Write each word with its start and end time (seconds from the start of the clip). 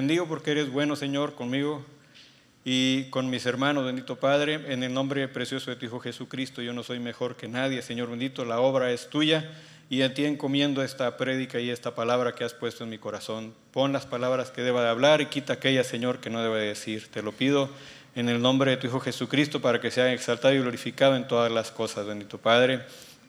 Bendigo 0.00 0.26
porque 0.26 0.52
eres 0.52 0.72
bueno, 0.72 0.96
Señor, 0.96 1.34
conmigo 1.34 1.84
y 2.64 3.10
con 3.10 3.28
mis 3.28 3.44
hermanos, 3.44 3.84
bendito 3.84 4.16
Padre, 4.16 4.72
en 4.72 4.82
el 4.82 4.94
nombre 4.94 5.28
precioso 5.28 5.70
de 5.70 5.76
tu 5.76 5.84
Hijo 5.84 6.00
Jesucristo. 6.00 6.62
Yo 6.62 6.72
no 6.72 6.82
soy 6.82 6.98
mejor 6.98 7.36
que 7.36 7.48
nadie, 7.48 7.82
Señor 7.82 8.08
bendito, 8.08 8.46
la 8.46 8.60
obra 8.60 8.92
es 8.92 9.10
tuya 9.10 9.50
y 9.90 10.00
a 10.00 10.14
ti 10.14 10.24
encomiendo 10.24 10.82
esta 10.82 11.18
prédica 11.18 11.60
y 11.60 11.68
esta 11.68 11.94
palabra 11.94 12.32
que 12.32 12.44
has 12.44 12.54
puesto 12.54 12.82
en 12.82 12.88
mi 12.88 12.96
corazón. 12.96 13.52
Pon 13.72 13.92
las 13.92 14.06
palabras 14.06 14.50
que 14.50 14.62
deba 14.62 14.82
de 14.82 14.88
hablar 14.88 15.20
y 15.20 15.26
quita 15.26 15.52
aquellas, 15.52 15.86
Señor, 15.86 16.20
que 16.20 16.30
no 16.30 16.42
debe 16.42 16.60
decir. 16.60 17.08
Te 17.08 17.20
lo 17.20 17.32
pido 17.32 17.68
en 18.14 18.30
el 18.30 18.40
nombre 18.40 18.70
de 18.70 18.76
tu 18.78 18.86
Hijo 18.86 19.00
Jesucristo 19.00 19.60
para 19.60 19.82
que 19.82 19.90
sea 19.90 20.10
exaltado 20.14 20.54
y 20.54 20.60
glorificado 20.60 21.14
en 21.14 21.28
todas 21.28 21.52
las 21.52 21.70
cosas, 21.70 22.06
bendito 22.06 22.38
Padre. 22.38 22.80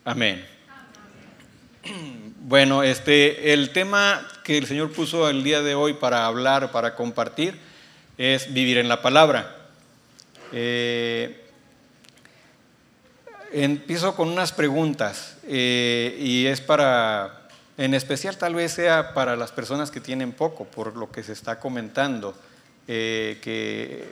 Amén. 0.05 0.60
Bueno, 2.43 2.83
este, 2.83 3.53
el 3.53 3.71
tema 3.71 4.27
que 4.43 4.57
el 4.57 4.67
Señor 4.67 4.91
puso 4.91 5.29
el 5.29 5.43
día 5.43 5.61
de 5.61 5.75
hoy 5.75 5.93
para 5.93 6.25
hablar, 6.25 6.71
para 6.71 6.95
compartir, 6.95 7.57
es 8.17 8.53
vivir 8.53 8.77
en 8.77 8.89
la 8.89 9.01
palabra. 9.01 9.55
Eh, 10.51 11.45
empiezo 13.53 14.15
con 14.15 14.29
unas 14.29 14.51
preguntas 14.51 15.37
eh, 15.47 16.17
y 16.19 16.45
es 16.47 16.59
para, 16.59 17.47
en 17.77 17.93
especial 17.93 18.37
tal 18.37 18.55
vez 18.55 18.73
sea 18.73 19.13
para 19.13 19.35
las 19.35 19.51
personas 19.51 19.91
que 19.91 20.01
tienen 20.01 20.33
poco, 20.33 20.65
por 20.65 20.97
lo 20.97 21.09
que 21.09 21.23
se 21.23 21.33
está 21.33 21.59
comentando, 21.59 22.35
eh, 22.87 23.39
que 23.41 24.03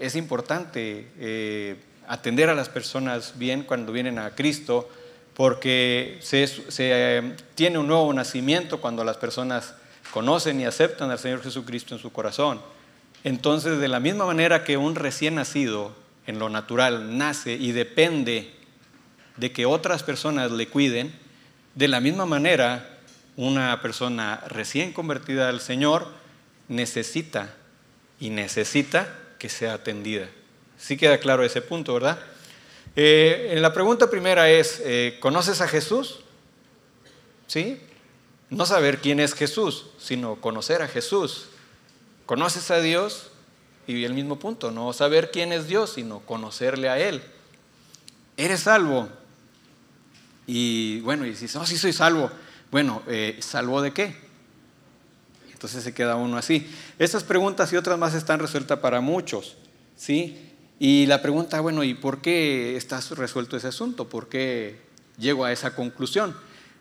es 0.00 0.16
importante 0.16 1.78
atender 2.08 2.48
a 2.48 2.54
las 2.54 2.68
personas 2.68 3.34
bien 3.36 3.64
cuando 3.64 3.92
vienen 3.92 4.18
a 4.18 4.30
Cristo 4.30 4.88
porque 5.34 6.18
se, 6.20 6.46
eh, 6.78 7.36
tiene 7.54 7.78
un 7.78 7.86
nuevo 7.86 8.12
nacimiento 8.12 8.80
cuando 8.80 9.04
las 9.04 9.16
personas 9.16 9.74
conocen 10.12 10.60
y 10.60 10.66
aceptan 10.66 11.10
al 11.10 11.18
Señor 11.18 11.42
Jesucristo 11.42 11.94
en 11.94 12.00
su 12.00 12.12
corazón. 12.12 12.60
Entonces, 13.24 13.78
de 13.78 13.88
la 13.88 14.00
misma 14.00 14.26
manera 14.26 14.64
que 14.64 14.76
un 14.76 14.94
recién 14.94 15.36
nacido 15.36 15.94
en 16.26 16.38
lo 16.38 16.48
natural 16.48 17.16
nace 17.16 17.54
y 17.54 17.72
depende 17.72 18.52
de 19.36 19.52
que 19.52 19.64
otras 19.64 20.02
personas 20.02 20.50
le 20.50 20.68
cuiden, 20.68 21.12
de 21.74 21.88
la 21.88 22.00
misma 22.00 22.26
manera 22.26 22.98
una 23.36 23.80
persona 23.80 24.42
recién 24.48 24.92
convertida 24.92 25.48
al 25.48 25.60
Señor 25.60 26.08
necesita 26.68 27.54
y 28.20 28.30
necesita 28.30 29.18
que 29.38 29.48
sea 29.48 29.74
atendida. 29.74 30.28
Sí 30.78 30.96
queda 30.96 31.18
claro 31.18 31.42
ese 31.44 31.62
punto, 31.62 31.94
¿verdad? 31.94 32.18
Eh, 32.94 33.56
la 33.58 33.72
pregunta 33.72 34.10
primera 34.10 34.50
es, 34.50 34.80
eh, 34.84 35.18
¿conoces 35.20 35.60
a 35.60 35.68
Jesús? 35.68 36.20
¿Sí? 37.46 37.80
No 38.50 38.66
saber 38.66 38.98
quién 38.98 39.18
es 39.20 39.34
Jesús, 39.34 39.86
sino 39.98 40.36
conocer 40.36 40.82
a 40.82 40.88
Jesús. 40.88 41.46
¿Conoces 42.26 42.70
a 42.70 42.80
Dios? 42.80 43.30
Y 43.86 44.04
el 44.04 44.14
mismo 44.14 44.38
punto, 44.38 44.70
no 44.70 44.92
saber 44.92 45.30
quién 45.30 45.52
es 45.52 45.66
Dios, 45.66 45.94
sino 45.94 46.20
conocerle 46.20 46.88
a 46.88 46.98
Él. 46.98 47.22
¿Eres 48.36 48.60
salvo? 48.60 49.08
Y 50.46 51.00
bueno, 51.00 51.24
y 51.26 51.30
dices, 51.30 51.54
no, 51.54 51.64
sí 51.66 51.76
soy 51.76 51.92
salvo. 51.92 52.30
Bueno, 52.70 53.02
eh, 53.08 53.38
¿salvo 53.40 53.80
de 53.82 53.92
qué? 53.92 54.16
Entonces 55.52 55.84
se 55.84 55.94
queda 55.94 56.16
uno 56.16 56.36
así. 56.36 56.68
Estas 56.98 57.24
preguntas 57.24 57.72
y 57.72 57.76
otras 57.76 57.98
más 57.98 58.14
están 58.14 58.40
resueltas 58.40 58.78
para 58.80 59.00
muchos, 59.00 59.56
¿sí? 59.96 60.51
Y 60.84 61.06
la 61.06 61.22
pregunta, 61.22 61.60
bueno, 61.60 61.84
¿y 61.84 61.94
por 61.94 62.20
qué 62.20 62.76
estás 62.76 63.12
resuelto 63.12 63.56
ese 63.56 63.68
asunto? 63.68 64.08
¿Por 64.08 64.28
qué 64.28 64.80
llego 65.16 65.44
a 65.44 65.52
esa 65.52 65.76
conclusión? 65.76 66.34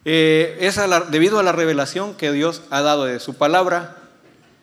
Eh, 0.06 0.58
es 0.60 0.80
debido 1.12 1.38
a 1.38 1.44
la 1.44 1.52
revelación 1.52 2.16
que 2.16 2.32
Dios 2.32 2.64
ha 2.72 2.82
dado 2.82 3.06
de 3.06 3.20
su 3.20 3.36
palabra 3.36 3.98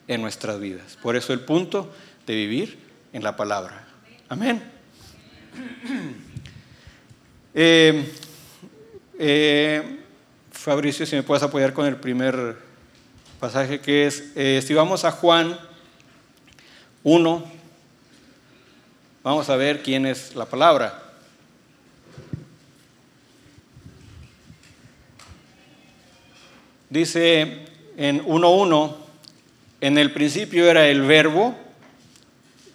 en 0.09 0.21
nuestras 0.21 0.59
vidas. 0.59 0.97
Por 1.01 1.15
eso 1.15 1.31
el 1.31 1.39
punto 1.39 1.89
de 2.27 2.35
vivir 2.35 2.79
en 3.13 3.23
la 3.23 3.37
palabra. 3.37 3.87
Amén. 4.27 4.61
Eh, 7.55 8.13
eh, 9.17 9.99
Fabricio, 10.51 11.05
si 11.05 11.15
me 11.15 11.23
puedes 11.23 11.43
apoyar 11.43 11.73
con 11.73 11.87
el 11.87 11.95
primer 11.95 12.57
pasaje 13.39 13.81
que 13.81 14.05
es, 14.05 14.65
si 14.65 14.73
vamos 14.75 15.03
a 15.03 15.11
Juan 15.11 15.59
1, 17.03 17.58
Vamos 19.21 19.49
a 19.49 19.57
ver 19.57 19.83
quién 19.83 20.05
es 20.05 20.33
la 20.33 20.45
palabra. 20.45 20.97
Dice 26.89 27.65
en 27.97 28.23
1.1, 28.25 28.95
en 29.81 29.97
el 29.97 30.13
principio 30.13 30.69
era 30.69 30.87
el 30.87 31.01
verbo, 31.01 31.53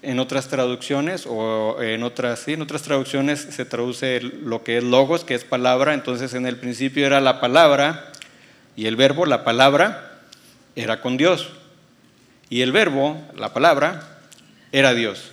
en 0.02 0.20
otras 0.20 0.48
traducciones, 0.48 1.24
o 1.26 1.80
en 1.80 2.02
otras, 2.02 2.40
sí, 2.40 2.52
en 2.52 2.60
otras 2.60 2.82
traducciones 2.82 3.40
se 3.40 3.64
traduce 3.64 4.20
lo 4.20 4.62
que 4.62 4.76
es 4.76 4.84
logos, 4.84 5.24
que 5.24 5.34
es 5.34 5.44
palabra, 5.44 5.94
entonces 5.94 6.34
en 6.34 6.44
el 6.44 6.58
principio 6.58 7.06
era 7.06 7.22
la 7.22 7.40
palabra, 7.40 8.12
y 8.76 8.84
el 8.84 8.96
verbo, 8.96 9.24
la 9.24 9.44
palabra, 9.44 10.20
era 10.76 11.00
con 11.00 11.16
Dios. 11.16 11.48
Y 12.50 12.60
el 12.60 12.70
verbo, 12.70 13.18
la 13.34 13.54
palabra, 13.54 14.18
era 14.72 14.92
Dios. 14.92 15.30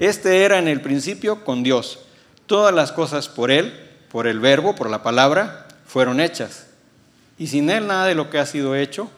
Este 0.00 0.44
era 0.44 0.58
en 0.58 0.66
el 0.66 0.80
principio 0.80 1.44
con 1.44 1.62
Dios. 1.62 2.00
Todas 2.46 2.74
las 2.74 2.90
cosas 2.90 3.28
por 3.28 3.50
Él, 3.50 3.72
por 4.10 4.26
el 4.26 4.40
verbo, 4.40 4.74
por 4.74 4.90
la 4.90 5.02
palabra, 5.02 5.68
fueron 5.86 6.20
hechas. 6.20 6.66
Y 7.38 7.46
sin 7.46 7.70
Él 7.70 7.86
nada 7.86 8.06
de 8.06 8.14
lo 8.14 8.30
que 8.30 8.38
ha 8.38 8.46
sido 8.46 8.74
hecho 8.74 9.10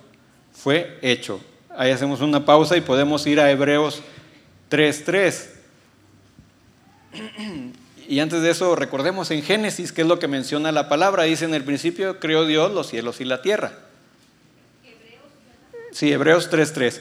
fue 0.53 0.98
hecho. 1.00 1.41
Ahí 1.76 1.93
hacemos 1.93 2.20
una 2.20 2.44
pausa 2.44 2.76
y 2.76 2.81
podemos 2.81 3.26
ir 3.26 3.41
a 3.41 3.50
Hebreos 3.50 4.03
3.3. 4.70 5.48
Y 8.09 8.19
antes 8.19 8.43
de 8.43 8.50
eso, 8.50 8.75
recordemos 8.75 9.31
en 9.31 9.43
Génesis, 9.43 9.93
qué 9.93 10.03
es 10.03 10.09
lo 10.09 10.19
que 10.19 10.28
menciona 10.28 10.72
la 10.72 10.88
palabra. 10.88 11.22
Dice, 11.22 11.44
en 11.44 11.54
el 11.54 11.62
principio 11.62 12.19
creó 12.19 12.44
Dios 12.44 12.72
los 12.72 12.88
cielos 12.88 13.20
y 13.20 13.25
la 13.25 13.41
tierra. 13.41 13.72
Sí, 15.93 16.12
Hebreos 16.12 16.50
3.3. 16.50 17.00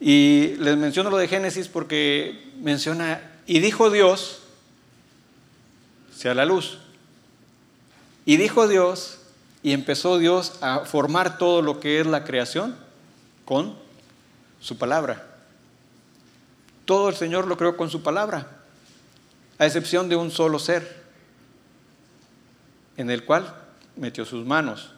Y 0.00 0.54
les 0.58 0.76
menciono 0.76 1.10
lo 1.10 1.16
de 1.16 1.28
Génesis 1.28 1.68
porque 1.68 2.52
menciona, 2.60 3.20
y 3.46 3.60
dijo 3.60 3.90
Dios, 3.90 4.42
sea 6.14 6.34
la 6.34 6.44
luz. 6.44 6.78
Y 8.24 8.36
dijo 8.36 8.68
Dios, 8.68 9.20
y 9.62 9.72
empezó 9.72 10.18
Dios 10.18 10.58
a 10.60 10.80
formar 10.84 11.38
todo 11.38 11.62
lo 11.62 11.80
que 11.80 12.00
es 12.00 12.06
la 12.06 12.24
creación 12.24 12.76
con 13.44 13.76
su 14.60 14.78
palabra. 14.78 15.26
Todo 16.84 17.08
el 17.08 17.16
Señor 17.16 17.46
lo 17.46 17.56
creó 17.56 17.76
con 17.76 17.90
su 17.90 18.02
palabra, 18.02 18.48
a 19.58 19.66
excepción 19.66 20.08
de 20.08 20.16
un 20.16 20.30
solo 20.30 20.58
ser, 20.58 21.04
en 22.96 23.10
el 23.10 23.24
cual 23.24 23.54
metió 23.96 24.24
sus 24.24 24.46
manos 24.46 24.90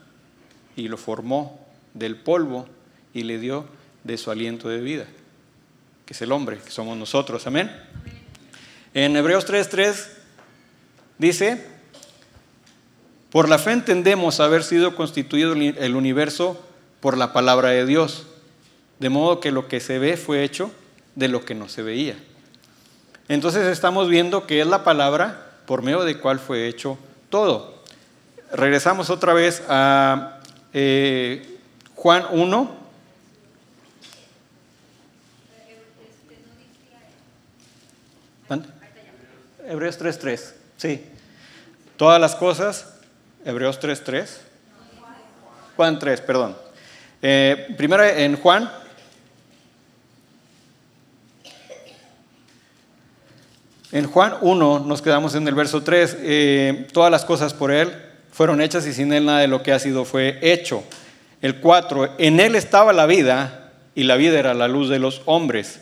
y 0.76 0.88
lo 0.88 0.96
formó 0.96 1.66
del 1.94 2.16
polvo 2.16 2.66
y 3.12 3.22
le 3.22 3.38
dio 3.38 3.66
de 4.04 4.16
su 4.16 4.30
aliento 4.30 4.68
de 4.68 4.80
vida, 4.80 5.06
que 6.06 6.14
es 6.14 6.22
el 6.22 6.32
hombre, 6.32 6.58
que 6.58 6.70
somos 6.70 6.96
nosotros. 6.96 7.46
Amén. 7.46 7.70
En 8.94 9.16
Hebreos 9.16 9.46
3:3 9.46 10.08
dice, 11.18 11.66
por 13.30 13.48
la 13.48 13.58
fe 13.58 13.72
entendemos 13.72 14.40
haber 14.40 14.64
sido 14.64 14.96
constituido 14.96 15.52
el 15.52 15.96
universo 15.96 16.64
por 17.00 17.16
la 17.16 17.32
palabra 17.32 17.70
de 17.70 17.86
Dios, 17.86 18.26
de 18.98 19.08
modo 19.08 19.40
que 19.40 19.52
lo 19.52 19.68
que 19.68 19.80
se 19.80 19.98
ve 19.98 20.16
fue 20.16 20.42
hecho 20.44 20.70
de 21.14 21.28
lo 21.28 21.44
que 21.44 21.54
no 21.54 21.68
se 21.68 21.82
veía. 21.82 22.16
Entonces 23.28 23.66
estamos 23.66 24.08
viendo 24.08 24.46
que 24.46 24.60
es 24.60 24.66
la 24.66 24.84
palabra 24.84 25.52
por 25.66 25.82
medio 25.82 26.04
de 26.04 26.18
cual 26.18 26.38
fue 26.38 26.66
hecho 26.66 26.98
todo. 27.28 27.82
Regresamos 28.52 29.10
otra 29.10 29.34
vez 29.34 29.62
a 29.68 30.40
eh, 30.72 31.58
Juan 31.94 32.24
1, 32.30 32.77
Hebreos 39.68 40.00
3.3, 40.00 40.52
sí. 40.78 41.04
Todas 41.98 42.18
las 42.18 42.34
cosas, 42.34 42.94
Hebreos 43.44 43.78
3.3. 43.78 44.26
Juan 45.76 45.98
3, 45.98 46.22
perdón. 46.22 46.56
Eh, 47.20 47.74
primero 47.76 48.02
en 48.02 48.38
Juan. 48.38 48.72
En 53.92 54.06
Juan 54.06 54.36
1 54.40 54.78
nos 54.86 55.02
quedamos 55.02 55.34
en 55.34 55.46
el 55.46 55.54
verso 55.54 55.82
3. 55.82 56.16
Eh, 56.20 56.86
todas 56.94 57.10
las 57.10 57.26
cosas 57.26 57.52
por 57.52 57.70
Él 57.70 57.92
fueron 58.32 58.62
hechas 58.62 58.86
y 58.86 58.94
sin 58.94 59.12
Él 59.12 59.26
nada 59.26 59.40
de 59.40 59.48
lo 59.48 59.62
que 59.62 59.72
ha 59.72 59.78
sido 59.78 60.06
fue 60.06 60.38
hecho. 60.40 60.82
El 61.42 61.60
4, 61.60 62.14
en 62.16 62.40
Él 62.40 62.54
estaba 62.54 62.94
la 62.94 63.04
vida 63.04 63.70
y 63.94 64.04
la 64.04 64.16
vida 64.16 64.38
era 64.38 64.54
la 64.54 64.66
luz 64.66 64.88
de 64.88 64.98
los 64.98 65.20
hombres. 65.26 65.80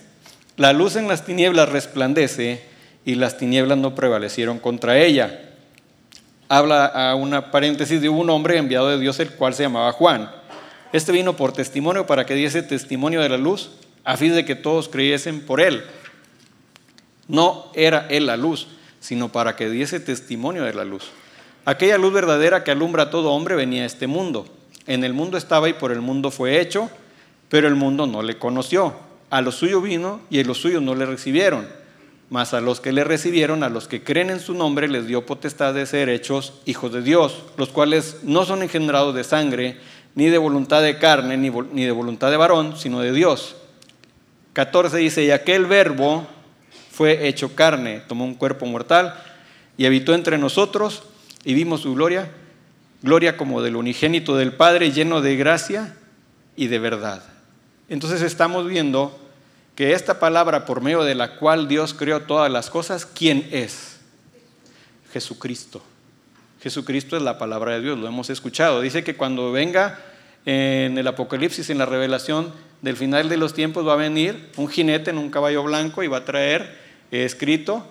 La 0.56 0.72
luz 0.72 0.96
en 0.96 1.06
las 1.06 1.24
tinieblas 1.24 1.68
resplandece 1.68 2.74
y 3.06 3.14
las 3.14 3.38
tinieblas 3.38 3.78
no 3.78 3.94
prevalecieron 3.94 4.58
contra 4.58 4.98
ella. 4.98 5.40
Habla 6.48 6.86
a 6.86 7.14
una 7.14 7.52
paréntesis 7.52 8.00
de 8.02 8.08
un 8.08 8.28
hombre 8.28 8.58
enviado 8.58 8.88
de 8.88 8.98
Dios, 8.98 9.18
el 9.20 9.30
cual 9.30 9.54
se 9.54 9.62
llamaba 9.62 9.92
Juan. 9.92 10.28
Este 10.92 11.12
vino 11.12 11.36
por 11.36 11.52
testimonio 11.52 12.04
para 12.04 12.26
que 12.26 12.34
diese 12.34 12.62
testimonio 12.62 13.20
de 13.20 13.28
la 13.28 13.38
luz, 13.38 13.70
a 14.04 14.16
fin 14.16 14.34
de 14.34 14.44
que 14.44 14.56
todos 14.56 14.88
creyesen 14.88 15.40
por 15.40 15.60
él. 15.60 15.84
No 17.28 17.66
era 17.74 18.06
él 18.10 18.26
la 18.26 18.36
luz, 18.36 18.66
sino 18.98 19.30
para 19.30 19.54
que 19.54 19.70
diese 19.70 20.00
testimonio 20.00 20.64
de 20.64 20.74
la 20.74 20.84
luz. 20.84 21.04
Aquella 21.64 21.98
luz 21.98 22.12
verdadera 22.12 22.64
que 22.64 22.72
alumbra 22.72 23.04
a 23.04 23.10
todo 23.10 23.32
hombre 23.32 23.54
venía 23.54 23.84
a 23.84 23.86
este 23.86 24.08
mundo. 24.08 24.48
En 24.88 25.04
el 25.04 25.12
mundo 25.12 25.38
estaba 25.38 25.68
y 25.68 25.74
por 25.74 25.92
el 25.92 26.00
mundo 26.00 26.32
fue 26.32 26.60
hecho, 26.60 26.90
pero 27.48 27.68
el 27.68 27.76
mundo 27.76 28.08
no 28.08 28.22
le 28.22 28.36
conoció. 28.36 28.94
A 29.30 29.40
lo 29.42 29.52
suyo 29.52 29.80
vino 29.80 30.20
y 30.28 30.40
a 30.40 30.44
los 30.44 30.58
suyos 30.58 30.82
no 30.82 30.96
le 30.96 31.06
recibieron. 31.06 31.85
Mas 32.28 32.54
a 32.54 32.60
los 32.60 32.80
que 32.80 32.92
le 32.92 33.04
recibieron, 33.04 33.62
a 33.62 33.68
los 33.68 33.86
que 33.86 34.02
creen 34.02 34.30
en 34.30 34.40
su 34.40 34.54
nombre, 34.54 34.88
les 34.88 35.06
dio 35.06 35.26
potestad 35.26 35.74
de 35.74 35.86
ser 35.86 36.08
hechos 36.08 36.54
hijos 36.64 36.92
de 36.92 37.02
Dios, 37.02 37.44
los 37.56 37.68
cuales 37.68 38.18
no 38.24 38.44
son 38.44 38.62
engendrados 38.62 39.14
de 39.14 39.22
sangre, 39.22 39.76
ni 40.16 40.26
de 40.26 40.38
voluntad 40.38 40.82
de 40.82 40.98
carne, 40.98 41.36
ni, 41.36 41.50
ni 41.50 41.84
de 41.84 41.92
voluntad 41.92 42.30
de 42.30 42.36
varón, 42.36 42.76
sino 42.76 43.00
de 43.00 43.12
Dios. 43.12 43.56
14 44.54 44.96
dice, 44.96 45.24
y 45.24 45.30
aquel 45.30 45.66
verbo 45.66 46.26
fue 46.90 47.28
hecho 47.28 47.54
carne, 47.54 48.00
tomó 48.08 48.24
un 48.24 48.34
cuerpo 48.34 48.64
mortal 48.64 49.14
y 49.76 49.84
habitó 49.84 50.14
entre 50.14 50.38
nosotros 50.38 51.02
y 51.44 51.52
vimos 51.52 51.82
su 51.82 51.94
gloria, 51.94 52.30
gloria 53.02 53.36
como 53.36 53.60
del 53.60 53.76
unigénito 53.76 54.34
del 54.34 54.54
Padre, 54.54 54.90
lleno 54.90 55.20
de 55.20 55.36
gracia 55.36 55.94
y 56.56 56.68
de 56.68 56.78
verdad. 56.78 57.22
Entonces 57.90 58.22
estamos 58.22 58.66
viendo 58.66 59.16
que 59.76 59.92
esta 59.92 60.18
palabra 60.18 60.64
por 60.64 60.80
medio 60.80 61.04
de 61.04 61.14
la 61.14 61.36
cual 61.36 61.68
Dios 61.68 61.92
creó 61.92 62.22
todas 62.22 62.50
las 62.50 62.70
cosas, 62.70 63.04
¿quién 63.04 63.46
es? 63.52 63.98
Jesucristo. 65.12 65.82
Jesucristo 66.62 67.16
es 67.16 67.22
la 67.22 67.36
palabra 67.38 67.74
de 67.74 67.82
Dios, 67.82 67.98
lo 67.98 68.08
hemos 68.08 68.30
escuchado. 68.30 68.80
Dice 68.80 69.04
que 69.04 69.16
cuando 69.16 69.52
venga 69.52 70.00
en 70.46 70.96
el 70.96 71.06
Apocalipsis, 71.06 71.68
en 71.68 71.76
la 71.76 71.84
revelación 71.84 72.52
del 72.80 72.96
final 72.96 73.28
de 73.28 73.36
los 73.36 73.52
tiempos, 73.52 73.86
va 73.86 73.92
a 73.92 73.96
venir 73.96 74.50
un 74.56 74.68
jinete 74.68 75.10
en 75.10 75.18
un 75.18 75.30
caballo 75.30 75.62
blanco 75.62 76.02
y 76.02 76.08
va 76.08 76.18
a 76.18 76.24
traer 76.24 76.78
eh, 77.10 77.24
escrito 77.24 77.86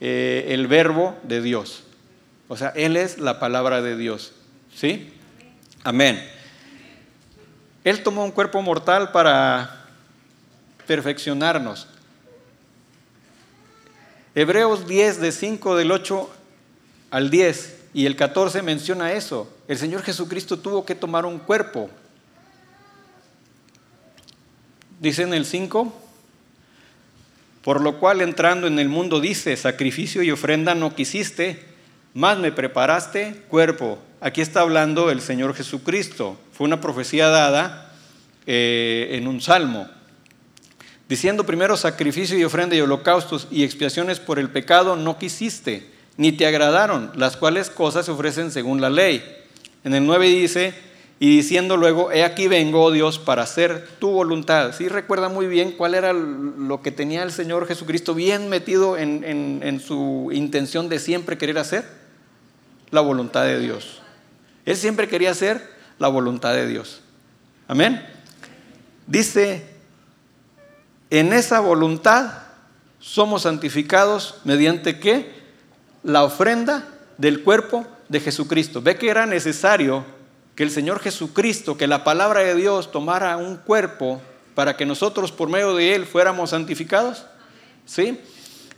eh, 0.00 0.48
el 0.50 0.66
verbo 0.66 1.16
de 1.22 1.40
Dios. 1.40 1.84
O 2.48 2.58
sea, 2.58 2.68
Él 2.76 2.98
es 2.98 3.18
la 3.18 3.38
palabra 3.40 3.80
de 3.80 3.96
Dios. 3.96 4.34
¿Sí? 4.74 5.14
Amén. 5.82 6.22
Él 7.84 8.02
tomó 8.02 8.22
un 8.22 8.32
cuerpo 8.32 8.60
mortal 8.60 9.12
para 9.12 9.81
perfeccionarnos. 10.86 11.88
Hebreos 14.34 14.86
10, 14.86 15.20
de 15.20 15.32
5 15.32 15.76
del 15.76 15.92
8 15.92 16.30
al 17.10 17.30
10 17.30 17.76
y 17.94 18.06
el 18.06 18.16
14 18.16 18.62
menciona 18.62 19.12
eso. 19.12 19.52
El 19.68 19.76
Señor 19.76 20.02
Jesucristo 20.02 20.58
tuvo 20.58 20.86
que 20.86 20.94
tomar 20.94 21.26
un 21.26 21.38
cuerpo. 21.38 21.90
Dice 25.00 25.22
en 25.22 25.34
el 25.34 25.44
5, 25.44 25.92
por 27.62 27.80
lo 27.82 27.98
cual 27.98 28.22
entrando 28.22 28.66
en 28.66 28.78
el 28.78 28.88
mundo 28.88 29.20
dice, 29.20 29.56
sacrificio 29.56 30.22
y 30.22 30.30
ofrenda 30.30 30.74
no 30.74 30.94
quisiste, 30.94 31.62
más 32.14 32.38
me 32.38 32.52
preparaste 32.52 33.42
cuerpo. 33.48 33.98
Aquí 34.20 34.40
está 34.40 34.60
hablando 34.60 35.10
el 35.10 35.20
Señor 35.20 35.54
Jesucristo. 35.54 36.38
Fue 36.52 36.66
una 36.66 36.80
profecía 36.80 37.28
dada 37.28 37.92
eh, 38.46 39.08
en 39.12 39.28
un 39.28 39.40
salmo 39.40 39.88
diciendo 41.08 41.44
primero 41.44 41.76
sacrificio 41.76 42.38
y 42.38 42.44
ofrenda 42.44 42.76
y 42.76 42.80
holocaustos 42.80 43.48
y 43.50 43.64
expiaciones 43.64 44.20
por 44.20 44.38
el 44.38 44.50
pecado 44.50 44.96
no 44.96 45.18
quisiste, 45.18 45.90
ni 46.16 46.32
te 46.32 46.46
agradaron, 46.46 47.12
las 47.16 47.36
cuales 47.36 47.70
cosas 47.70 48.06
se 48.06 48.12
ofrecen 48.12 48.50
según 48.50 48.80
la 48.80 48.90
ley. 48.90 49.24
En 49.84 49.94
el 49.94 50.06
9 50.06 50.26
dice, 50.26 50.74
y 51.18 51.36
diciendo 51.36 51.76
luego, 51.76 52.12
he 52.12 52.24
aquí 52.24 52.48
vengo, 52.48 52.82
oh 52.82 52.90
Dios, 52.90 53.18
para 53.18 53.42
hacer 53.42 53.86
tu 53.98 54.10
voluntad. 54.10 54.72
Sí 54.76 54.88
recuerda 54.88 55.28
muy 55.28 55.46
bien 55.46 55.72
cuál 55.72 55.94
era 55.94 56.12
lo 56.12 56.82
que 56.82 56.90
tenía 56.90 57.22
el 57.22 57.32
Señor 57.32 57.66
Jesucristo 57.66 58.14
bien 58.14 58.48
metido 58.48 58.96
en, 58.96 59.24
en 59.24 59.80
su 59.80 60.30
intención 60.32 60.88
de 60.88 60.98
siempre 60.98 61.38
querer 61.38 61.58
hacer, 61.58 61.84
la 62.90 63.00
voluntad 63.00 63.44
de 63.44 63.58
Dios. 63.58 64.02
Él 64.64 64.76
siempre 64.76 65.08
quería 65.08 65.30
hacer 65.30 65.62
la 65.98 66.08
voluntad 66.08 66.54
de 66.54 66.66
Dios. 66.66 67.00
Amén. 67.68 68.04
Dice 69.06 69.71
en 71.12 71.34
esa 71.34 71.60
voluntad 71.60 72.32
somos 72.98 73.42
santificados 73.42 74.36
mediante 74.44 74.98
qué? 74.98 75.30
La 76.02 76.24
ofrenda 76.24 76.88
del 77.18 77.42
cuerpo 77.42 77.86
de 78.08 78.18
Jesucristo. 78.18 78.80
Ve 78.80 78.96
que 78.96 79.10
era 79.10 79.26
necesario 79.26 80.06
que 80.56 80.62
el 80.62 80.70
Señor 80.70 81.00
Jesucristo, 81.00 81.76
que 81.76 81.86
la 81.86 82.02
palabra 82.02 82.40
de 82.40 82.54
Dios 82.54 82.90
tomara 82.90 83.36
un 83.36 83.58
cuerpo 83.58 84.22
para 84.54 84.74
que 84.74 84.86
nosotros 84.86 85.32
por 85.32 85.50
medio 85.50 85.74
de 85.76 85.94
él 85.94 86.06
fuéramos 86.06 86.48
santificados. 86.48 87.26
¿Sí? 87.84 88.18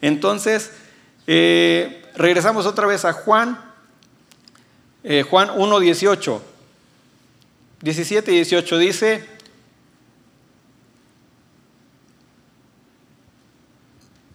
Entonces, 0.01 0.73
eh, 1.29 2.05
regresamos 2.17 2.67
otra 2.67 2.89
vez 2.89 3.05
a 3.05 3.13
Juan, 3.13 3.61
eh, 5.05 5.23
Juan 5.23 5.51
1, 5.55 5.79
18. 5.79 6.43
17 7.81 8.33
y 8.33 8.35
18 8.35 8.79
dice, 8.79 9.34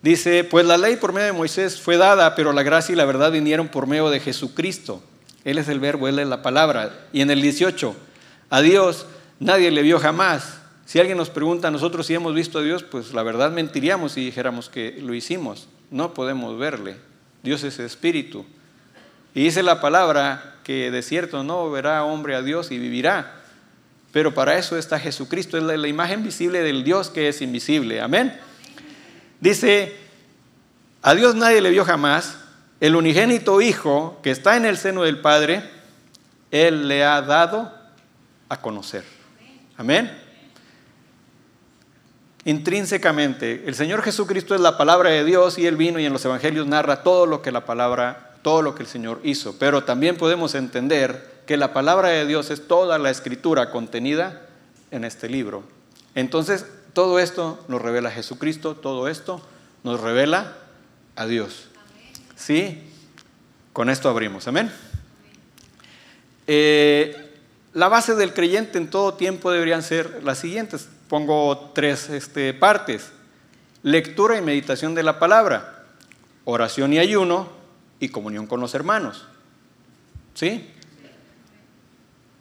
Dice, 0.01 0.43
pues 0.43 0.65
la 0.65 0.77
ley 0.77 0.95
por 0.95 1.13
medio 1.13 1.27
de 1.27 1.33
Moisés 1.33 1.79
fue 1.79 1.97
dada, 1.97 2.33
pero 2.33 2.53
la 2.53 2.63
gracia 2.63 2.93
y 2.93 2.95
la 2.95 3.05
verdad 3.05 3.31
vinieron 3.31 3.67
por 3.67 3.85
medio 3.85 4.09
de 4.09 4.19
Jesucristo. 4.19 5.03
Él 5.45 5.59
es 5.59 5.67
el 5.67 5.79
verbo, 5.79 6.07
Él 6.07 6.17
es 6.19 6.27
la 6.27 6.41
palabra. 6.41 7.07
Y 7.13 7.21
en 7.21 7.29
el 7.29 7.41
18, 7.41 7.95
a 8.49 8.61
Dios 8.61 9.05
nadie 9.39 9.69
le 9.69 9.83
vio 9.83 9.99
jamás. 9.99 10.57
Si 10.85 10.99
alguien 10.99 11.17
nos 11.17 11.29
pregunta 11.29 11.67
a 11.67 11.71
nosotros 11.71 12.07
si 12.07 12.15
hemos 12.15 12.33
visto 12.33 12.59
a 12.59 12.63
Dios, 12.63 12.83
pues 12.83 13.13
la 13.13 13.23
verdad 13.23 13.51
mentiríamos 13.51 14.13
si 14.13 14.25
dijéramos 14.25 14.69
que 14.69 14.99
lo 15.01 15.13
hicimos. 15.13 15.67
No 15.91 16.13
podemos 16.13 16.57
verle. 16.57 16.97
Dios 17.43 17.63
es 17.63 17.79
espíritu. 17.79 18.45
Y 19.33 19.43
dice 19.43 19.63
la 19.63 19.81
palabra 19.81 20.55
que 20.63 20.91
de 20.91 21.01
cierto 21.01 21.43
no 21.43 21.69
verá 21.69 22.03
hombre 22.03 22.35
a 22.35 22.41
Dios 22.41 22.71
y 22.71 22.79
vivirá. 22.79 23.40
Pero 24.11 24.33
para 24.33 24.57
eso 24.57 24.77
está 24.77 24.99
Jesucristo, 24.99 25.57
es 25.57 25.63
la, 25.63 25.87
imagen 25.87 26.23
visible 26.23 26.61
del 26.61 26.83
Dios 26.83 27.09
que 27.09 27.29
es 27.29 27.41
invisible. 27.41 28.01
Amén. 28.01 28.37
Dice, 29.39 29.95
a 31.01 31.15
Dios 31.15 31.35
nadie 31.35 31.61
le 31.61 31.69
vio 31.69 31.85
jamás, 31.85 32.37
el 32.81 32.95
unigénito 32.95 33.61
Hijo 33.61 34.19
que 34.21 34.31
está 34.31 34.57
en 34.57 34.65
el 34.65 34.77
seno 34.77 35.03
del 35.03 35.21
Padre, 35.21 35.63
Él 36.51 36.87
le 36.87 37.05
ha 37.05 37.21
dado 37.21 37.73
a 38.49 38.59
conocer. 38.59 39.03
Amén. 39.77 40.11
Intrínsecamente, 42.43 43.63
el 43.65 43.75
Señor 43.75 44.01
Jesucristo 44.01 44.55
es 44.55 44.61
la 44.61 44.77
palabra 44.77 45.11
de 45.11 45.23
Dios 45.23 45.57
y 45.57 45.67
Él 45.67 45.77
vino 45.77 45.99
y 45.99 46.05
en 46.05 46.11
los 46.11 46.25
evangelios 46.25 46.67
narra 46.67 47.03
todo 47.03 47.25
lo 47.27 47.41
que 47.41 47.51
la 47.51 47.65
palabra, 47.65 48.35
todo 48.41 48.61
lo 48.61 48.75
que 48.75 48.83
el 48.83 48.89
Señor 48.89 49.21
hizo. 49.23 49.57
Pero 49.57 49.83
también 49.83 50.17
podemos 50.17 50.53
entender 50.55 51.30
que 51.45 51.57
la 51.57 51.73
palabra 51.73 52.09
de 52.09 52.25
Dios 52.25 52.49
es 52.49 52.67
toda 52.67 52.97
la 52.97 53.09
escritura 53.09 53.71
contenida 53.71 54.41
en 54.91 55.03
este 55.03 55.29
libro. 55.29 55.63
Entonces, 56.15 56.65
todo 56.93 57.19
esto 57.19 57.63
nos 57.67 57.81
revela 57.81 58.11
Jesucristo, 58.11 58.75
todo 58.75 59.07
esto 59.07 59.41
nos 59.83 59.99
revela 60.01 60.57
a 61.15 61.25
Dios. 61.25 61.69
¿Sí? 62.35 62.83
Con 63.73 63.89
esto 63.89 64.09
abrimos. 64.09 64.47
Amén. 64.47 64.71
Eh, 66.47 67.31
la 67.73 67.87
base 67.87 68.15
del 68.15 68.33
creyente 68.33 68.77
en 68.77 68.89
todo 68.89 69.13
tiempo 69.13 69.51
deberían 69.51 69.83
ser 69.83 70.23
las 70.23 70.39
siguientes. 70.39 70.89
Pongo 71.07 71.71
tres 71.73 72.09
este, 72.09 72.53
partes. 72.53 73.11
Lectura 73.83 74.37
y 74.37 74.41
meditación 74.41 74.93
de 74.93 75.03
la 75.03 75.17
palabra, 75.17 75.85
oración 76.43 76.93
y 76.93 76.99
ayuno 76.99 77.49
y 77.99 78.09
comunión 78.09 78.47
con 78.47 78.59
los 78.59 78.75
hermanos. 78.75 79.25
¿Sí? 80.33 80.69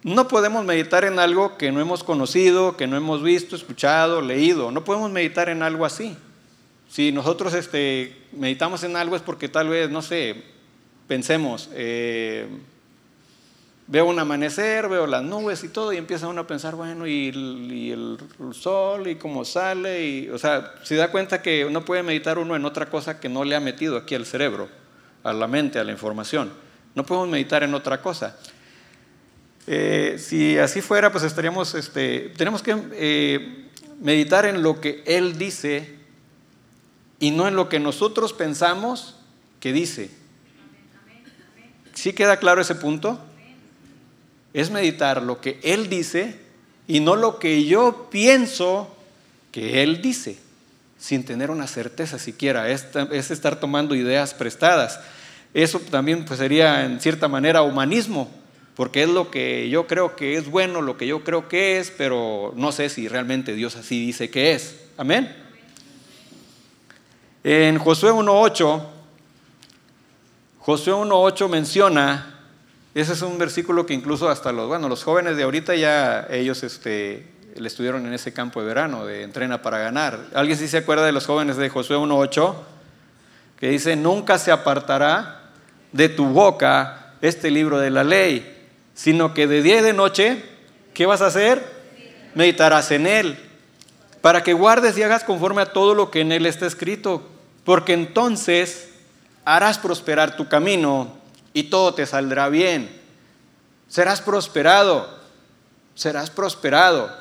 No 0.03 0.27
podemos 0.27 0.65
meditar 0.65 1.03
en 1.05 1.19
algo 1.19 1.57
que 1.57 1.71
no 1.71 1.79
hemos 1.79 2.03
conocido, 2.03 2.75
que 2.75 2.87
no 2.87 2.97
hemos 2.97 3.21
visto, 3.21 3.55
escuchado, 3.55 4.21
leído. 4.21 4.71
No 4.71 4.83
podemos 4.83 5.11
meditar 5.11 5.49
en 5.49 5.61
algo 5.61 5.85
así. 5.85 6.17
Si 6.89 7.11
nosotros 7.11 7.53
este, 7.53 8.15
meditamos 8.31 8.83
en 8.83 8.95
algo 8.95 9.15
es 9.15 9.21
porque 9.21 9.47
tal 9.47 9.69
vez, 9.69 9.89
no 9.91 10.01
sé, 10.01 10.43
pensemos, 11.07 11.69
eh, 11.73 12.47
veo 13.87 14.05
un 14.05 14.17
amanecer, 14.19 14.89
veo 14.89 15.05
las 15.05 15.23
nubes 15.23 15.63
y 15.63 15.69
todo, 15.69 15.93
y 15.93 15.97
empieza 15.97 16.27
uno 16.27 16.41
a 16.41 16.47
pensar, 16.47 16.75
bueno, 16.75 17.05
y 17.05 17.29
el, 17.29 18.17
sol, 18.53 19.07
y 19.07 19.15
cómo 19.15 19.45
sale, 19.45 20.05
y, 20.05 20.29
o 20.29 20.37
sea, 20.37 20.73
se 20.83 20.95
da 20.95 21.11
cuenta 21.11 21.41
que 21.41 21.67
no 21.69 21.85
puede 21.85 22.03
meditar 22.03 22.39
uno 22.39 22.55
en 22.55 22.65
otra 22.65 22.87
cosa 22.87 23.19
que 23.19 23.29
no 23.29 23.43
le 23.43 23.55
ha 23.55 23.59
metido 23.59 23.97
aquí 23.97 24.15
al 24.15 24.25
cerebro, 24.25 24.67
a 25.23 25.31
la 25.31 25.47
mente, 25.47 25.79
a 25.79 25.83
la 25.83 25.91
información. 25.91 26.51
No 26.95 27.05
podemos 27.05 27.29
meditar 27.29 27.63
en 27.63 27.73
otra 27.73 28.01
cosa. 28.01 28.37
Eh, 29.67 30.17
si 30.19 30.57
así 30.57 30.81
fuera, 30.81 31.11
pues 31.11 31.23
estaríamos, 31.23 31.75
este, 31.75 32.31
tenemos 32.35 32.63
que 32.63 32.75
eh, 32.93 33.67
meditar 34.01 34.45
en 34.45 34.63
lo 34.63 34.81
que 34.81 35.03
Él 35.05 35.37
dice 35.37 35.95
y 37.19 37.31
no 37.31 37.47
en 37.47 37.55
lo 37.55 37.69
que 37.69 37.79
nosotros 37.79 38.33
pensamos 38.33 39.15
que 39.59 39.71
dice. 39.71 40.09
¿Sí 41.93 42.13
queda 42.13 42.37
claro 42.37 42.61
ese 42.61 42.75
punto? 42.75 43.19
Es 44.53 44.71
meditar 44.71 45.21
lo 45.21 45.39
que 45.39 45.59
Él 45.63 45.89
dice 45.89 46.39
y 46.87 46.99
no 46.99 47.15
lo 47.15 47.37
que 47.37 47.65
yo 47.65 48.09
pienso 48.09 48.95
que 49.51 49.83
Él 49.83 50.01
dice, 50.01 50.39
sin 50.97 51.23
tener 51.23 51.51
una 51.51 51.67
certeza 51.67 52.17
siquiera. 52.17 52.69
Es, 52.69 52.87
es 53.11 53.31
estar 53.31 53.59
tomando 53.59 53.93
ideas 53.93 54.33
prestadas. 54.33 54.99
Eso 55.53 55.79
también 55.79 56.25
pues, 56.25 56.39
sería 56.39 56.85
en 56.85 56.99
cierta 56.99 57.27
manera 57.27 57.61
humanismo, 57.61 58.31
porque 58.75 59.03
es 59.03 59.09
lo 59.09 59.29
que 59.29 59.69
yo 59.69 59.87
creo 59.87 60.15
que 60.15 60.37
es 60.37 60.49
bueno, 60.49 60.81
lo 60.81 60.97
que 60.97 61.07
yo 61.07 61.23
creo 61.23 61.47
que 61.47 61.79
es, 61.79 61.91
pero 61.91 62.53
no 62.55 62.71
sé 62.71 62.89
si 62.89 63.07
realmente 63.07 63.53
Dios 63.53 63.75
así 63.75 64.05
dice 64.05 64.29
que 64.29 64.53
es. 64.53 64.79
Amén. 64.97 65.35
En 67.43 67.79
Josué 67.79 68.11
1.8, 68.11 68.83
Josué 70.59 70.93
1.8 70.93 71.49
menciona, 71.49 72.39
ese 72.93 73.13
es 73.13 73.21
un 73.23 73.37
versículo 73.37 73.85
que 73.85 73.95
incluso 73.95 74.29
hasta 74.29 74.51
los, 74.51 74.67
bueno, 74.67 74.87
los 74.87 75.03
jóvenes 75.03 75.37
de 75.37 75.43
ahorita 75.43 75.75
ya 75.75 76.27
ellos 76.29 76.61
este, 76.61 77.27
le 77.55 77.67
estuvieron 77.67 78.05
en 78.05 78.13
ese 78.13 78.31
campo 78.31 78.61
de 78.61 78.67
verano 78.67 79.05
de 79.05 79.23
entrena 79.23 79.61
para 79.61 79.79
ganar. 79.79 80.19
¿Alguien 80.35 80.57
sí 80.57 80.67
se 80.67 80.77
acuerda 80.77 81.05
de 81.05 81.11
los 81.11 81.25
jóvenes 81.25 81.57
de 81.57 81.69
Josué 81.69 81.97
1.8? 81.97 82.53
Que 83.59 83.69
dice, 83.69 83.95
nunca 83.95 84.37
se 84.37 84.51
apartará 84.51 85.49
de 85.91 86.09
tu 86.09 86.27
boca 86.27 87.15
este 87.21 87.51
libro 87.51 87.79
de 87.79 87.89
la 87.89 88.03
ley, 88.03 88.60
sino 88.93 89.33
que 89.33 89.47
de 89.47 89.61
día 89.61 89.79
y 89.79 89.83
de 89.83 89.93
noche, 89.93 90.43
¿qué 90.93 91.05
vas 91.05 91.21
a 91.21 91.27
hacer? 91.27 91.63
Meditarás 92.35 92.91
en 92.91 93.07
él, 93.07 93.37
para 94.21 94.43
que 94.43 94.53
guardes 94.53 94.97
y 94.97 95.03
hagas 95.03 95.23
conforme 95.23 95.61
a 95.61 95.73
todo 95.73 95.95
lo 95.95 96.11
que 96.11 96.21
en 96.21 96.31
él 96.31 96.45
está 96.45 96.65
escrito, 96.65 97.27
porque 97.63 97.93
entonces 97.93 98.89
harás 99.45 99.77
prosperar 99.77 100.35
tu 100.35 100.47
camino 100.47 101.13
y 101.53 101.63
todo 101.63 101.93
te 101.93 102.05
saldrá 102.05 102.49
bien. 102.49 102.99
Serás 103.87 104.21
prosperado, 104.21 105.19
serás 105.95 106.29
prosperado. 106.29 107.11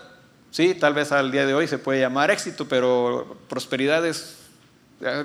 Sí, 0.50 0.74
tal 0.74 0.94
vez 0.94 1.12
al 1.12 1.30
día 1.30 1.46
de 1.46 1.54
hoy 1.54 1.68
se 1.68 1.78
puede 1.78 2.00
llamar 2.00 2.30
éxito, 2.30 2.66
pero 2.68 3.36
prosperidad 3.48 4.04
es 4.06 4.36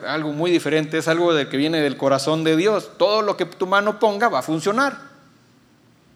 algo 0.08 0.32
muy 0.32 0.52
diferente, 0.52 0.98
es 0.98 1.08
algo 1.08 1.34
de 1.34 1.50
que 1.50 1.58
viene 1.58 1.82
del 1.82 1.98
corazón 1.98 2.44
de 2.44 2.56
Dios. 2.56 2.92
Todo 2.98 3.22
lo 3.22 3.36
que 3.36 3.46
tu 3.46 3.68
mano 3.68 4.00
ponga 4.00 4.30
va 4.30 4.40
a 4.40 4.44
funcionar. 4.44 5.15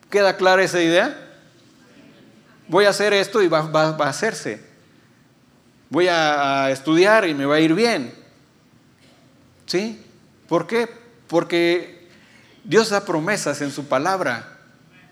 ¿Queda 0.10 0.38
clara 0.38 0.64
esa 0.64 0.82
idea? 0.82 1.16
Voy 2.68 2.86
a 2.86 2.90
hacer 2.90 3.14
esto 3.14 3.42
y 3.42 3.48
va, 3.48 3.60
a 3.60 4.10
hacerse. 4.10 4.62
Voy 5.90 6.08
a 6.08 6.70
estudiar 6.72 7.28
y 7.28 7.34
me 7.34 7.46
va 7.46 7.56
a 7.56 7.60
ir 7.60 7.76
bien. 7.76 8.14
¿Sí? 9.66 10.04
¿Por 10.48 10.66
qué? 10.66 10.90
Porque 11.28 12.08
Dios 12.64 12.90
da 12.90 13.06
promesas 13.06 13.62
en 13.62 13.72
su 13.72 13.88
palabra. 13.88 14.58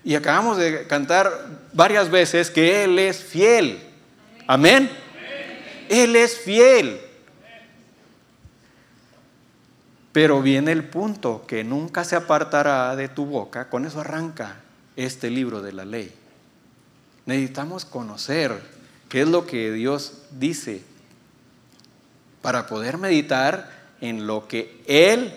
Y 0.02 0.16
acabamos 0.16 0.56
de 0.56 0.86
cantar 0.86 1.30
varias 1.72 2.10
veces 2.10 2.50
que 2.50 2.84
Él 2.84 2.98
es 2.98 3.22
fiel. 3.22 3.80
Amén. 4.48 4.90
Él 5.88 6.16
es 6.16 6.38
fiel. 6.38 7.00
Pero 10.10 10.42
viene 10.42 10.72
el 10.72 10.84
punto 10.84 11.44
que 11.46 11.62
nunca 11.62 12.02
se 12.02 12.16
apartará 12.16 12.96
de 12.96 13.08
tu 13.08 13.26
boca. 13.26 13.68
Con 13.68 13.84
eso 13.84 14.00
arranca 14.00 14.62
este 14.98 15.30
libro 15.30 15.62
de 15.62 15.72
la 15.72 15.84
ley. 15.84 16.12
Necesitamos 17.24 17.84
conocer 17.84 18.60
qué 19.08 19.22
es 19.22 19.28
lo 19.28 19.46
que 19.46 19.70
Dios 19.70 20.24
dice 20.32 20.82
para 22.42 22.66
poder 22.66 22.98
meditar 22.98 23.70
en 24.00 24.26
lo 24.26 24.48
que 24.48 24.82
Él 24.86 25.32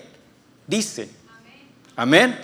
dice. 0.66 1.10
Amén. 1.96 2.38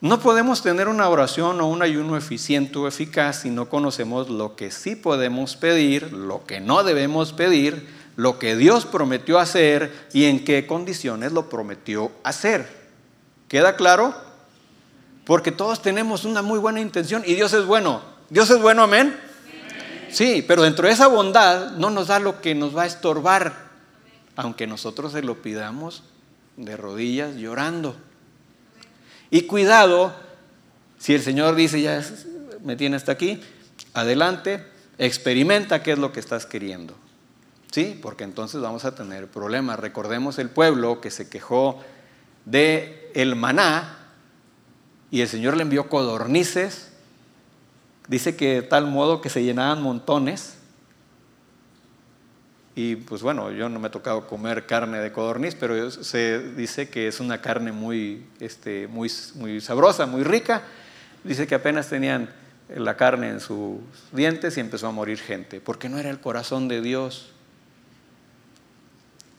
No 0.00 0.18
podemos 0.20 0.62
tener 0.62 0.88
una 0.88 1.08
oración 1.08 1.60
o 1.60 1.68
un 1.68 1.82
ayuno 1.82 2.16
eficiente 2.16 2.78
o 2.78 2.88
eficaz 2.88 3.42
si 3.42 3.50
no 3.50 3.68
conocemos 3.68 4.28
lo 4.28 4.56
que 4.56 4.72
sí 4.72 4.96
podemos 4.96 5.56
pedir, 5.56 6.12
lo 6.12 6.44
que 6.44 6.60
no 6.60 6.82
debemos 6.82 7.32
pedir, 7.32 7.88
lo 8.16 8.40
que 8.40 8.56
Dios 8.56 8.84
prometió 8.84 9.38
hacer 9.38 10.08
y 10.12 10.24
en 10.24 10.44
qué 10.44 10.66
condiciones 10.66 11.30
lo 11.30 11.48
prometió 11.48 12.10
hacer. 12.24 12.68
¿Queda 13.46 13.76
claro? 13.76 14.27
Porque 15.28 15.52
todos 15.52 15.80
tenemos 15.82 16.24
una 16.24 16.42
muy 16.42 16.58
buena 16.58 16.80
intención 16.80 17.22
y 17.24 17.34
Dios 17.34 17.52
es 17.52 17.66
bueno. 17.66 18.02
Dios 18.30 18.50
es 18.50 18.60
bueno, 18.60 18.82
amén. 18.82 19.14
Sí, 20.10 20.42
pero 20.48 20.62
dentro 20.62 20.88
de 20.88 20.94
esa 20.94 21.06
bondad 21.06 21.72
no 21.72 21.90
nos 21.90 22.08
da 22.08 22.18
lo 22.18 22.40
que 22.40 22.56
nos 22.56 22.76
va 22.76 22.82
a 22.82 22.86
estorbar 22.86 23.68
aunque 24.38 24.68
nosotros 24.68 25.12
se 25.12 25.22
lo 25.22 25.42
pidamos 25.42 26.04
de 26.56 26.76
rodillas 26.76 27.34
llorando. 27.34 27.96
Y 29.30 29.42
cuidado, 29.42 30.14
si 30.96 31.12
el 31.12 31.22
Señor 31.22 31.56
dice, 31.56 31.82
ya 31.82 32.00
me 32.62 32.76
tiene 32.76 32.94
hasta 32.94 33.10
aquí, 33.10 33.42
adelante, 33.94 34.64
experimenta 34.96 35.82
qué 35.82 35.90
es 35.90 35.98
lo 35.98 36.12
que 36.12 36.20
estás 36.20 36.46
queriendo. 36.46 36.94
¿Sí? 37.72 37.98
Porque 38.00 38.22
entonces 38.22 38.60
vamos 38.60 38.84
a 38.84 38.94
tener 38.94 39.26
problemas. 39.26 39.80
Recordemos 39.80 40.38
el 40.38 40.50
pueblo 40.50 41.00
que 41.00 41.10
se 41.10 41.28
quejó 41.28 41.82
de 42.44 43.10
el 43.14 43.34
maná 43.34 43.97
y 45.10 45.20
el 45.20 45.28
Señor 45.28 45.56
le 45.56 45.62
envió 45.62 45.88
codornices. 45.88 46.92
Dice 48.08 48.36
que 48.36 48.54
de 48.54 48.62
tal 48.62 48.86
modo 48.86 49.20
que 49.20 49.28
se 49.28 49.42
llenaban 49.42 49.82
montones 49.82 50.58
y 52.78 52.94
pues 52.94 53.22
bueno, 53.22 53.50
yo 53.50 53.68
no 53.68 53.80
me 53.80 53.88
he 53.88 53.90
tocado 53.90 54.28
comer 54.28 54.64
carne 54.64 55.00
de 55.00 55.10
codorniz, 55.10 55.56
pero 55.56 55.90
se 55.90 56.38
dice 56.52 56.88
que 56.88 57.08
es 57.08 57.18
una 57.18 57.40
carne 57.40 57.72
muy, 57.72 58.24
este, 58.38 58.86
muy, 58.86 59.10
muy 59.34 59.60
sabrosa, 59.60 60.06
muy 60.06 60.22
rica. 60.22 60.62
Dice 61.24 61.48
que 61.48 61.56
apenas 61.56 61.88
tenían 61.88 62.30
la 62.72 62.96
carne 62.96 63.30
en 63.30 63.40
sus 63.40 63.80
dientes 64.12 64.56
y 64.56 64.60
empezó 64.60 64.86
a 64.86 64.92
morir 64.92 65.18
gente, 65.18 65.60
porque 65.60 65.88
no 65.88 65.98
era 65.98 66.08
el 66.08 66.20
corazón 66.20 66.68
de 66.68 66.80
Dios. 66.80 67.32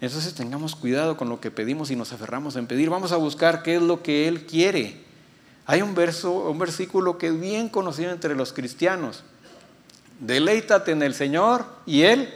Entonces 0.02 0.34
tengamos 0.34 0.76
cuidado 0.76 1.16
con 1.16 1.30
lo 1.30 1.40
que 1.40 1.50
pedimos 1.50 1.92
y 1.92 1.96
nos 1.96 2.12
aferramos 2.12 2.58
en 2.58 2.68
pedir. 2.68 2.90
Vamos 2.90 3.14
a 3.14 3.16
buscar 3.16 3.64
qué 3.64 3.76
es 3.76 3.82
lo 3.82 4.04
que 4.04 4.28
Él 4.28 4.48
quiere. 4.48 5.02
Hay 5.70 5.84
un, 5.84 5.94
verso, 5.94 6.32
un 6.32 6.58
versículo 6.58 7.20
que 7.20 7.28
es 7.28 7.40
bien 7.40 7.70
conocido 7.70 8.10
entre 8.10 8.34
los 8.34 8.54
cristianos. 8.54 9.22
Deleítate 10.20 10.94
en 10.94 11.04
el 11.04 11.14
Señor 11.14 11.64
y 11.86 12.02
Él 12.02 12.34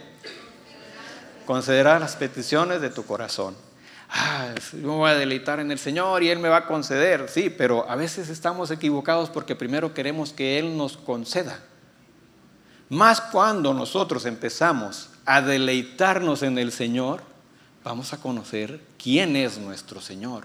concederá 1.44 1.98
las 1.98 2.14
peticiones 2.14 2.80
de 2.80 2.90
tu 2.90 3.04
corazón. 3.04 3.56
Ah, 4.08 4.54
yo 4.72 4.78
me 4.78 4.94
voy 4.94 5.10
a 5.10 5.14
deleitar 5.14 5.58
en 5.58 5.72
el 5.72 5.80
Señor 5.80 6.22
y 6.22 6.30
Él 6.30 6.38
me 6.38 6.48
va 6.48 6.58
a 6.58 6.66
conceder. 6.68 7.28
Sí, 7.28 7.50
pero 7.50 7.90
a 7.90 7.96
veces 7.96 8.28
estamos 8.28 8.70
equivocados 8.70 9.30
porque 9.30 9.56
primero 9.56 9.92
queremos 9.92 10.32
que 10.32 10.60
Él 10.60 10.76
nos 10.76 10.96
conceda. 10.96 11.58
Más 12.88 13.20
cuando 13.20 13.74
nosotros 13.74 14.26
empezamos 14.26 15.08
a 15.26 15.42
deleitarnos 15.42 16.44
en 16.44 16.56
el 16.56 16.70
Señor, 16.70 17.20
vamos 17.82 18.12
a 18.12 18.18
conocer 18.18 18.80
quién 18.96 19.34
es 19.34 19.58
nuestro 19.58 20.00
Señor. 20.00 20.44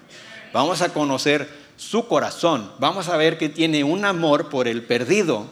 Vamos 0.51 0.81
a 0.81 0.89
conocer 0.89 1.68
su 1.79 2.07
corazón. 2.07 2.71
Vamos 2.77 3.09
a 3.09 3.17
ver 3.17 3.39
que 3.39 3.50
tiene 3.50 3.83
un 3.83 4.05
amor 4.05 4.50
por 4.50 4.67
el 4.67 4.83
perdido. 4.83 5.48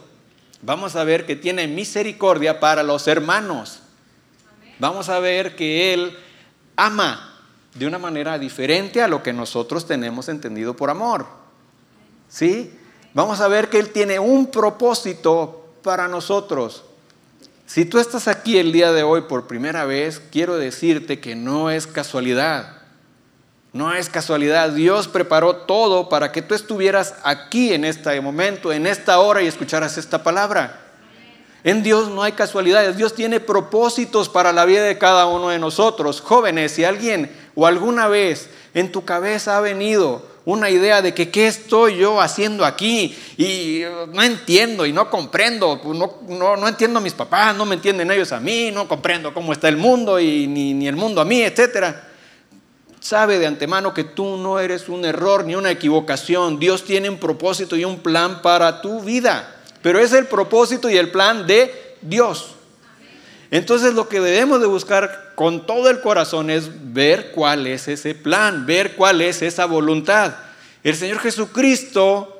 Vamos 0.62 0.94
a 0.94 1.02
ver 1.02 1.26
que 1.26 1.34
tiene 1.34 1.66
misericordia 1.66 2.60
para 2.60 2.84
los 2.84 3.08
hermanos 3.08 3.82
vamos 4.78 5.08
a 5.08 5.18
ver 5.18 5.56
que 5.56 5.92
Él 5.92 6.16
ama 6.76 7.34
de 7.74 7.86
una 7.86 7.98
manera 7.98 8.38
diferente 8.38 9.02
a 9.02 9.08
lo 9.08 9.22
que 9.22 9.32
nosotros 9.32 9.86
tenemos 9.86 10.28
entendido 10.28 10.74
por 10.74 10.90
amor. 10.90 11.26
¿Sí? 12.28 12.72
Vamos 13.14 13.40
a 13.40 13.48
ver 13.48 13.68
que 13.68 13.78
Él 13.78 13.90
tiene 13.90 14.18
un 14.18 14.50
propósito 14.50 15.74
para 15.82 16.08
nosotros. 16.08 16.84
Si 17.66 17.84
tú 17.84 17.98
estás 17.98 18.28
aquí 18.28 18.58
el 18.58 18.72
día 18.72 18.92
de 18.92 19.02
hoy 19.02 19.22
por 19.22 19.46
primera 19.46 19.84
vez, 19.84 20.22
quiero 20.30 20.56
decirte 20.56 21.20
que 21.20 21.34
no 21.34 21.70
es 21.70 21.86
casualidad. 21.86 22.77
No 23.78 23.94
es 23.94 24.08
casualidad. 24.08 24.70
Dios 24.70 25.06
preparó 25.06 25.54
todo 25.54 26.08
para 26.08 26.32
que 26.32 26.42
tú 26.42 26.56
estuvieras 26.56 27.14
aquí 27.22 27.72
en 27.72 27.84
este 27.84 28.20
momento, 28.20 28.72
en 28.72 28.88
esta 28.88 29.20
hora 29.20 29.40
y 29.40 29.46
escucharas 29.46 29.96
esta 29.96 30.24
palabra. 30.24 30.80
En 31.62 31.84
Dios 31.84 32.08
no 32.08 32.24
hay 32.24 32.32
casualidades, 32.32 32.96
Dios 32.96 33.14
tiene 33.14 33.38
propósitos 33.38 34.28
para 34.28 34.52
la 34.52 34.64
vida 34.64 34.82
de 34.82 34.98
cada 34.98 35.26
uno 35.26 35.50
de 35.50 35.60
nosotros. 35.60 36.20
Jóvenes, 36.20 36.72
si 36.72 36.82
alguien 36.82 37.30
o 37.54 37.68
alguna 37.68 38.08
vez 38.08 38.50
en 38.74 38.90
tu 38.90 39.04
cabeza 39.04 39.56
ha 39.56 39.60
venido 39.60 40.26
una 40.44 40.70
idea 40.70 41.00
de 41.00 41.14
que 41.14 41.30
qué 41.30 41.46
estoy 41.46 41.98
yo 41.98 42.20
haciendo 42.20 42.64
aquí 42.64 43.16
y 43.36 43.82
no 44.12 44.24
entiendo 44.24 44.86
y 44.86 44.92
no 44.92 45.08
comprendo, 45.08 45.80
pues 45.80 45.96
no, 45.96 46.56
no, 46.56 46.66
entiendo 46.66 46.98
a 46.98 47.02
mis 47.02 47.14
papás, 47.14 47.54
no 47.54 47.64
me 47.64 47.76
entienden 47.76 48.10
ellos 48.10 48.32
a 48.32 48.40
mí, 48.40 48.72
no 48.72 48.88
comprendo 48.88 49.32
cómo 49.32 49.52
está 49.52 49.68
el 49.68 49.76
mundo 49.76 50.18
y 50.18 50.48
ni, 50.48 50.88
el 50.88 50.96
mundo 50.96 51.20
a 51.20 51.24
mí, 51.24 51.42
etc. 51.42 52.07
Sabe 53.00 53.38
de 53.38 53.46
antemano 53.46 53.94
que 53.94 54.04
tú 54.04 54.36
no 54.36 54.58
eres 54.58 54.88
un 54.88 55.04
error 55.04 55.44
ni 55.44 55.54
una 55.54 55.70
equivocación. 55.70 56.58
Dios 56.58 56.84
tiene 56.84 57.08
un 57.08 57.18
propósito 57.18 57.76
y 57.76 57.84
un 57.84 58.00
plan 58.00 58.42
para 58.42 58.80
tu 58.80 59.00
vida. 59.02 59.56
Pero 59.82 60.00
es 60.00 60.12
el 60.12 60.26
propósito 60.26 60.90
y 60.90 60.96
el 60.96 61.10
plan 61.10 61.46
de 61.46 61.96
Dios. 62.02 62.54
Entonces 63.50 63.94
lo 63.94 64.08
que 64.08 64.20
debemos 64.20 64.60
de 64.60 64.66
buscar 64.66 65.32
con 65.34 65.64
todo 65.66 65.88
el 65.88 66.00
corazón 66.00 66.50
es 66.50 66.68
ver 66.92 67.30
cuál 67.32 67.66
es 67.66 67.88
ese 67.88 68.14
plan, 68.14 68.66
ver 68.66 68.96
cuál 68.96 69.20
es 69.20 69.42
esa 69.42 69.64
voluntad. 69.66 70.34
El 70.82 70.96
Señor 70.96 71.20
Jesucristo 71.20 72.34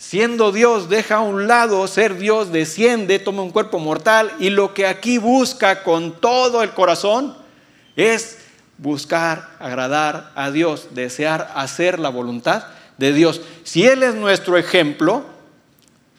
Siendo 0.00 0.50
Dios, 0.50 0.88
deja 0.88 1.16
a 1.16 1.20
un 1.20 1.46
lado 1.46 1.86
ser 1.86 2.16
Dios, 2.16 2.50
desciende, 2.50 3.18
toma 3.18 3.42
un 3.42 3.50
cuerpo 3.50 3.78
mortal 3.78 4.32
y 4.40 4.48
lo 4.48 4.72
que 4.72 4.86
aquí 4.86 5.18
busca 5.18 5.82
con 5.82 6.18
todo 6.18 6.62
el 6.62 6.70
corazón 6.70 7.36
es 7.96 8.38
buscar 8.80 9.56
agradar 9.58 10.32
a 10.34 10.50
Dios, 10.50 10.88
desear 10.92 11.52
hacer 11.54 11.98
la 11.98 12.08
voluntad 12.08 12.64
de 12.96 13.12
Dios. 13.12 13.42
Si 13.62 13.86
Él 13.86 14.02
es 14.02 14.14
nuestro 14.14 14.56
ejemplo, 14.56 15.24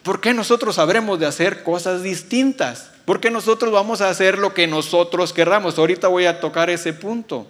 ¿por 0.03 0.21
qué 0.21 0.33
nosotros 0.33 0.77
habremos 0.77 1.19
de 1.19 1.25
hacer 1.25 1.63
cosas 1.63 2.03
distintas? 2.03 2.91
¿Por 3.05 3.19
qué 3.19 3.31
nosotros 3.31 3.71
vamos 3.71 4.01
a 4.01 4.09
hacer 4.09 4.37
lo 4.37 4.53
que 4.53 4.67
nosotros 4.67 5.33
querramos? 5.33 5.77
Ahorita 5.77 6.07
voy 6.07 6.25
a 6.25 6.39
tocar 6.39 6.69
ese 6.69 6.93
punto. 6.93 7.47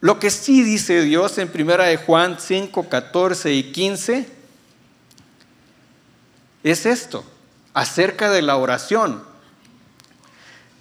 Lo 0.00 0.18
que 0.18 0.30
sí 0.30 0.62
dice 0.62 1.02
Dios 1.02 1.38
en 1.38 1.48
primera 1.48 1.84
de 1.84 1.96
Juan 1.96 2.38
5, 2.40 2.88
14 2.88 3.52
y 3.52 3.64
15 3.70 4.28
es 6.64 6.86
esto, 6.86 7.24
acerca 7.74 8.30
de 8.30 8.42
la 8.42 8.56
oración. 8.56 9.22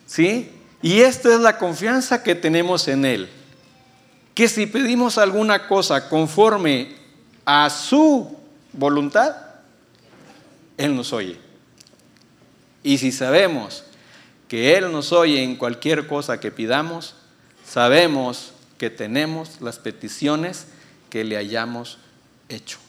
¿Sí? 0.07 0.60
Y 0.81 1.01
esta 1.01 1.33
es 1.33 1.39
la 1.39 1.57
confianza 1.57 2.23
que 2.23 2.35
tenemos 2.35 2.87
en 2.87 3.05
Él. 3.05 3.29
Que 4.33 4.47
si 4.47 4.65
pedimos 4.65 5.17
alguna 5.17 5.67
cosa 5.67 6.09
conforme 6.09 6.95
a 7.45 7.69
su 7.69 8.35
voluntad, 8.73 9.35
Él 10.77 10.95
nos 10.95 11.13
oye. 11.13 11.37
Y 12.83 12.97
si 12.97 13.11
sabemos 13.11 13.83
que 14.47 14.75
Él 14.77 14.91
nos 14.91 15.11
oye 15.11 15.43
en 15.43 15.55
cualquier 15.55 16.07
cosa 16.07 16.39
que 16.39 16.51
pidamos, 16.51 17.15
sabemos 17.67 18.53
que 18.77 18.89
tenemos 18.89 19.61
las 19.61 19.77
peticiones 19.77 20.65
que 21.09 21.23
le 21.23 21.37
hayamos 21.37 21.99
hecho. 22.49 22.79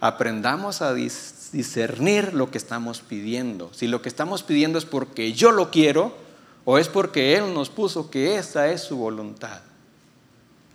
Aprendamos 0.00 0.80
a 0.80 0.94
discernir 0.94 2.32
lo 2.32 2.50
que 2.50 2.56
estamos 2.56 3.00
pidiendo. 3.00 3.70
Si 3.74 3.88
lo 3.88 4.00
que 4.00 4.08
estamos 4.08 4.42
pidiendo 4.42 4.78
es 4.78 4.84
porque 4.84 5.32
yo 5.32 5.50
lo 5.50 5.70
quiero 5.70 6.27
o 6.70 6.76
es 6.76 6.86
porque 6.86 7.34
Él 7.34 7.54
nos 7.54 7.70
puso 7.70 8.10
que 8.10 8.36
esa 8.36 8.70
es 8.70 8.82
su 8.82 8.98
voluntad. 8.98 9.62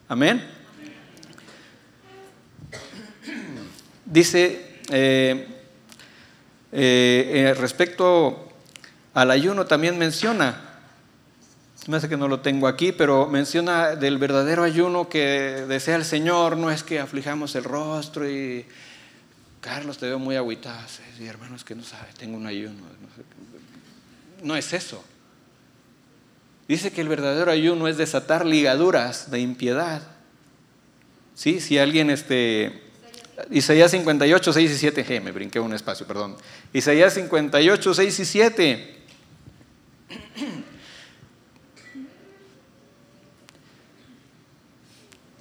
Amén. 0.08 0.44
Dice, 4.04 4.80
eh, 4.90 5.48
eh, 6.72 7.32
eh, 7.32 7.54
respecto 7.60 8.50
al 9.14 9.30
ayuno 9.30 9.68
también 9.68 10.00
menciona, 10.00 10.80
me 11.86 11.98
hace 11.98 12.10
que 12.10 12.18
no 12.18 12.28
lo 12.28 12.40
tengo 12.40 12.68
aquí, 12.68 12.92
pero 12.92 13.28
menciona 13.28 13.96
del 13.96 14.18
verdadero 14.18 14.64
ayuno 14.64 15.10
que 15.10 15.64
desea 15.68 15.98
el 15.98 16.06
Señor, 16.06 16.58
no 16.58 16.72
es 16.72 16.82
que 16.82 17.00
aflijamos 17.00 17.54
el 17.54 17.66
rostro 17.66 18.28
y 18.28 18.66
Carlos 19.62 20.00
te 20.00 20.08
veo 20.08 20.18
muy 20.18 20.38
agüitado, 20.38 20.88
sí, 20.88 21.28
hermanos 21.28 21.64
que 21.64 21.76
no 21.76 21.84
sabe, 21.84 22.08
tengo 22.18 22.36
un 22.36 22.48
ayuno. 22.48 22.82
No 24.42 24.56
es 24.56 24.74
eso. 24.74 25.13
Dice 26.68 26.92
que 26.92 27.02
el 27.02 27.10
verdadero 27.10 27.52
ayuno 27.52 27.88
es 27.88 27.98
desatar 27.98 28.46
ligaduras 28.46 29.30
de 29.30 29.40
impiedad. 29.40 30.02
¿Sí? 31.36 31.60
Si 31.60 31.78
alguien, 31.78 32.10
este, 32.10 32.84
Isaías 33.50 33.92
58, 33.92 34.54
6 34.54 34.72
y 34.72 34.78
7, 34.78 35.22
me 35.22 35.32
brinqué 35.32 35.60
un 35.60 35.74
espacio, 35.74 36.06
perdón. 36.08 36.38
Isaías 36.72 37.14
58, 37.14 37.94
6 37.94 38.20
y 38.20 38.26
7. 38.26 38.98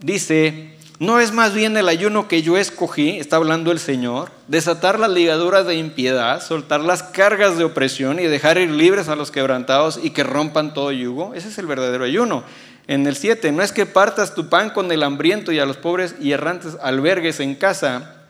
Dice, 0.00 0.74
¿no 1.02 1.18
es 1.18 1.32
más 1.32 1.52
bien 1.52 1.76
el 1.76 1.88
ayuno 1.88 2.28
que 2.28 2.42
yo 2.42 2.56
escogí, 2.56 3.18
está 3.18 3.34
hablando 3.34 3.72
el 3.72 3.80
Señor, 3.80 4.30
desatar 4.46 5.00
las 5.00 5.10
ligaduras 5.10 5.66
de 5.66 5.74
impiedad, 5.74 6.40
soltar 6.40 6.80
las 6.80 7.02
cargas 7.02 7.58
de 7.58 7.64
opresión 7.64 8.20
y 8.20 8.26
dejar 8.26 8.56
ir 8.56 8.70
libres 8.70 9.08
a 9.08 9.16
los 9.16 9.32
quebrantados 9.32 9.98
y 10.00 10.10
que 10.10 10.22
rompan 10.22 10.72
todo 10.72 10.92
yugo? 10.92 11.34
Ese 11.34 11.48
es 11.48 11.58
el 11.58 11.66
verdadero 11.66 12.04
ayuno. 12.04 12.44
En 12.86 13.04
el 13.08 13.16
7, 13.16 13.50
no 13.50 13.64
es 13.64 13.72
que 13.72 13.84
partas 13.84 14.36
tu 14.36 14.48
pan 14.48 14.70
con 14.70 14.92
el 14.92 15.02
hambriento 15.02 15.50
y 15.50 15.58
a 15.58 15.66
los 15.66 15.76
pobres 15.76 16.14
y 16.20 16.30
errantes 16.30 16.76
albergues 16.80 17.40
en 17.40 17.56
casa, 17.56 18.28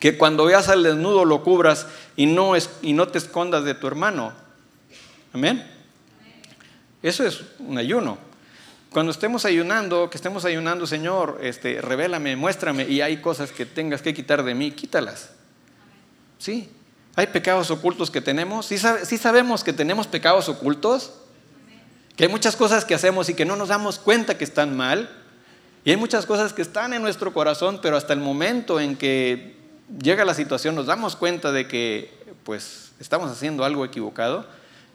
que 0.00 0.18
cuando 0.18 0.44
veas 0.44 0.68
al 0.68 0.82
desnudo 0.82 1.24
lo 1.24 1.44
cubras 1.44 1.86
y 2.16 2.26
no, 2.26 2.54
y 2.82 2.94
no 2.94 3.06
te 3.06 3.18
escondas 3.18 3.62
de 3.62 3.74
tu 3.74 3.86
hermano. 3.86 4.32
Amén. 5.32 5.64
Eso 7.00 7.24
es 7.24 7.42
un 7.60 7.78
ayuno. 7.78 8.27
Cuando 8.90 9.12
estemos 9.12 9.44
ayunando, 9.44 10.08
que 10.08 10.16
estemos 10.16 10.44
ayunando, 10.44 10.86
Señor, 10.86 11.38
este, 11.42 11.80
revélame, 11.80 12.36
muéstrame, 12.36 12.88
y 12.88 13.00
hay 13.02 13.18
cosas 13.18 13.52
que 13.52 13.66
tengas 13.66 14.00
que 14.00 14.14
quitar 14.14 14.42
de 14.42 14.54
mí, 14.54 14.70
quítalas. 14.70 15.30
Sí, 16.38 16.70
hay 17.16 17.26
pecados 17.26 17.70
ocultos 17.70 18.10
que 18.10 18.20
tenemos. 18.20 18.66
Sí, 18.66 18.78
sí 18.78 19.18
sabemos 19.18 19.64
que 19.64 19.72
tenemos 19.72 20.06
pecados 20.06 20.48
ocultos. 20.48 21.14
Que 22.16 22.24
hay 22.24 22.30
muchas 22.30 22.56
cosas 22.56 22.84
que 22.84 22.94
hacemos 22.94 23.28
y 23.28 23.34
que 23.34 23.44
no 23.44 23.56
nos 23.56 23.68
damos 23.68 23.98
cuenta 23.98 24.38
que 24.38 24.44
están 24.44 24.76
mal. 24.76 25.08
Y 25.84 25.90
hay 25.90 25.96
muchas 25.96 26.26
cosas 26.26 26.52
que 26.52 26.62
están 26.62 26.92
en 26.92 27.02
nuestro 27.02 27.32
corazón, 27.32 27.80
pero 27.82 27.96
hasta 27.96 28.12
el 28.12 28.20
momento 28.20 28.80
en 28.80 28.96
que 28.96 29.56
llega 30.02 30.24
la 30.24 30.34
situación 30.34 30.74
nos 30.74 30.86
damos 30.86 31.16
cuenta 31.16 31.52
de 31.52 31.66
que 31.66 32.12
pues 32.44 32.92
estamos 33.00 33.30
haciendo 33.30 33.64
algo 33.64 33.84
equivocado. 33.84 34.46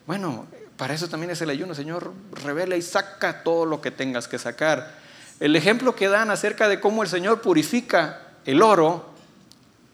Bueno, 0.05 0.47
para 0.83 0.95
eso 0.95 1.07
también 1.07 1.31
es 1.31 1.41
el 1.41 1.49
ayuno, 1.49 1.73
Señor, 1.73 2.11
revela 2.43 2.75
y 2.75 2.81
saca 2.81 3.41
todo 3.41 3.65
lo 3.65 3.79
que 3.79 3.89
tengas 3.89 4.27
que 4.27 4.37
sacar. 4.37 4.95
El 5.39 5.55
ejemplo 5.55 5.95
que 5.95 6.09
dan 6.09 6.29
acerca 6.29 6.67
de 6.67 6.81
cómo 6.81 7.03
el 7.03 7.07
Señor 7.07 7.39
purifica 7.39 8.33
el 8.43 8.61
oro, 8.61 9.05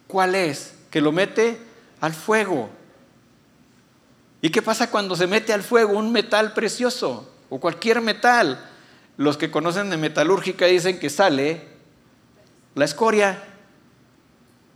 ¿cuál 0.07 0.33
es? 0.33 0.73
Que 0.89 0.99
lo 0.99 1.11
mete 1.11 1.59
al 2.01 2.11
fuego. 2.11 2.71
¿Y 4.41 4.49
qué 4.49 4.63
pasa 4.63 4.89
cuando 4.89 5.15
se 5.15 5.27
mete 5.27 5.53
al 5.53 5.61
fuego 5.61 5.95
un 5.95 6.11
metal 6.11 6.53
precioso 6.53 7.35
o 7.51 7.59
cualquier 7.59 8.01
metal? 8.01 8.59
Los 9.15 9.37
que 9.37 9.51
conocen 9.51 9.91
de 9.91 9.97
metalúrgica 9.97 10.65
dicen 10.65 10.97
que 10.97 11.11
sale 11.11 11.67
la 12.73 12.85
escoria. 12.85 13.43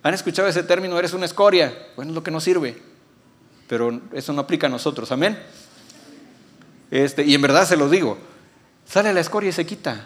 ¿Han 0.04 0.14
escuchado 0.14 0.48
ese 0.48 0.62
término? 0.62 1.00
Eres 1.00 1.14
una 1.14 1.26
escoria. 1.26 1.76
Bueno, 1.96 2.12
es 2.12 2.16
lo 2.16 2.22
que 2.22 2.30
nos 2.30 2.44
sirve. 2.44 2.80
Pero 3.68 4.00
eso 4.14 4.32
no 4.32 4.42
aplica 4.42 4.68
a 4.68 4.70
nosotros. 4.70 5.12
Amén. 5.12 5.40
Este, 6.94 7.24
y 7.24 7.34
en 7.34 7.42
verdad 7.42 7.68
se 7.68 7.76
lo 7.76 7.90
digo. 7.90 8.20
Sale 8.88 9.12
la 9.14 9.20
escoria 9.20 9.50
y 9.50 9.52
se 9.52 9.66
quita. 9.66 10.06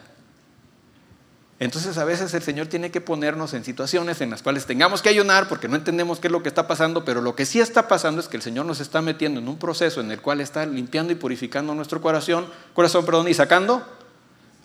Entonces 1.60 1.98
a 1.98 2.06
veces 2.06 2.34
el 2.34 2.42
Señor 2.42 2.68
tiene 2.68 2.92
que 2.92 3.02
ponernos 3.02 3.54
en 3.54 3.66
situaciones 3.66 4.22
en 4.22 4.30
las 4.30 4.42
cuales 4.42 4.66
tengamos 4.66 5.02
que 5.02 5.10
ayunar 5.10 5.50
porque 5.50 5.68
no 5.68 5.76
entendemos 5.76 6.22
qué 6.22 6.28
es 6.28 6.32
lo 6.32 6.42
que 6.42 6.48
está 6.48 6.66
pasando, 6.66 7.04
pero 7.04 7.20
lo 7.20 7.36
que 7.36 7.46
sí 7.46 7.60
está 7.60 7.90
pasando 7.90 8.22
es 8.22 8.30
que 8.30 8.38
el 8.38 8.44
Señor 8.44 8.66
nos 8.66 8.80
está 8.80 9.02
metiendo 9.02 9.42
en 9.42 9.50
un 9.50 9.60
proceso 9.60 10.00
en 10.00 10.12
el 10.12 10.22
cual 10.22 10.40
está 10.40 10.66
limpiando 10.66 11.12
y 11.12 11.16
purificando 11.16 11.76
nuestro 11.76 12.00
corazón, 12.00 12.46
corazón 12.74 13.04
perdón, 13.04 13.28
y 13.28 13.34
sacando 13.34 13.86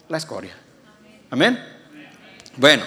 la 0.08 0.18
escoria. 0.18 0.54
Amén. 1.28 1.58
Bueno, 2.56 2.84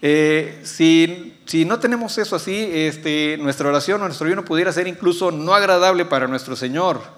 eh, 0.00 0.62
si, 0.62 1.38
si, 1.44 1.66
no 1.66 1.78
tenemos 1.78 2.16
eso 2.16 2.34
así, 2.34 2.70
este, 2.72 3.36
nuestra 3.38 3.68
oración 3.68 4.00
o 4.00 4.06
nuestro 4.06 4.26
ayuno 4.26 4.42
pudiera 4.46 4.72
ser 4.72 4.86
incluso 4.86 5.30
no 5.30 5.52
agradable 5.52 6.06
para 6.06 6.28
nuestro 6.28 6.56
Señor. 6.56 7.17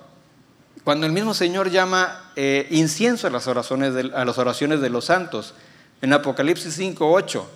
Cuando 0.84 1.06
el 1.06 1.12
mismo 1.12 1.34
Señor 1.34 1.70
llama 1.70 2.32
eh, 2.36 2.66
incienso 2.70 3.26
a 3.26 3.30
las, 3.30 3.46
oraciones 3.46 3.94
de, 3.94 4.10
a 4.14 4.24
las 4.24 4.38
oraciones 4.38 4.80
de 4.80 4.90
los 4.90 5.04
santos, 5.04 5.54
en 6.00 6.12
Apocalipsis 6.12 6.74
5, 6.74 7.10
8, 7.10 7.50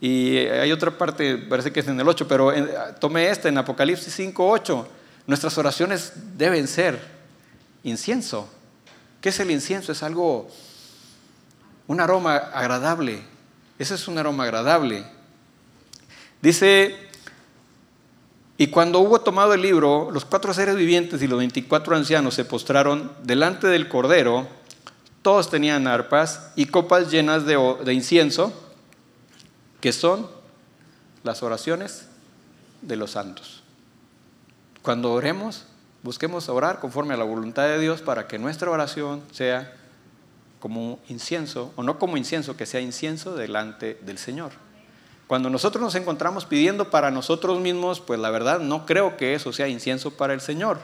y 0.00 0.36
hay 0.36 0.70
otra 0.70 0.96
parte, 0.96 1.38
parece 1.38 1.72
que 1.72 1.80
es 1.80 1.88
en 1.88 1.98
el 1.98 2.06
8, 2.06 2.28
pero 2.28 2.52
tomé 3.00 3.30
esta, 3.30 3.48
en 3.48 3.58
Apocalipsis 3.58 4.14
5, 4.14 4.48
8, 4.48 4.88
nuestras 5.26 5.56
oraciones 5.58 6.12
deben 6.36 6.68
ser 6.68 7.00
incienso. 7.82 8.48
¿Qué 9.20 9.30
es 9.30 9.40
el 9.40 9.50
incienso? 9.50 9.90
Es 9.90 10.02
algo, 10.02 10.48
un 11.86 12.00
aroma 12.00 12.36
agradable. 12.36 13.22
Ese 13.78 13.94
es 13.94 14.06
un 14.06 14.18
aroma 14.18 14.44
agradable. 14.44 15.04
Dice 16.40 17.07
y 18.60 18.66
cuando 18.66 18.98
hubo 18.98 19.20
tomado 19.20 19.54
el 19.54 19.62
libro, 19.62 20.10
los 20.10 20.24
cuatro 20.24 20.52
seres 20.52 20.74
vivientes 20.74 21.22
y 21.22 21.28
los 21.28 21.38
veinticuatro 21.38 21.94
ancianos 21.94 22.34
se 22.34 22.44
postraron 22.44 23.12
delante 23.22 23.68
del 23.68 23.88
Cordero. 23.88 24.48
Todos 25.22 25.48
tenían 25.48 25.86
arpas 25.86 26.50
y 26.56 26.66
copas 26.66 27.08
llenas 27.08 27.46
de, 27.46 27.94
incienso, 27.94 28.52
que 29.80 29.92
son 29.92 30.28
las 31.22 31.44
oraciones 31.44 32.08
de 32.82 32.96
los 32.96 33.12
santos. 33.12 33.62
Cuando 34.82 35.12
oremos, 35.12 35.66
busquemos 36.02 36.48
orar 36.48 36.80
conforme 36.80 37.14
a 37.14 37.16
la 37.16 37.24
voluntad 37.24 37.62
de 37.68 37.78
Dios 37.78 38.02
para 38.02 38.26
que 38.26 38.40
nuestra 38.40 38.72
oración 38.72 39.22
sea 39.30 39.72
como 40.58 40.98
incienso, 41.08 41.72
o 41.76 41.84
no 41.84 42.00
como 42.00 42.16
incienso, 42.16 42.56
que 42.56 42.66
sea 42.66 42.80
incienso 42.80 43.36
delante 43.36 44.00
del 44.02 44.18
Señor. 44.18 44.50
Cuando 45.28 45.50
nosotros 45.50 45.82
nos 45.82 45.94
encontramos 45.94 46.46
pidiendo 46.46 46.88
para 46.88 47.10
nosotros 47.10 47.60
mismos, 47.60 48.00
pues 48.00 48.18
la 48.18 48.30
verdad 48.30 48.60
no 48.60 48.86
creo 48.86 49.18
que 49.18 49.34
eso 49.34 49.52
sea 49.52 49.68
incienso 49.68 50.10
para 50.10 50.32
el 50.32 50.40
Señor. 50.40 50.80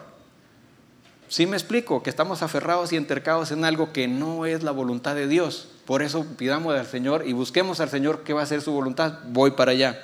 Sí 1.29 1.47
me 1.47 1.57
explico, 1.57 2.03
que 2.03 2.11
estamos 2.11 2.43
aferrados 2.43 2.93
y 2.93 2.97
entercados 2.97 3.53
en 3.53 3.65
algo 3.65 3.95
que 3.95 4.07
no 4.07 4.45
es 4.45 4.63
la 4.63 4.71
voluntad 4.71 5.15
de 5.15 5.29
Dios. 5.29 5.71
Por 5.87 6.03
eso 6.03 6.27
pidamos 6.37 6.77
al 6.77 6.87
Señor 6.87 7.25
y 7.27 7.33
busquemos 7.33 7.81
al 7.81 7.89
Señor 7.89 8.23
qué 8.23 8.35
va 8.35 8.43
a 8.43 8.47
ser 8.47 8.61
su 8.61 8.71
voluntad. 8.73 9.21
Voy 9.29 9.53
para 9.53 9.71
allá. 9.73 9.99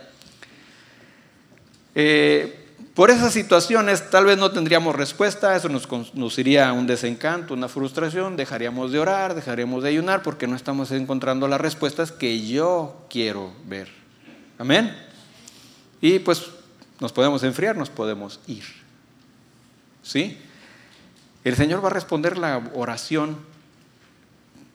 Eh, 1.95 2.67
por 2.95 3.11
esas 3.11 3.35
situaciones 3.35 4.09
tal 4.09 4.25
vez 4.25 4.39
no 4.39 4.53
tendríamos 4.53 4.97
respuesta, 4.97 5.55
eso 5.55 5.69
nos 5.69 5.87
conduciría 5.87 6.71
a 6.71 6.73
un 6.73 6.87
desencanto, 6.87 7.53
una 7.53 7.69
frustración, 7.69 8.37
dejaríamos 8.37 8.91
de 8.91 9.01
orar, 9.01 9.35
dejaríamos 9.35 9.83
de 9.83 9.91
ayunar 9.91 10.23
porque 10.23 10.47
no 10.47 10.57
estamos 10.57 10.91
encontrando 10.93 11.47
las 11.47 11.61
respuestas 11.61 12.11
que 12.11 12.47
yo 12.47 13.05
quiero 13.11 13.53
ver. 13.67 14.00
Amén. 14.61 14.95
Y 16.03 16.19
pues 16.19 16.43
nos 17.01 17.13
podemos 17.13 17.43
enfriar, 17.45 17.79
nos 17.79 17.89
podemos 17.89 18.41
ir. 18.47 18.63
¿Sí? 20.03 20.37
El 21.45 21.57
Señor 21.57 21.83
va 21.83 21.89
a 21.89 21.93
responder 21.93 22.37
la 22.37 22.71
oración 22.75 23.39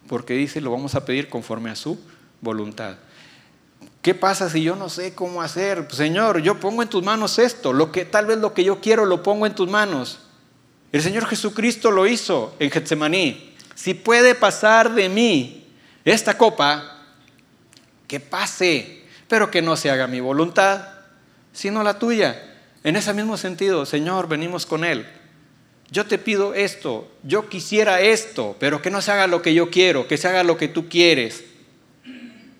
porque 0.07 0.33
dice, 0.33 0.59
lo 0.59 0.71
vamos 0.71 0.95
a 0.95 1.05
pedir 1.05 1.29
conforme 1.29 1.69
a 1.69 1.75
su 1.75 1.99
voluntad. 2.41 2.95
¿Qué 4.01 4.15
pasa 4.15 4.49
si 4.49 4.63
yo 4.63 4.75
no 4.75 4.89
sé 4.89 5.13
cómo 5.13 5.43
hacer? 5.43 5.87
Señor, 5.91 6.41
yo 6.41 6.59
pongo 6.59 6.81
en 6.81 6.89
tus 6.89 7.03
manos 7.03 7.37
esto, 7.37 7.71
lo 7.71 7.91
que 7.91 8.05
tal 8.05 8.25
vez 8.25 8.39
lo 8.39 8.55
que 8.55 8.63
yo 8.63 8.81
quiero 8.81 9.05
lo 9.05 9.21
pongo 9.21 9.45
en 9.45 9.53
tus 9.53 9.69
manos. 9.69 10.21
El 10.91 11.03
Señor 11.03 11.27
Jesucristo 11.27 11.91
lo 11.91 12.07
hizo 12.07 12.55
en 12.57 12.71
Getsemaní. 12.71 13.53
Si 13.75 13.93
puede 13.93 14.33
pasar 14.33 14.95
de 14.95 15.09
mí 15.09 15.67
esta 16.03 16.35
copa, 16.39 17.03
que 18.07 18.19
pase, 18.19 19.04
pero 19.27 19.51
que 19.51 19.61
no 19.61 19.75
se 19.75 19.89
haga 19.89 20.07
mi 20.07 20.19
voluntad, 20.19 20.87
sino 21.53 21.83
la 21.83 21.99
tuya. 21.99 22.41
En 22.83 22.95
ese 22.95 23.13
mismo 23.13 23.37
sentido, 23.37 23.85
Señor, 23.85 24.27
venimos 24.27 24.65
con 24.65 24.83
Él. 24.83 25.05
Yo 25.91 26.05
te 26.05 26.17
pido 26.17 26.53
esto, 26.53 27.11
yo 27.23 27.47
quisiera 27.47 28.01
esto, 28.01 28.55
pero 28.59 28.81
que 28.81 28.89
no 28.89 29.01
se 29.01 29.11
haga 29.11 29.27
lo 29.27 29.41
que 29.41 29.53
yo 29.53 29.69
quiero, 29.69 30.07
que 30.07 30.17
se 30.17 30.27
haga 30.27 30.43
lo 30.43 30.57
que 30.57 30.67
tú 30.67 30.89
quieres. 30.89 31.43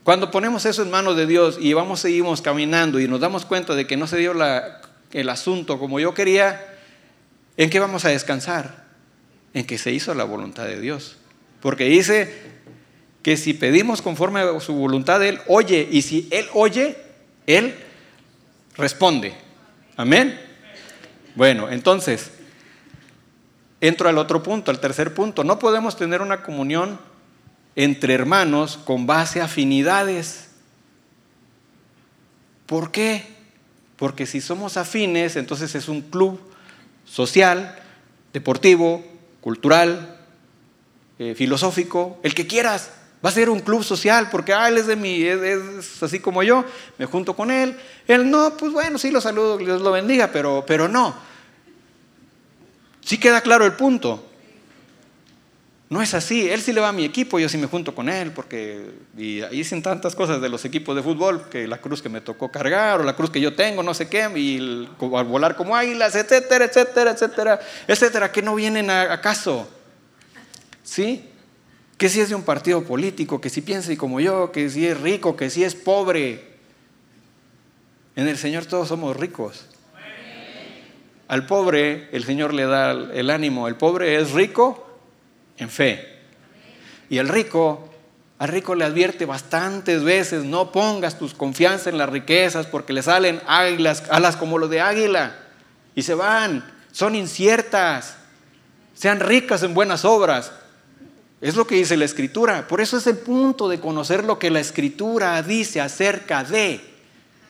Cuando 0.03 0.29
ponemos 0.29 0.65
eso 0.65 0.83
en 0.83 0.91
manos 0.91 1.17
de 1.17 1.25
Dios 1.25 1.57
y 1.59 1.73
vamos, 1.73 1.99
seguimos 1.99 2.41
caminando 2.41 2.99
y 2.99 3.07
nos 3.07 3.19
damos 3.19 3.43
cuenta 3.45 3.73
de 3.73 3.87
que 3.87 3.97
no 3.97 4.05
se 4.05 4.17
dio 4.17 4.33
el 5.11 5.29
asunto 5.29 5.79
como 5.79 5.99
yo 5.99 6.13
quería, 6.13 6.63
¿en 7.57 7.71
qué 7.71 7.79
vamos 7.79 8.05
a 8.05 8.09
descansar? 8.09 8.85
En 9.55 9.65
que 9.65 9.79
se 9.79 9.91
hizo 9.91 10.13
la 10.13 10.23
voluntad 10.23 10.65
de 10.65 10.79
Dios. 10.79 11.17
Porque 11.59 11.85
dice 11.85 12.54
que 13.25 13.37
si 13.37 13.55
pedimos 13.55 14.03
conforme 14.03 14.41
a 14.41 14.59
su 14.59 14.75
voluntad, 14.75 15.25
Él 15.25 15.41
oye. 15.47 15.89
Y 15.91 16.03
si 16.03 16.27
Él 16.29 16.45
oye, 16.53 16.95
Él 17.47 17.73
responde. 18.77 19.33
Amén. 19.97 20.39
Bueno, 21.33 21.71
entonces, 21.71 22.29
entro 23.81 24.09
al 24.09 24.19
otro 24.19 24.43
punto, 24.43 24.69
al 24.69 24.79
tercer 24.79 25.15
punto. 25.15 25.43
No 25.43 25.57
podemos 25.57 25.97
tener 25.97 26.21
una 26.21 26.43
comunión 26.43 26.99
entre 27.75 28.13
hermanos 28.13 28.77
con 28.77 29.07
base 29.07 29.41
a 29.41 29.45
afinidades. 29.45 30.51
¿Por 32.67 32.91
qué? 32.91 33.25
Porque 33.95 34.27
si 34.27 34.39
somos 34.39 34.77
afines, 34.77 35.35
entonces 35.35 35.73
es 35.73 35.89
un 35.89 36.01
club 36.03 36.39
social, 37.05 37.75
deportivo, 38.33 39.03
cultural, 39.41 40.15
eh, 41.17 41.33
filosófico, 41.33 42.19
el 42.21 42.35
que 42.35 42.45
quieras. 42.45 42.91
Va 43.25 43.29
a 43.29 43.33
ser 43.33 43.49
un 43.49 43.59
club 43.59 43.83
social 43.83 44.29
porque 44.29 44.53
ah, 44.53 44.69
él 44.69 44.77
es 44.77 44.85
de 44.85 44.95
mí, 44.95 45.23
es, 45.23 46.03
así 46.03 46.19
como 46.19 46.43
yo, 46.43 46.63
me 46.99 47.07
junto 47.07 47.35
con 47.35 47.49
él. 47.49 47.75
Él 48.07 48.29
no, 48.29 48.55
pues 48.55 48.71
bueno, 48.71 48.99
sí 48.99 49.09
lo 49.09 49.19
saludo, 49.19 49.57
Dios 49.57 49.81
lo 49.81 49.91
bendiga, 49.91 50.29
pero, 50.31 50.63
pero 50.67 50.87
no. 50.87 51.15
Sí 53.01 53.17
queda 53.17 53.41
claro 53.41 53.65
el 53.65 53.73
punto. 53.73 54.23
No 55.89 56.03
es 56.03 56.13
así, 56.13 56.47
él 56.49 56.61
sí 56.61 56.71
le 56.71 56.81
va 56.81 56.89
a 56.89 56.91
mi 56.91 57.03
equipo, 57.03 57.39
yo 57.39 57.49
sí 57.49 57.57
me 57.57 57.65
junto 57.65 57.95
con 57.95 58.09
él, 58.09 58.31
porque 58.31 58.91
y 59.17 59.41
dicen 59.41 59.81
tantas 59.81 60.15
cosas 60.15 60.39
de 60.39 60.49
los 60.49 60.63
equipos 60.63 60.95
de 60.95 61.01
fútbol, 61.01 61.49
que 61.49 61.67
la 61.67 61.79
cruz 61.79 62.03
que 62.03 62.09
me 62.09 62.21
tocó 62.21 62.51
cargar, 62.51 63.01
o 63.01 63.03
la 63.03 63.15
cruz 63.15 63.31
que 63.31 63.41
yo 63.41 63.55
tengo, 63.55 63.81
no 63.81 63.95
sé 63.95 64.07
qué, 64.07 64.29
y 64.35 64.87
al 65.15 65.25
volar 65.25 65.55
como 65.55 65.75
águilas, 65.75 66.15
etcétera, 66.15 66.65
etcétera, 66.65 67.11
etcétera, 67.11 67.59
etcétera, 67.87 68.31
que 68.31 68.43
no 68.43 68.53
vienen 68.53 68.91
a, 68.91 69.13
acaso. 69.13 69.67
¿Sí? 70.83 71.29
Que 71.97 72.09
si 72.09 72.19
es 72.19 72.29
de 72.29 72.35
un 72.35 72.43
partido 72.43 72.83
político, 72.83 73.39
que 73.39 73.49
si 73.49 73.61
piensa 73.61 73.95
como 73.95 74.19
yo, 74.19 74.51
que 74.51 74.69
si 74.69 74.85
es 74.85 74.99
rico, 74.99 75.35
que 75.35 75.49
si 75.49 75.63
es 75.63 75.75
pobre. 75.75 76.55
En 78.15 78.27
el 78.27 78.37
Señor 78.37 78.65
todos 78.65 78.87
somos 78.87 79.15
ricos. 79.15 79.65
Al 81.27 81.45
pobre 81.45 82.09
el 82.11 82.23
Señor 82.23 82.53
le 82.53 82.65
da 82.65 82.91
el 82.91 83.29
ánimo, 83.29 83.67
el 83.67 83.75
pobre 83.75 84.17
es 84.17 84.31
rico 84.31 84.99
en 85.57 85.69
fe. 85.69 86.19
Y 87.09 87.17
el 87.17 87.27
rico, 87.27 87.89
al 88.37 88.49
rico 88.49 88.75
le 88.75 88.85
advierte 88.85 89.25
bastantes 89.25 90.03
veces, 90.03 90.43
no 90.43 90.71
pongas 90.71 91.17
tus 91.17 91.33
confianza 91.33 91.89
en 91.89 91.97
las 91.97 92.09
riquezas 92.09 92.67
porque 92.67 92.93
le 92.93 93.01
salen 93.01 93.41
águilas, 93.47 94.03
alas 94.09 94.35
como 94.35 94.57
lo 94.57 94.67
de 94.67 94.81
águila 94.81 95.35
y 95.95 96.03
se 96.03 96.13
van, 96.13 96.63
son 96.91 97.15
inciertas. 97.15 98.17
Sean 98.93 99.19
ricas 99.19 99.63
en 99.63 99.73
buenas 99.73 100.05
obras. 100.05 100.51
Es 101.41 101.55
lo 101.55 101.67
que 101.67 101.75
dice 101.75 101.97
la 101.97 102.05
escritura. 102.05 102.67
Por 102.67 102.81
eso 102.81 102.97
es 102.97 103.07
el 103.07 103.17
punto 103.17 103.67
de 103.67 103.79
conocer 103.79 104.23
lo 104.23 104.39
que 104.39 104.49
la 104.49 104.59
escritura 104.59 105.41
dice 105.43 105.81
acerca 105.81 106.43
de, 106.43 106.81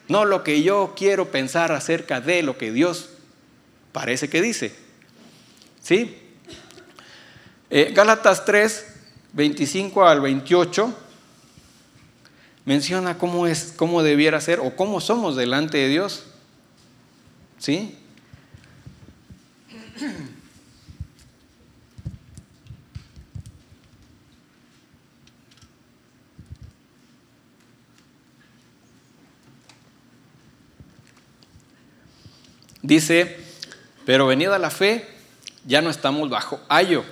no 0.08 0.26
lo 0.26 0.44
que 0.44 0.64
yo 0.64 0.94
quiero 0.98 1.32
pensar 1.32 1.72
acerca 1.72 2.22
de 2.22 2.44
lo 2.44 2.58
que 2.58 2.72
Dios 2.72 3.10
parece 3.92 4.30
que 4.30 4.42
dice. 4.42 4.76
¿Sí? 5.82 6.18
Eh, 7.70 7.92
Gálatas 7.94 8.46
3, 8.46 8.86
25 9.34 10.06
al 10.06 10.22
28 10.22 10.94
menciona 12.66 13.18
cómo 13.18 13.48
es, 13.48 13.74
cómo 13.76 14.02
debiera 14.02 14.42
ser 14.42 14.60
o 14.60 14.76
cómo 14.76 15.00
somos 15.00 15.36
delante 15.36 15.78
de 15.78 15.90
Dios. 15.90 16.26
¿Sí? 17.60 17.98
Dice, 32.86 33.38
pero 34.06 34.28
venida 34.28 34.60
la 34.60 34.70
fe, 34.70 35.08
ya 35.66 35.82
no 35.82 35.90
estamos 35.90 36.30
bajo 36.30 36.60
ayo 36.70 37.04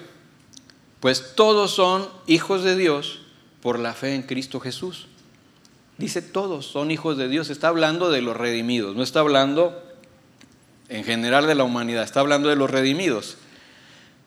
pues 1.04 1.36
todos 1.36 1.72
son 1.72 2.08
hijos 2.28 2.64
de 2.64 2.78
Dios 2.78 3.20
por 3.62 3.78
la 3.78 3.94
fe 3.94 4.16
en 4.16 4.22
Cristo 4.22 4.62
Jesús. 4.62 5.08
Dice 5.98 6.22
todos 6.22 6.66
son 6.66 6.92
hijos 6.92 7.18
de 7.18 7.28
Dios. 7.28 7.50
Está 7.50 7.68
hablando 7.68 8.10
de 8.10 8.22
los 8.22 8.38
redimidos, 8.38 8.96
no 8.96 9.04
está 9.04 9.20
hablando 9.20 9.84
en 10.88 11.04
general 11.04 11.46
de 11.46 11.56
la 11.56 11.66
humanidad, 11.66 12.06
está 12.06 12.22
hablando 12.22 12.48
de 12.48 12.56
los 12.56 12.72
redimidos. 12.72 13.36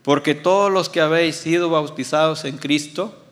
Porque 0.03 0.35
todos 0.35 0.71
los 0.71 0.91
que 0.91 1.01
habéis 1.01 1.37
sido 1.37 1.71
bautizados 1.71 2.45
en 2.45 2.59
Cristo, 2.59 3.25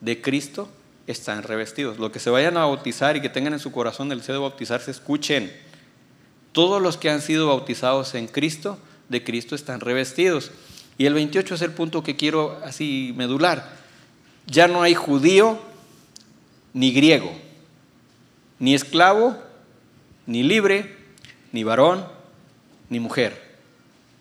de 0.00 0.20
Cristo, 0.20 0.68
están 1.06 1.44
revestidos. 1.44 1.98
Los 1.98 2.10
que 2.10 2.18
se 2.18 2.30
vayan 2.30 2.56
a 2.56 2.66
bautizar 2.66 3.16
y 3.16 3.20
que 3.20 3.28
tengan 3.28 3.52
en 3.52 3.60
su 3.60 3.70
corazón 3.70 4.10
el 4.10 4.18
deseo 4.18 4.34
de 4.34 4.40
bautizarse, 4.40 4.90
escuchen. 4.90 5.52
Todos 6.58 6.82
los 6.82 6.96
que 6.96 7.08
han 7.08 7.22
sido 7.22 7.46
bautizados 7.46 8.16
en 8.16 8.26
Cristo, 8.26 8.80
de 9.08 9.22
Cristo 9.22 9.54
están 9.54 9.78
revestidos. 9.78 10.50
Y 10.98 11.06
el 11.06 11.14
28 11.14 11.54
es 11.54 11.62
el 11.62 11.70
punto 11.70 12.02
que 12.02 12.16
quiero 12.16 12.58
así 12.64 13.14
medular. 13.16 13.76
Ya 14.44 14.66
no 14.66 14.82
hay 14.82 14.92
judío 14.94 15.60
ni 16.72 16.90
griego, 16.90 17.30
ni 18.58 18.74
esclavo, 18.74 19.38
ni 20.26 20.42
libre, 20.42 20.96
ni 21.52 21.62
varón, 21.62 22.04
ni 22.90 22.98
mujer, 22.98 23.40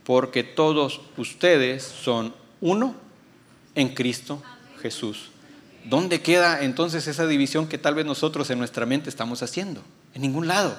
porque 0.03 0.43
todos 0.43 1.01
ustedes 1.17 1.81
son 1.81 2.35
uno 2.61 2.93
en 3.73 3.95
Cristo 3.95 4.43
Jesús. 4.79 5.31
¿Dónde 5.85 6.21
queda 6.21 6.63
entonces 6.63 7.07
esa 7.07 7.25
división 7.25 7.67
que 7.67 7.79
tal 7.79 7.95
vez 7.95 8.05
nosotros 8.05 8.47
en 8.51 8.59
nuestra 8.59 8.85
mente 8.85 9.09
estamos 9.09 9.41
haciendo? 9.41 9.81
En 10.13 10.21
ningún 10.21 10.47
lado. 10.47 10.77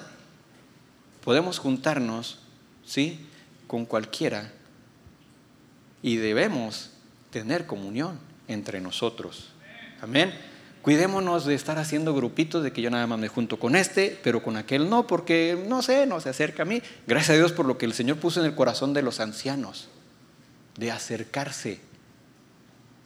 Podemos 1.29 1.59
juntarnos, 1.59 2.39
¿sí? 2.87 3.21
Con 3.67 3.85
cualquiera 3.85 4.51
y 6.01 6.17
debemos 6.17 6.89
tener 7.29 7.67
comunión 7.67 8.19
entre 8.47 8.81
nosotros. 8.81 9.51
Amén. 10.01 10.33
Cuidémonos 10.81 11.45
de 11.45 11.55
estar 11.55 11.77
haciendo 11.77 12.15
grupitos 12.15 12.65
de 12.65 12.73
que 12.73 12.81
yo 12.81 12.89
nada 12.89 13.07
más 13.07 13.19
me 13.19 13.29
junto 13.29 13.59
con 13.59 13.77
este, 13.77 14.19
pero 14.25 14.43
con 14.43 14.57
aquel 14.57 14.89
no, 14.89 15.07
porque 15.07 15.63
no 15.69 15.83
sé, 15.83 16.07
no 16.07 16.19
se 16.19 16.31
acerca 16.31 16.63
a 16.63 16.65
mí. 16.65 16.81
Gracias 17.07 17.35
a 17.35 17.39
Dios 17.39 17.53
por 17.53 17.67
lo 17.67 17.77
que 17.77 17.85
el 17.85 17.93
Señor 17.93 18.17
puso 18.17 18.41
en 18.41 18.47
el 18.47 18.55
corazón 18.55 18.95
de 18.95 19.03
los 19.03 19.21
ancianos, 19.21 19.91
de 20.79 20.93
acercarse. 20.93 21.79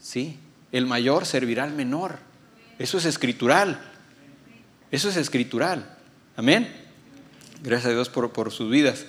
Sí, 0.00 0.38
el 0.70 0.86
mayor 0.86 1.26
servirá 1.26 1.64
al 1.64 1.72
menor. 1.72 2.20
Eso 2.78 2.98
es 2.98 3.04
escritural. 3.04 3.80
Eso 4.92 5.08
es 5.08 5.16
escritural. 5.16 5.98
Amén. 6.36 6.81
Gracias 7.62 7.90
a 7.90 7.94
Dios 7.94 8.08
por, 8.08 8.32
por 8.32 8.50
sus 8.50 8.70
vidas. 8.70 9.06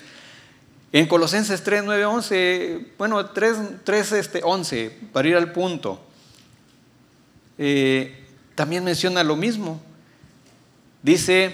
En 0.92 1.08
Colosenses 1.08 1.64
3, 1.64 1.84
9, 1.86 2.06
11, 2.06 2.86
bueno, 3.00 3.26
3, 3.26 3.58
3 3.84 4.12
este, 4.12 4.42
11, 4.44 4.96
para 5.12 5.28
ir 5.28 5.36
al 5.36 5.52
punto, 5.52 6.00
eh, 7.58 8.26
también 8.54 8.84
menciona 8.84 9.24
lo 9.24 9.36
mismo. 9.36 9.82
Dice, 11.02 11.52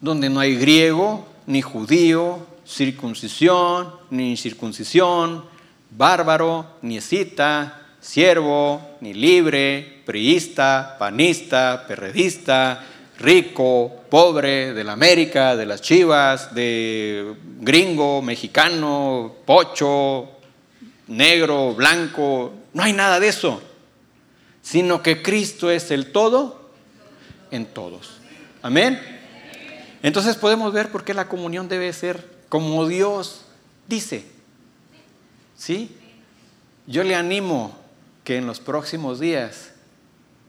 donde 0.00 0.30
no 0.30 0.38
hay 0.38 0.56
griego, 0.56 1.26
ni 1.46 1.60
judío, 1.60 2.46
circuncisión, 2.64 3.92
ni 4.10 4.30
incircuncisión, 4.30 5.44
bárbaro, 5.90 6.66
ni 6.82 6.98
escita, 6.98 7.82
siervo, 8.00 8.80
ni 9.00 9.12
libre, 9.12 10.02
priista, 10.06 10.94
panista, 11.00 11.84
perredista, 11.88 12.86
rico, 13.18 14.04
pobre, 14.10 14.72
de 14.74 14.84
la 14.84 14.92
América, 14.92 15.56
de 15.56 15.66
las 15.66 15.80
Chivas, 15.80 16.54
de 16.54 17.34
gringo, 17.60 18.22
mexicano, 18.22 19.36
pocho, 19.44 20.28
negro, 21.08 21.74
blanco, 21.74 22.52
no 22.72 22.82
hay 22.82 22.92
nada 22.92 23.20
de 23.20 23.28
eso, 23.28 23.62
sino 24.62 25.02
que 25.02 25.22
Cristo 25.22 25.70
es 25.70 25.90
el 25.90 26.12
todo 26.12 26.70
en 27.50 27.66
todos. 27.66 28.18
Amén. 28.62 29.00
Entonces 30.02 30.36
podemos 30.36 30.72
ver 30.72 30.90
por 30.90 31.04
qué 31.04 31.14
la 31.14 31.28
comunión 31.28 31.68
debe 31.68 31.92
ser 31.92 32.36
como 32.48 32.86
Dios 32.86 33.42
dice. 33.88 34.24
¿Sí? 35.56 35.96
Yo 36.86 37.02
le 37.02 37.14
animo 37.14 37.76
que 38.24 38.36
en 38.36 38.46
los 38.46 38.60
próximos 38.60 39.20
días 39.20 39.72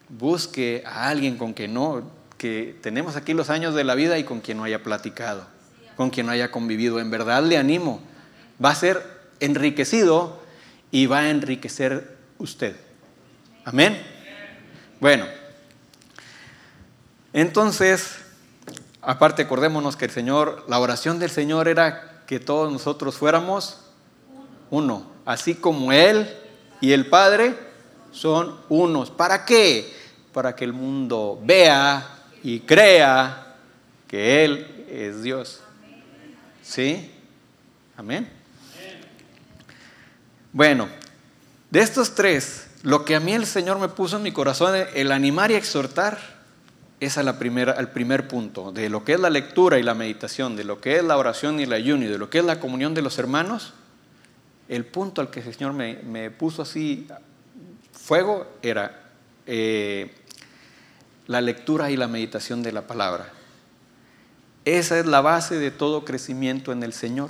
busque 0.10 0.84
a 0.86 1.10
alguien 1.10 1.38
con 1.38 1.54
que 1.54 1.68
no, 1.68 2.04
que 2.38 2.78
tenemos 2.82 3.16
aquí 3.16 3.34
los 3.34 3.50
años 3.50 3.74
de 3.74 3.84
la 3.84 3.96
vida 3.96 4.18
y 4.18 4.24
con 4.24 4.42
quien 4.42 4.58
no 4.58 4.64
haya 4.64 4.84
platicado, 4.84 5.46
con 5.96 6.10
quien 6.10 6.28
no 6.28 6.32
haya 6.32 6.52
convivido. 6.52 7.00
En 7.00 7.10
verdad 7.10 7.44
le 7.44 7.58
animo. 7.58 8.02
Va 8.64 8.72
a 8.72 8.76
ser 8.76 9.04
enriquecido 9.40 10.40
y 10.92 11.06
va 11.06 11.20
a 11.20 11.30
enriquecer 11.30 12.18
usted. 12.38 12.76
Amén. 13.66 14.02
Bueno, 15.00 15.26
entonces, 17.34 18.18
aparte 19.02 19.44
acordémonos 19.44 19.96
que 19.96 20.06
el 20.06 20.12
Señor, 20.12 20.66
la 20.68 20.80
oración 20.80 21.20
del 21.20 21.30
Señor 21.30 21.68
era 21.68 22.24
que 22.26 22.40
todos 22.40 22.72
nosotros 22.72 23.16
fuéramos 23.16 23.82
uno, 24.70 25.12
así 25.26 25.56
como 25.56 25.92
Él 25.92 26.34
y 26.82 26.94
el 26.94 27.08
Padre 27.08 27.56
son 28.12 28.60
unos. 28.70 29.12
¿Para 29.12 29.46
qué? 29.46 29.94
Para 30.34 30.56
que 30.56 30.66
el 30.66 30.74
mundo 30.74 31.40
vea 31.44 32.17
y 32.44 32.62
crea 32.62 33.56
que 34.08 34.46
Él 34.46 34.86
es 34.90 35.22
Dios. 35.22 35.62
¿Sí? 36.64 37.12
Amén. 37.96 38.30
Bueno, 40.52 40.88
de 41.70 41.80
estos 41.80 42.16
tres, 42.16 42.68
lo 42.84 43.06
que 43.06 43.16
a 43.16 43.20
mí 43.20 43.34
el 43.34 43.46
Señor 43.46 43.80
me 43.80 43.90
puso 43.90 44.18
en 44.18 44.24
mi 44.24 44.32
corazón, 44.32 44.74
el 44.94 45.12
animar 45.12 45.52
y 45.52 45.56
exhortar, 45.56 46.38
es 47.00 47.18
a 47.18 47.22
al 47.22 47.92
primer 47.92 48.28
punto, 48.28 48.72
de 48.72 48.90
lo 48.90 49.06
que 49.06 49.14
es 49.14 49.20
la 49.20 49.30
lectura 49.30 49.78
y 49.78 49.84
la 49.84 49.94
meditación, 49.94 50.56
de 50.56 50.64
lo 50.64 50.82
que 50.82 50.98
es 50.98 51.04
la 51.04 51.18
oración 51.18 51.60
y 51.60 51.64
el 51.64 51.74
ayuno, 51.74 52.06
y 52.06 52.08
de 52.08 52.18
lo 52.18 52.30
que 52.30 52.40
es 52.40 52.46
la 52.46 52.60
comunión 52.60 52.94
de 52.94 53.04
los 53.04 53.20
hermanos, 53.20 53.74
el 54.68 54.86
punto 54.86 55.22
al 55.22 55.30
que 55.30 55.42
el 55.42 55.54
Señor 55.54 55.74
me, 55.74 55.98
me 56.04 56.32
puso 56.32 56.64
así 56.64 57.08
fuego 57.94 58.48
era 58.62 59.12
eh, 59.46 60.14
la 61.28 61.42
lectura 61.42 61.92
y 61.92 61.98
la 61.98 62.08
meditación 62.08 62.64
de 62.64 62.72
la 62.72 62.88
palabra. 62.88 63.32
Esa 64.66 65.00
es 65.00 65.06
la 65.06 65.22
base 65.22 65.60
de 65.60 65.72
todo 65.72 66.04
crecimiento 66.04 66.72
en 66.72 66.84
el 66.84 66.94
Señor. 66.94 67.30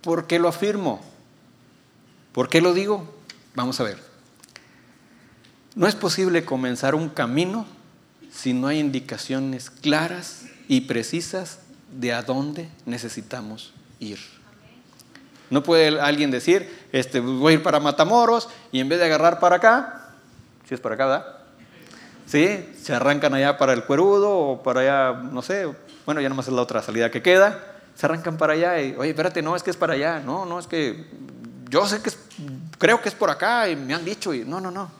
¿Por 0.00 0.26
qué 0.26 0.38
lo 0.38 0.48
afirmo? 0.48 1.00
¿Por 2.32 2.48
qué 2.48 2.60
lo 2.60 2.72
digo? 2.72 3.12
Vamos 3.54 3.80
a 3.80 3.84
ver. 3.84 3.98
No 5.74 5.86
es 5.86 5.94
posible 5.94 6.44
comenzar 6.44 6.94
un 6.94 7.08
camino 7.08 7.66
si 8.32 8.52
no 8.52 8.68
hay 8.68 8.78
indicaciones 8.78 9.70
claras 9.70 10.46
y 10.68 10.82
precisas 10.82 11.60
de 11.92 12.12
a 12.12 12.22
dónde 12.22 12.68
necesitamos 12.86 13.72
ir. 14.00 14.18
No 15.50 15.62
puede 15.62 16.00
alguien 16.00 16.30
decir, 16.30 16.68
este, 16.92 17.20
voy 17.20 17.52
a 17.52 17.56
ir 17.56 17.62
para 17.62 17.80
Matamoros 17.80 18.48
y 18.70 18.80
en 18.80 18.88
vez 18.88 18.98
de 18.98 19.06
agarrar 19.06 19.40
para 19.40 19.56
acá, 19.56 20.12
si 20.68 20.74
es 20.74 20.80
para 20.80 20.94
acá, 20.94 21.06
¿verdad? 21.06 21.37
¿Sí? 22.28 22.74
Se 22.82 22.94
arrancan 22.94 23.32
allá 23.32 23.56
para 23.56 23.72
el 23.72 23.84
Cuerudo 23.84 24.36
o 24.38 24.62
para 24.62 24.80
allá, 24.80 25.12
no 25.14 25.40
sé, 25.40 25.66
bueno, 26.04 26.20
ya 26.20 26.28
nomás 26.28 26.46
es 26.46 26.52
la 26.52 26.60
otra 26.60 26.82
salida 26.82 27.10
que 27.10 27.22
queda. 27.22 27.58
Se 27.94 28.04
arrancan 28.04 28.36
para 28.36 28.52
allá 28.52 28.80
y, 28.82 28.94
oye, 28.98 29.10
espérate, 29.10 29.40
no, 29.40 29.56
es 29.56 29.62
que 29.62 29.70
es 29.70 29.76
para 29.76 29.94
allá. 29.94 30.20
No, 30.20 30.44
no, 30.44 30.58
es 30.58 30.66
que 30.66 31.06
yo 31.70 31.86
sé 31.86 32.02
que 32.02 32.10
es, 32.10 32.18
creo 32.76 33.00
que 33.00 33.08
es 33.08 33.14
por 33.14 33.30
acá 33.30 33.68
y 33.70 33.76
me 33.76 33.94
han 33.94 34.04
dicho 34.04 34.34
y 34.34 34.44
no, 34.44 34.60
no, 34.60 34.70
no. 34.70 34.90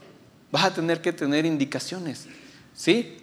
Vas 0.50 0.64
a 0.64 0.74
tener 0.74 1.02
que 1.02 1.12
tener 1.12 1.44
indicaciones. 1.44 2.26
¿Sí? 2.74 3.18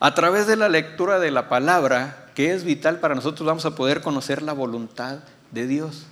A 0.00 0.14
través 0.14 0.46
de 0.46 0.56
la 0.56 0.70
lectura 0.70 1.18
de 1.18 1.30
la 1.30 1.50
palabra, 1.50 2.26
que 2.34 2.54
es 2.54 2.64
vital 2.64 3.00
para 3.00 3.14
nosotros, 3.14 3.46
vamos 3.46 3.66
a 3.66 3.74
poder 3.74 4.00
conocer 4.00 4.40
la 4.40 4.54
voluntad 4.54 5.18
de 5.50 5.66
Dios. 5.66 6.06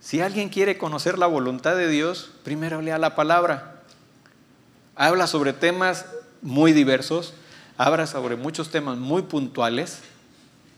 Si 0.00 0.22
alguien 0.22 0.48
quiere 0.48 0.78
conocer 0.78 1.18
la 1.18 1.26
voluntad 1.26 1.76
de 1.76 1.88
Dios, 1.88 2.32
primero 2.42 2.80
lea 2.80 2.96
la 2.96 3.14
palabra. 3.14 3.79
Habla 5.00 5.26
sobre 5.26 5.52
temas 5.52 6.04
muy 6.42 6.72
diversos, 6.72 7.32
habla 7.78 8.06
sobre 8.06 8.36
muchos 8.36 8.70
temas 8.70 8.98
muy 8.98 9.22
puntuales, 9.22 10.00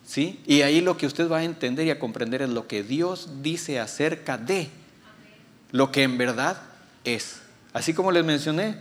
¿sí? 0.06 0.40
Y 0.46 0.62
ahí 0.62 0.80
lo 0.80 0.96
que 0.96 1.06
usted 1.06 1.28
va 1.30 1.38
a 1.38 1.44
entender 1.44 1.86
y 1.86 1.90
a 1.90 1.98
comprender 1.98 2.42
es 2.42 2.50
lo 2.50 2.68
que 2.68 2.82
Dios 2.82 3.42
dice 3.42 3.80
acerca 3.80 4.38
de 4.38 4.68
lo 5.72 5.90
que 5.90 6.04
en 6.04 6.18
verdad 6.18 6.62
es. 7.04 7.40
Así 7.72 7.94
como 7.94 8.12
les 8.12 8.24
mencioné 8.24 8.76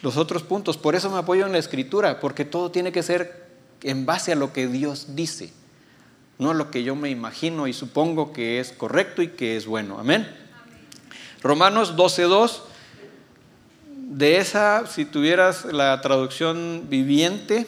los 0.00 0.16
otros 0.16 0.42
puntos, 0.42 0.78
por 0.78 0.94
eso 0.94 1.10
me 1.10 1.18
apoyo 1.18 1.44
en 1.44 1.52
la 1.52 1.58
escritura, 1.58 2.20
porque 2.20 2.44
todo 2.44 2.70
tiene 2.70 2.92
que 2.92 3.02
ser 3.02 3.46
en 3.82 4.06
base 4.06 4.32
a 4.32 4.36
lo 4.36 4.52
que 4.52 4.68
Dios 4.68 5.14
dice 5.16 5.52
no 6.38 6.52
lo 6.54 6.70
que 6.70 6.82
yo 6.82 6.94
me 6.94 7.10
imagino 7.10 7.66
y 7.66 7.72
supongo 7.72 8.32
que 8.32 8.60
es 8.60 8.72
correcto 8.72 9.22
y 9.22 9.28
que 9.28 9.56
es 9.56 9.66
bueno. 9.66 9.98
Amén. 9.98 10.28
Romanos 11.42 11.96
12.2, 11.96 12.60
de 14.06 14.38
esa, 14.38 14.86
si 14.86 15.04
tuvieras 15.04 15.64
la 15.64 16.00
traducción 16.00 16.86
viviente, 16.88 17.66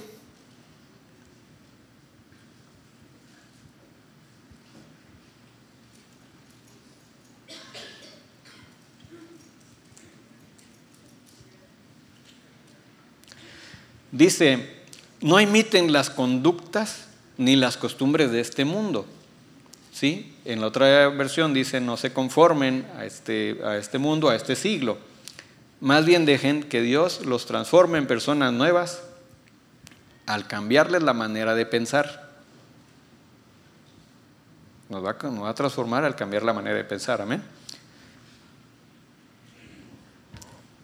dice, 14.12 14.84
no 15.20 15.40
imiten 15.40 15.92
las 15.92 16.08
conductas 16.08 17.08
ni 17.36 17.56
las 17.56 17.76
costumbres 17.76 18.30
de 18.30 18.40
este 18.40 18.64
mundo. 18.64 19.06
¿Sí? 19.92 20.36
En 20.44 20.60
la 20.60 20.68
otra 20.68 21.08
versión 21.08 21.52
dice, 21.52 21.80
no 21.80 21.96
se 21.96 22.12
conformen 22.12 22.86
a 22.96 23.04
este, 23.04 23.58
a 23.64 23.76
este 23.76 23.98
mundo, 23.98 24.28
a 24.28 24.36
este 24.36 24.54
siglo. 24.54 25.07
Más 25.80 26.04
bien 26.04 26.26
dejen 26.26 26.62
que 26.62 26.82
Dios 26.82 27.24
los 27.24 27.46
transforme 27.46 27.98
en 27.98 28.06
personas 28.06 28.52
nuevas 28.52 29.02
al 30.26 30.46
cambiarles 30.46 31.02
la 31.02 31.12
manera 31.12 31.54
de 31.54 31.66
pensar. 31.66 32.28
Nos 34.88 35.04
va, 35.04 35.16
a 35.48 35.54
transformar 35.54 36.04
al 36.04 36.16
cambiar 36.16 36.42
la 36.42 36.52
manera 36.52 36.76
de 36.76 36.84
pensar, 36.84 37.20
amén. 37.20 37.42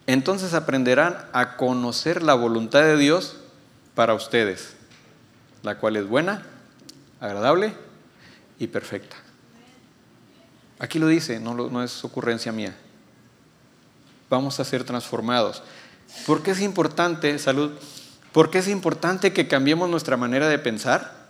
Entonces 0.07 0.55
aprenderán 0.55 1.17
a 1.33 1.57
conocer 1.57 2.23
la 2.23 2.35
voluntad 2.35 2.83
de 2.83 2.97
Dios 2.99 3.39
para 3.95 4.15
ustedes 4.15 4.75
la 5.65 5.79
cual 5.79 5.97
es 5.97 6.07
buena, 6.07 6.43
agradable 7.21 7.73
y 8.59 8.67
perfecta. 8.69 9.17
Aquí 10.79 10.99
lo 10.99 11.09
dice, 11.09 11.41
no 11.41 11.83
es 11.83 12.05
ocurrencia 12.05 12.53
mía. 12.53 12.77
Vamos 14.35 14.59
a 14.59 14.65
ser 14.65 14.83
transformados. 14.83 15.63
¿Por 16.27 16.43
qué 16.43 16.51
es 16.51 16.61
importante, 16.61 17.39
salud? 17.39 17.71
¿Por 18.33 18.51
qué 18.51 18.59
es 18.59 18.67
importante 18.67 19.33
que 19.33 19.47
cambiemos 19.47 19.89
nuestra 19.89 20.17
manera 20.17 20.49
de 20.49 20.59
pensar? 20.59 21.25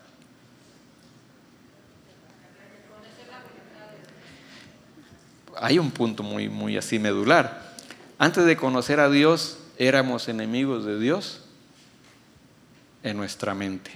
Hay 5.60 5.78
un 5.78 5.90
punto 5.90 6.22
muy, 6.22 6.48
muy 6.48 6.78
así 6.78 6.98
medular. 6.98 7.74
Antes 8.18 8.46
de 8.46 8.56
conocer 8.56 9.00
a 9.00 9.10
Dios, 9.10 9.58
éramos 9.76 10.28
enemigos 10.30 10.86
de 10.86 10.98
Dios 10.98 11.42
en 13.02 13.18
nuestra 13.18 13.54
mente. 13.54 13.90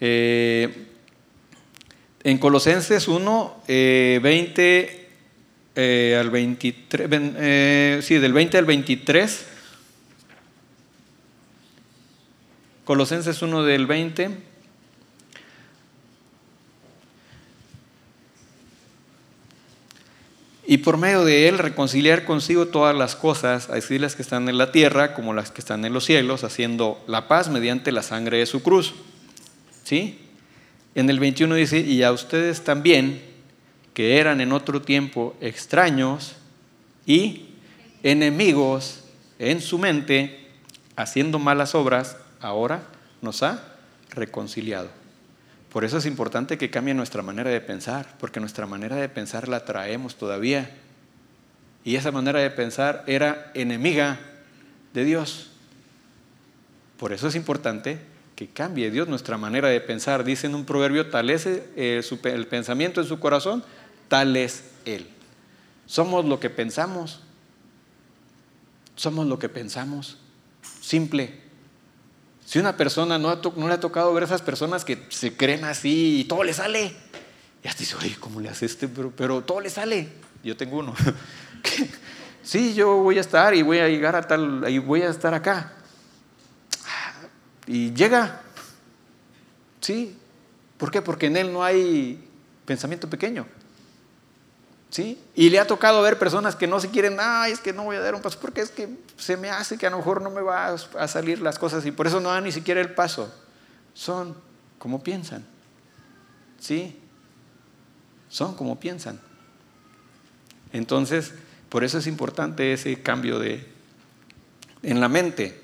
Eh, 0.00 0.86
en 2.22 2.38
Colosenses 2.38 3.08
1, 3.08 3.62
20 3.66 5.05
eh, 5.78 6.16
al 6.18 6.30
23, 6.30 7.08
eh, 7.12 8.00
sí, 8.02 8.14
del 8.16 8.32
20 8.32 8.56
al 8.56 8.64
23. 8.64 9.46
Colosenses 12.86 13.42
1 13.42 13.62
del 13.62 13.86
20. 13.86 14.30
Y 20.68 20.78
por 20.78 20.96
medio 20.96 21.26
de 21.26 21.46
él 21.46 21.58
reconciliar 21.58 22.24
consigo 22.24 22.68
todas 22.68 22.96
las 22.96 23.14
cosas, 23.14 23.68
así 23.68 23.98
las 23.98 24.16
que 24.16 24.22
están 24.22 24.48
en 24.48 24.56
la 24.56 24.72
tierra 24.72 25.12
como 25.12 25.34
las 25.34 25.50
que 25.50 25.60
están 25.60 25.84
en 25.84 25.92
los 25.92 26.06
cielos, 26.06 26.42
haciendo 26.42 27.04
la 27.06 27.28
paz 27.28 27.50
mediante 27.50 27.92
la 27.92 28.02
sangre 28.02 28.38
de 28.38 28.46
su 28.46 28.62
cruz. 28.62 28.94
¿Sí? 29.84 30.20
En 30.94 31.10
el 31.10 31.20
21 31.20 31.54
dice, 31.54 31.80
y 31.80 32.02
a 32.02 32.12
ustedes 32.12 32.64
también, 32.64 33.35
que 33.96 34.18
eran 34.18 34.42
en 34.42 34.52
otro 34.52 34.82
tiempo 34.82 35.34
extraños 35.40 36.36
y 37.06 37.46
enemigos 38.02 39.04
en 39.38 39.62
su 39.62 39.78
mente, 39.78 40.50
haciendo 40.96 41.38
malas 41.38 41.74
obras, 41.74 42.18
ahora 42.42 42.82
nos 43.22 43.42
ha 43.42 43.72
reconciliado. 44.10 44.90
Por 45.72 45.82
eso 45.82 45.96
es 45.96 46.04
importante 46.04 46.58
que 46.58 46.68
cambie 46.68 46.92
nuestra 46.92 47.22
manera 47.22 47.48
de 47.48 47.62
pensar, 47.62 48.06
porque 48.20 48.38
nuestra 48.38 48.66
manera 48.66 48.96
de 48.96 49.08
pensar 49.08 49.48
la 49.48 49.64
traemos 49.64 50.16
todavía. 50.16 50.68
Y 51.82 51.96
esa 51.96 52.12
manera 52.12 52.40
de 52.40 52.50
pensar 52.50 53.02
era 53.06 53.50
enemiga 53.54 54.20
de 54.92 55.04
Dios. 55.04 55.52
Por 56.98 57.14
eso 57.14 57.28
es 57.28 57.34
importante 57.34 57.98
que 58.34 58.48
cambie 58.48 58.90
Dios 58.90 59.08
nuestra 59.08 59.38
manera 59.38 59.68
de 59.68 59.80
pensar. 59.80 60.22
Dice 60.22 60.48
en 60.48 60.54
un 60.54 60.66
proverbio, 60.66 61.08
tal 61.08 61.30
es 61.30 61.46
eh, 61.46 62.02
el 62.24 62.46
pensamiento 62.46 63.00
en 63.00 63.06
su 63.06 63.18
corazón, 63.18 63.64
tal 64.08 64.36
es 64.36 64.64
Él. 64.84 65.08
Somos 65.86 66.24
lo 66.24 66.40
que 66.40 66.50
pensamos. 66.50 67.20
Somos 68.96 69.26
lo 69.26 69.38
que 69.38 69.48
pensamos. 69.48 70.18
Simple. 70.80 71.40
Si 72.44 72.58
una 72.58 72.76
persona 72.76 73.18
no, 73.18 73.28
le 73.34 73.74
ha 73.74 73.80
tocado 73.80 74.12
ver 74.14 74.22
a 74.22 74.26
esas 74.26 74.42
personas 74.42 74.84
que 74.84 75.06
se 75.08 75.36
creen 75.36 75.64
así 75.64 76.20
y 76.20 76.24
todo 76.24 76.44
le 76.44 76.54
sale, 76.54 76.94
y 77.62 77.68
hasta 77.68 77.80
dice, 77.80 77.96
oye, 77.96 78.16
¿cómo 78.20 78.40
le 78.40 78.48
hace 78.48 78.66
este? 78.66 78.86
Pero, 78.86 79.10
pero 79.10 79.42
todo 79.42 79.60
le 79.60 79.68
sale. 79.68 80.08
Yo 80.44 80.56
tengo 80.56 80.78
uno. 80.78 80.94
sí, 82.42 82.74
yo 82.74 82.98
voy 82.98 83.18
a 83.18 83.20
estar 83.20 83.54
y 83.54 83.62
voy 83.62 83.78
a 83.78 83.88
llegar 83.88 84.14
a 84.14 84.22
tal, 84.22 84.64
y 84.68 84.78
voy 84.78 85.02
a 85.02 85.10
estar 85.10 85.34
acá. 85.34 85.72
Y 87.66 87.92
llega. 87.92 88.42
Sí. 89.80 90.16
¿Por 90.78 90.90
qué? 90.90 91.02
Porque 91.02 91.26
en 91.26 91.36
él 91.36 91.52
no 91.52 91.64
hay 91.64 92.28
pensamiento 92.64 93.10
pequeño. 93.10 93.46
¿Sí? 94.90 95.20
Y 95.34 95.50
le 95.50 95.58
ha 95.58 95.66
tocado 95.66 96.00
ver 96.02 96.18
personas 96.18 96.56
que 96.56 96.66
no 96.66 96.80
se 96.80 96.90
quieren, 96.90 97.18
ay, 97.20 97.52
es 97.52 97.60
que 97.60 97.72
no 97.72 97.84
voy 97.84 97.96
a 97.96 98.00
dar 98.00 98.14
un 98.14 98.22
paso, 98.22 98.38
porque 98.40 98.60
es 98.60 98.70
que 98.70 98.88
se 99.16 99.36
me 99.36 99.50
hace 99.50 99.76
que 99.76 99.86
a 99.86 99.90
lo 99.90 99.98
mejor 99.98 100.22
no 100.22 100.30
me 100.30 100.40
va 100.40 100.68
a 100.68 101.08
salir 101.08 101.40
las 101.40 101.58
cosas 101.58 101.84
y 101.86 101.90
por 101.90 102.06
eso 102.06 102.20
no 102.20 102.30
dan 102.30 102.44
ni 102.44 102.52
siquiera 102.52 102.80
el 102.80 102.94
paso. 102.94 103.32
Son 103.94 104.36
como 104.78 105.02
piensan. 105.02 105.44
¿Sí? 106.60 106.98
Son 108.28 108.54
como 108.54 108.78
piensan. 108.78 109.20
Entonces, 110.72 111.32
por 111.68 111.84
eso 111.84 111.98
es 111.98 112.06
importante 112.06 112.72
ese 112.72 113.02
cambio 113.02 113.38
de 113.38 113.66
en 114.82 115.00
la 115.00 115.08
mente. 115.08 115.60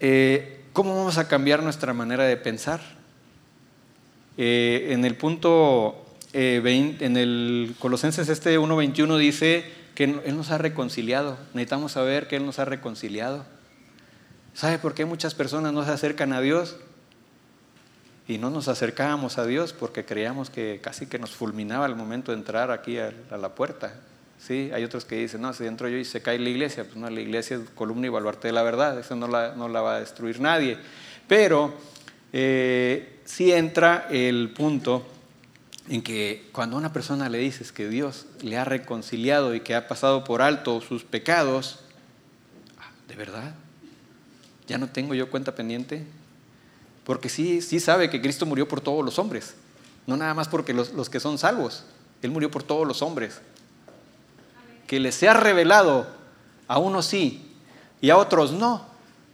Eh, 0.00 0.64
¿Cómo 0.72 0.96
vamos 0.96 1.18
a 1.18 1.28
cambiar 1.28 1.62
nuestra 1.62 1.92
manera 1.92 2.24
de 2.24 2.36
pensar? 2.36 2.97
Eh, 4.40 4.92
en 4.92 5.04
el 5.04 5.16
punto 5.16 6.06
eh, 6.32 6.96
en 7.00 7.16
el 7.16 7.74
Colosenses 7.80 8.28
este 8.28 8.56
1.21 8.58 9.18
dice 9.18 9.64
que 9.96 10.04
Él 10.04 10.36
nos 10.36 10.52
ha 10.52 10.58
reconciliado. 10.58 11.36
Necesitamos 11.54 11.92
saber 11.92 12.28
que 12.28 12.36
Él 12.36 12.46
nos 12.46 12.60
ha 12.60 12.64
reconciliado. 12.64 13.44
¿Sabe 14.54 14.78
por 14.78 14.94
qué 14.94 15.04
muchas 15.04 15.34
personas 15.34 15.72
no 15.72 15.84
se 15.84 15.90
acercan 15.90 16.32
a 16.32 16.40
Dios? 16.40 16.76
Y 18.28 18.38
no 18.38 18.50
nos 18.50 18.68
acercábamos 18.68 19.38
a 19.38 19.46
Dios 19.46 19.72
porque 19.72 20.04
creíamos 20.04 20.50
que 20.50 20.80
casi 20.80 21.06
que 21.06 21.18
nos 21.18 21.30
fulminaba 21.30 21.86
el 21.86 21.96
momento 21.96 22.30
de 22.30 22.38
entrar 22.38 22.70
aquí 22.70 22.98
a, 22.98 23.12
la 23.36 23.54
puerta. 23.56 23.94
¿Sí? 24.38 24.70
Hay 24.72 24.84
otros 24.84 25.04
que 25.04 25.16
dicen, 25.16 25.40
no, 25.40 25.52
si 25.52 25.66
entro 25.66 25.88
yo 25.88 25.96
y 25.96 26.04
se 26.04 26.22
cae 26.22 26.38
la 26.38 26.48
iglesia, 26.48 26.84
pues 26.84 26.94
no, 26.94 27.10
la 27.10 27.20
iglesia 27.20 27.56
es 27.56 27.70
columna 27.70 28.06
y 28.06 28.10
baluarte 28.10 28.48
de 28.48 28.52
la 28.52 28.62
verdad, 28.62 28.96
eso 29.00 29.16
no 29.16 29.26
la, 29.26 29.56
no 29.56 29.68
la 29.68 29.80
va 29.80 29.96
a 29.96 30.00
destruir 30.00 30.38
nadie. 30.38 30.78
Pero 31.26 31.74
eh, 32.32 33.17
si 33.28 33.52
entra 33.52 34.06
el 34.10 34.50
punto 34.54 35.06
en 35.86 36.02
que 36.02 36.48
cuando 36.50 36.76
a 36.76 36.78
una 36.78 36.94
persona 36.94 37.28
le 37.28 37.36
dices 37.38 37.72
que 37.72 37.86
Dios 37.86 38.24
le 38.40 38.56
ha 38.56 38.64
reconciliado 38.64 39.54
y 39.54 39.60
que 39.60 39.74
ha 39.74 39.86
pasado 39.86 40.24
por 40.24 40.40
alto 40.40 40.80
sus 40.80 41.04
pecados, 41.04 41.80
ah, 42.78 42.90
¿de 43.06 43.14
verdad? 43.16 43.54
¿Ya 44.66 44.78
no 44.78 44.88
tengo 44.88 45.12
yo 45.12 45.30
cuenta 45.30 45.54
pendiente? 45.54 46.06
Porque 47.04 47.28
sí, 47.28 47.60
sí 47.60 47.80
sabe 47.80 48.08
que 48.08 48.22
Cristo 48.22 48.46
murió 48.46 48.66
por 48.66 48.80
todos 48.80 49.04
los 49.04 49.18
hombres, 49.18 49.54
no 50.06 50.16
nada 50.16 50.32
más 50.32 50.48
porque 50.48 50.72
los, 50.72 50.94
los 50.94 51.10
que 51.10 51.20
son 51.20 51.36
salvos, 51.36 51.84
Él 52.22 52.30
murió 52.30 52.50
por 52.50 52.62
todos 52.62 52.88
los 52.88 53.02
hombres. 53.02 53.40
Que 54.86 54.98
les 54.98 55.14
sea 55.14 55.34
revelado 55.34 56.06
a 56.66 56.78
unos 56.78 57.04
sí 57.04 57.54
y 58.00 58.08
a 58.08 58.16
otros 58.16 58.52
no, 58.52 58.86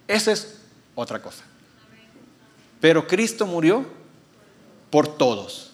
esa 0.08 0.32
es 0.32 0.58
otra 0.96 1.22
cosa. 1.22 1.44
Pero 2.84 3.06
Cristo 3.06 3.46
murió 3.46 3.82
por 4.90 5.16
todos. 5.16 5.70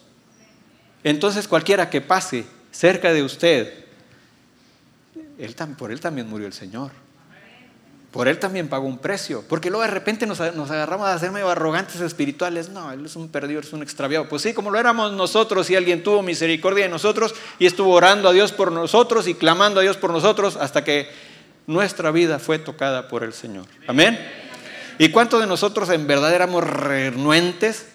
Entonces 1.02 1.48
cualquiera 1.48 1.90
que 1.90 2.00
pase 2.00 2.44
cerca 2.70 3.12
de 3.12 3.24
usted, 3.24 3.84
él, 5.36 5.56
por 5.76 5.90
él 5.90 5.98
también 5.98 6.28
murió 6.28 6.46
el 6.46 6.52
Señor. 6.52 6.92
Por 8.12 8.28
él 8.28 8.38
también 8.38 8.68
pagó 8.68 8.86
un 8.86 8.98
precio. 8.98 9.42
Porque 9.48 9.70
luego 9.70 9.82
de 9.82 9.90
repente 9.90 10.24
nos, 10.24 10.40
agarramos 10.40 11.08
a 11.08 11.18
ser 11.18 11.32
medio 11.32 11.48
arrogantes 11.48 12.00
espirituales. 12.00 12.68
No, 12.68 12.92
él 12.92 13.04
es 13.04 13.16
un 13.16 13.28
perdido, 13.28 13.58
es 13.58 13.72
un 13.72 13.82
extraviado. 13.82 14.28
Pues 14.28 14.42
sí, 14.42 14.54
como 14.54 14.70
lo 14.70 14.78
éramos 14.78 15.12
nosotros 15.12 15.68
y 15.68 15.74
alguien 15.74 16.04
tuvo 16.04 16.22
misericordia 16.22 16.84
de 16.84 16.90
nosotros 16.90 17.34
y 17.58 17.66
estuvo 17.66 17.92
orando 17.92 18.28
a 18.28 18.32
Dios 18.32 18.52
por 18.52 18.70
nosotros 18.70 19.26
y 19.26 19.34
clamando 19.34 19.80
a 19.80 19.82
Dios 19.82 19.96
por 19.96 20.12
nosotros 20.12 20.54
hasta 20.54 20.84
que 20.84 21.10
nuestra 21.66 22.12
vida 22.12 22.38
fue 22.38 22.60
tocada 22.60 23.08
por 23.08 23.24
el 23.24 23.32
Señor. 23.32 23.66
Amén. 23.88 24.16
¿Y 25.00 25.08
cuántos 25.08 25.40
de 25.40 25.46
nosotros 25.46 25.88
en 25.88 26.06
verdad 26.06 26.34
éramos 26.34 26.62
renuentes, 26.62 27.86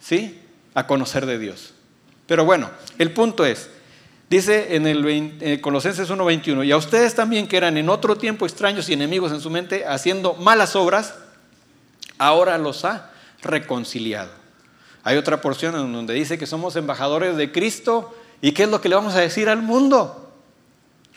sí, 0.00 0.40
a 0.72 0.86
conocer 0.86 1.26
de 1.26 1.38
Dios? 1.38 1.74
Pero 2.26 2.46
bueno, 2.46 2.70
el 2.96 3.12
punto 3.12 3.44
es, 3.44 3.68
dice 4.30 4.74
en 4.74 4.86
el, 4.86 5.60
Colosenses 5.60 6.08
1:21, 6.08 6.64
y 6.64 6.72
a 6.72 6.78
ustedes 6.78 7.14
también 7.14 7.48
que 7.48 7.58
eran 7.58 7.76
en 7.76 7.90
otro 7.90 8.16
tiempo 8.16 8.46
extraños 8.46 8.88
y 8.88 8.94
enemigos 8.94 9.30
en 9.30 9.42
su 9.42 9.50
mente, 9.50 9.84
haciendo 9.86 10.32
malas 10.36 10.74
obras, 10.74 11.14
ahora 12.16 12.56
los 12.56 12.86
ha 12.86 13.10
reconciliado. 13.42 14.30
Hay 15.02 15.18
otra 15.18 15.42
porción 15.42 15.74
en 15.74 15.92
donde 15.92 16.14
dice 16.14 16.38
que 16.38 16.46
somos 16.46 16.76
embajadores 16.76 17.36
de 17.36 17.52
Cristo 17.52 18.16
y 18.40 18.52
qué 18.52 18.62
es 18.62 18.70
lo 18.70 18.80
que 18.80 18.88
le 18.88 18.94
vamos 18.94 19.14
a 19.16 19.20
decir 19.20 19.50
al 19.50 19.60
mundo. 19.60 20.32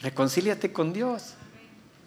Reconcíliate 0.02 0.74
con 0.74 0.92
Dios. 0.92 1.36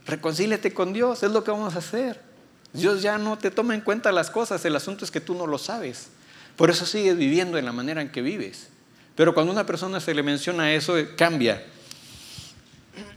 Reconcíliate 0.04 0.74
con 0.74 0.92
Dios, 0.92 1.22
es 1.22 1.30
lo 1.30 1.42
que 1.42 1.52
vamos 1.52 1.74
a 1.74 1.78
hacer. 1.78 2.28
Dios 2.72 3.02
ya 3.02 3.18
no 3.18 3.36
te 3.38 3.50
toma 3.50 3.74
en 3.74 3.80
cuenta 3.80 4.12
las 4.12 4.30
cosas, 4.30 4.64
el 4.64 4.76
asunto 4.76 5.04
es 5.04 5.10
que 5.10 5.20
tú 5.20 5.34
no 5.34 5.46
lo 5.46 5.58
sabes. 5.58 6.08
Por 6.56 6.70
eso 6.70 6.86
sigues 6.86 7.16
viviendo 7.16 7.58
en 7.58 7.64
la 7.64 7.72
manera 7.72 8.02
en 8.02 8.10
que 8.10 8.22
vives. 8.22 8.68
Pero 9.16 9.34
cuando 9.34 9.52
a 9.52 9.54
una 9.54 9.66
persona 9.66 10.00
se 10.00 10.14
le 10.14 10.22
menciona 10.22 10.72
eso, 10.72 10.96
eh, 10.96 11.14
cambia. 11.16 11.64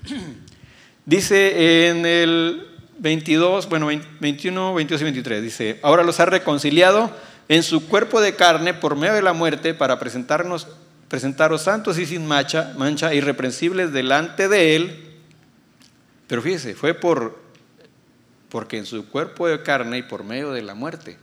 Dice 1.05 1.89
en 1.89 2.05
el 2.05 2.67
22, 2.99 3.67
bueno, 3.67 3.87
21, 4.19 4.73
22 4.73 5.01
y 5.01 5.03
23, 5.03 5.43
dice, 5.43 5.79
ahora 5.83 6.03
los 6.03 6.21
ha 6.21 6.25
reconciliado 6.25 7.11
en 7.49 7.63
su 7.63 7.87
cuerpo 7.87 8.21
de 8.21 8.35
carne 8.35 8.73
por 8.73 8.95
medio 8.95 9.13
de 9.13 9.21
la 9.21 9.33
muerte 9.33 9.73
para 9.73 9.99
presentarnos, 9.99 10.67
presentaros 11.09 11.63
santos 11.63 11.97
y 11.97 12.05
sin 12.05 12.25
mancha, 12.25 12.73
mancha 12.77 13.13
irreprensibles 13.13 13.91
delante 13.91 14.47
de 14.47 14.77
Él. 14.77 15.13
Pero 16.27 16.41
fíjese, 16.41 16.75
fue 16.75 16.93
por 16.93 17.42
porque 18.53 18.77
en 18.77 18.85
su 18.85 19.09
cuerpo 19.09 19.47
de 19.47 19.63
carne 19.63 19.97
y 19.97 20.03
por 20.03 20.23
medio 20.23 20.51
de 20.51 20.61
la 20.61 20.75
muerte. 20.75 21.17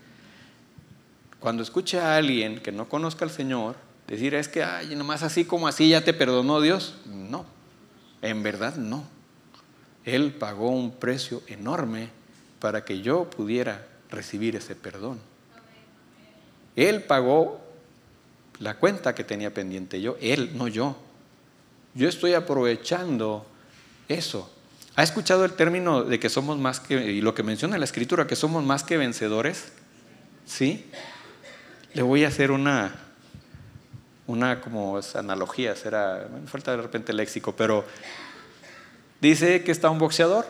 Cuando 1.38 1.62
escuche 1.62 2.00
a 2.00 2.16
alguien 2.16 2.58
que 2.58 2.72
no 2.72 2.88
conozca 2.88 3.24
al 3.24 3.30
Señor, 3.30 3.76
decir 4.08 4.34
es 4.34 4.48
que, 4.48 4.64
ay, 4.64 4.96
nomás 4.96 5.22
así 5.22 5.44
como 5.44 5.68
así 5.68 5.90
ya 5.90 6.02
te 6.02 6.12
perdonó 6.12 6.60
Dios. 6.60 6.96
No, 7.06 7.46
en 8.20 8.42
verdad 8.42 8.74
no. 8.74 9.04
Él 10.04 10.32
pagó 10.32 10.70
un 10.70 10.90
precio 10.90 11.40
enorme 11.46 12.08
para 12.58 12.84
que 12.84 13.00
yo 13.00 13.30
pudiera 13.30 13.86
recibir 14.10 14.56
ese 14.56 14.74
perdón. 14.74 15.20
Él 16.74 17.04
pagó 17.04 17.60
la 18.58 18.76
cuenta 18.76 19.14
que 19.14 19.22
tenía 19.22 19.54
pendiente 19.54 20.00
yo, 20.00 20.16
él, 20.20 20.50
no 20.58 20.66
yo. 20.66 20.96
Yo 21.94 22.08
estoy 22.08 22.34
aprovechando 22.34 23.46
eso 24.08 24.50
¿Ha 24.96 25.02
escuchado 25.02 25.44
el 25.44 25.52
término 25.52 26.04
de 26.04 26.18
que 26.18 26.28
somos 26.28 26.58
más 26.58 26.80
que, 26.80 26.94
y 27.12 27.20
lo 27.20 27.34
que 27.34 27.42
menciona 27.42 27.78
la 27.78 27.84
escritura, 27.84 28.26
que 28.26 28.36
somos 28.36 28.64
más 28.64 28.84
que 28.84 28.96
vencedores? 28.96 29.72
¿Sí? 30.46 30.86
Le 31.94 32.02
voy 32.02 32.24
a 32.24 32.28
hacer 32.28 32.50
una, 32.50 32.94
una 34.26 34.60
como 34.60 35.00
analogía, 35.14 35.74
será, 35.76 36.28
me 36.32 36.46
falta 36.48 36.72
de 36.72 36.82
repente 36.82 37.12
el 37.12 37.18
léxico, 37.18 37.54
pero 37.56 37.84
dice 39.20 39.64
que 39.64 39.72
está 39.72 39.90
un 39.90 39.98
boxeador 39.98 40.46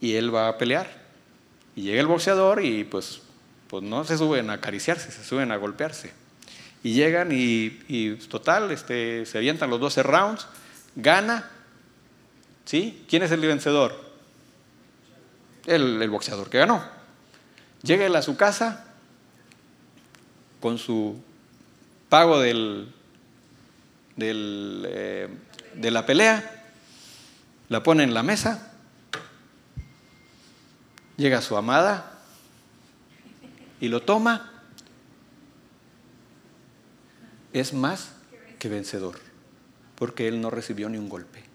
y 0.00 0.14
él 0.14 0.34
va 0.34 0.48
a 0.48 0.58
pelear. 0.58 1.02
Y 1.74 1.82
llega 1.82 2.00
el 2.00 2.06
boxeador 2.06 2.64
y 2.64 2.84
pues, 2.84 3.22
pues 3.68 3.82
no 3.82 4.04
se 4.04 4.18
suben 4.18 4.50
a 4.50 4.54
acariciarse, 4.54 5.10
se 5.10 5.24
suben 5.24 5.52
a 5.52 5.56
golpearse. 5.56 6.12
Y 6.82 6.94
llegan 6.94 7.28
y, 7.30 8.16
total, 8.28 8.72
este, 8.72 9.24
se 9.24 9.38
avientan 9.38 9.70
los 9.70 9.80
12 9.80 10.02
rounds, 10.02 10.48
gana. 10.96 11.48
¿Sí? 12.64 13.04
¿Quién 13.08 13.22
es 13.22 13.30
el 13.30 13.40
vencedor? 13.40 14.12
El, 15.66 16.08
boxeador 16.10 16.50
que 16.50 16.58
ganó. 16.58 16.82
Llega 17.82 18.06
él 18.06 18.16
a 18.16 18.22
su 18.22 18.36
casa 18.36 18.86
con 20.60 20.78
su 20.78 21.20
pago 22.08 22.40
del, 22.40 22.92
eh, 24.18 25.28
de 25.74 25.90
la 25.90 26.06
pelea, 26.06 26.64
la 27.68 27.82
pone 27.82 28.04
en 28.04 28.14
la 28.14 28.22
mesa, 28.22 28.72
llega 31.16 31.40
su 31.42 31.56
amada 31.56 32.20
y 33.80 33.88
lo 33.88 34.02
toma 34.02 34.52
es 37.52 37.72
más 37.72 38.12
que 38.58 38.68
vencedor, 38.68 39.18
porque 39.96 40.28
Él 40.28 40.40
no 40.40 40.50
recibió 40.50 40.88
ni 40.88 40.98
un 40.98 41.08
golpe. 41.08 41.51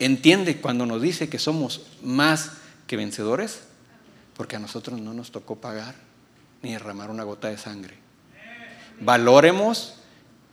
¿Entiende 0.00 0.56
cuando 0.56 0.86
nos 0.86 1.00
dice 1.00 1.28
que 1.28 1.38
somos 1.38 1.82
más 2.02 2.52
que 2.86 2.96
vencedores? 2.96 3.60
Porque 4.36 4.56
a 4.56 4.58
nosotros 4.58 5.00
no 5.00 5.14
nos 5.14 5.30
tocó 5.30 5.56
pagar 5.56 5.94
ni 6.62 6.72
derramar 6.72 7.10
una 7.10 7.22
gota 7.22 7.48
de 7.48 7.58
sangre. 7.58 7.94
Valoremos 8.98 9.94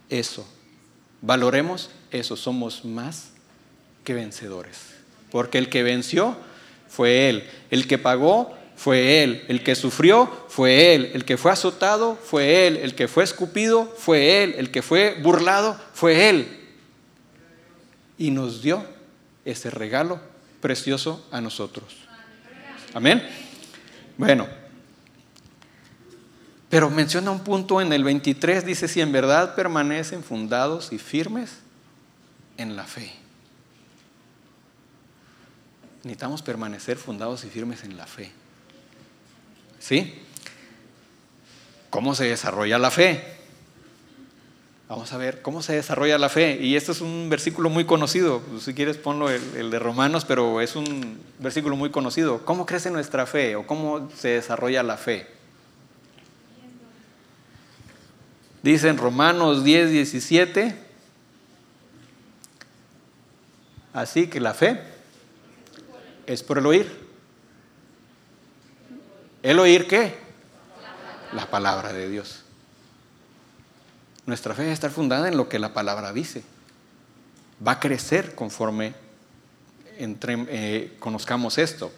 eso, 0.10 0.48
valoremos 1.22 1.90
eso, 2.12 2.36
somos 2.36 2.86
más 2.86 3.30
que 4.04 4.14
vencedores. 4.14 4.80
Porque 5.32 5.58
el 5.58 5.70
que 5.70 5.82
venció 5.82 6.38
fue 6.88 7.30
Él, 7.30 7.50
el 7.72 7.88
que 7.88 7.98
pagó 7.98 8.56
fue 8.78 9.24
Él. 9.24 9.44
El 9.48 9.64
que 9.64 9.76
sufrió 9.76 10.32
fue 10.50 10.94
Él. 10.94 11.12
El 11.16 11.26
que 11.26 11.36
fue 11.36 11.52
azotado 11.52 12.16
fue 12.16 12.68
Él. 12.68 12.78
El 12.78 12.94
que 12.94 13.08
fue 13.08 13.24
escupido 13.24 13.92
fue 13.98 14.44
Él. 14.44 14.54
El 14.56 14.70
que 14.72 14.84
fue 14.84 15.18
burlado 15.22 15.78
fue 15.94 16.30
Él. 16.30 16.48
Y 18.20 18.30
nos 18.30 18.62
dio 18.62 18.86
ese 19.48 19.70
regalo 19.70 20.20
precioso 20.62 21.26
a 21.32 21.40
nosotros. 21.40 21.96
Amén. 22.94 23.28
Bueno, 24.18 24.48
pero 26.70 26.90
menciona 26.90 27.32
un 27.32 27.40
punto 27.40 27.80
en 27.80 27.94
el 27.94 28.04
23, 28.04 28.66
dice, 28.66 28.88
si 28.88 29.00
en 29.00 29.12
verdad 29.12 29.56
permanecen 29.56 30.24
fundados 30.24 30.92
y 30.92 30.98
firmes 30.98 31.60
en 32.58 32.76
la 32.76 32.84
fe. 32.84 33.14
Necesitamos 36.04 36.42
permanecer 36.42 36.98
fundados 36.98 37.44
y 37.46 37.50
firmes 37.50 37.84
en 37.84 37.96
la 37.96 38.06
fe. 38.06 38.32
¿Sí? 39.80 40.22
¿Cómo 41.90 42.16
se 42.16 42.26
desarrolla 42.26 42.78
la 42.78 42.92
fe? 42.92 43.37
Vamos 44.90 45.12
a 45.12 45.18
ver 45.18 45.42
cómo 45.42 45.62
se 45.62 45.74
desarrolla 45.74 46.18
la 46.18 46.30
fe. 46.30 46.58
Y 46.62 46.78
este 46.78 46.94
es 46.94 47.02
un 47.02 47.30
versículo 47.30 47.70
muy 47.70 47.86
conocido. 47.86 48.42
Si 48.62 48.74
quieres 48.74 48.98
ponlo 48.98 49.30
el, 49.30 49.70
de 49.70 49.80
Romanos, 49.80 50.24
pero 50.24 50.62
es 50.62 50.76
un 50.76 51.20
versículo 51.40 51.76
muy 51.76 51.90
conocido. 51.90 52.46
¿Cómo 52.46 52.66
crece 52.66 52.90
nuestra 52.90 53.26
fe 53.26 53.56
o 53.58 53.68
cómo 53.68 54.10
se 54.16 54.30
desarrolla 54.30 54.84
la 54.84 54.96
fe? 54.96 55.28
Dice 58.64 58.88
en 58.88 58.98
Romanos 58.98 59.64
10, 59.64 59.92
17. 59.92 60.76
Así 63.94 64.28
que 64.28 64.40
la 64.40 64.54
fe 64.54 64.82
es 66.28 66.44
por 66.44 66.60
el 66.60 66.66
oír 66.66 67.08
¿El 69.44 69.60
oír 69.60 69.88
qué? 69.88 70.14
La 71.34 71.50
palabra 71.50 71.94
de 71.94 72.10
Dios. 72.10 72.44
Nuestra 74.28 74.54
fe 74.54 74.64
debe 74.64 74.74
estar 74.74 74.92
fundada 74.92 75.30
en 75.30 75.38
lo 75.38 75.48
que 75.48 75.58
la 75.58 75.74
palabra 75.74 76.12
dice. 76.12 76.44
Va 77.66 77.72
a 77.72 77.80
crecer 77.80 78.36
conforme 78.36 78.94
eh, 79.98 80.98
conozcamos 81.00 81.58
esto. 81.58 81.92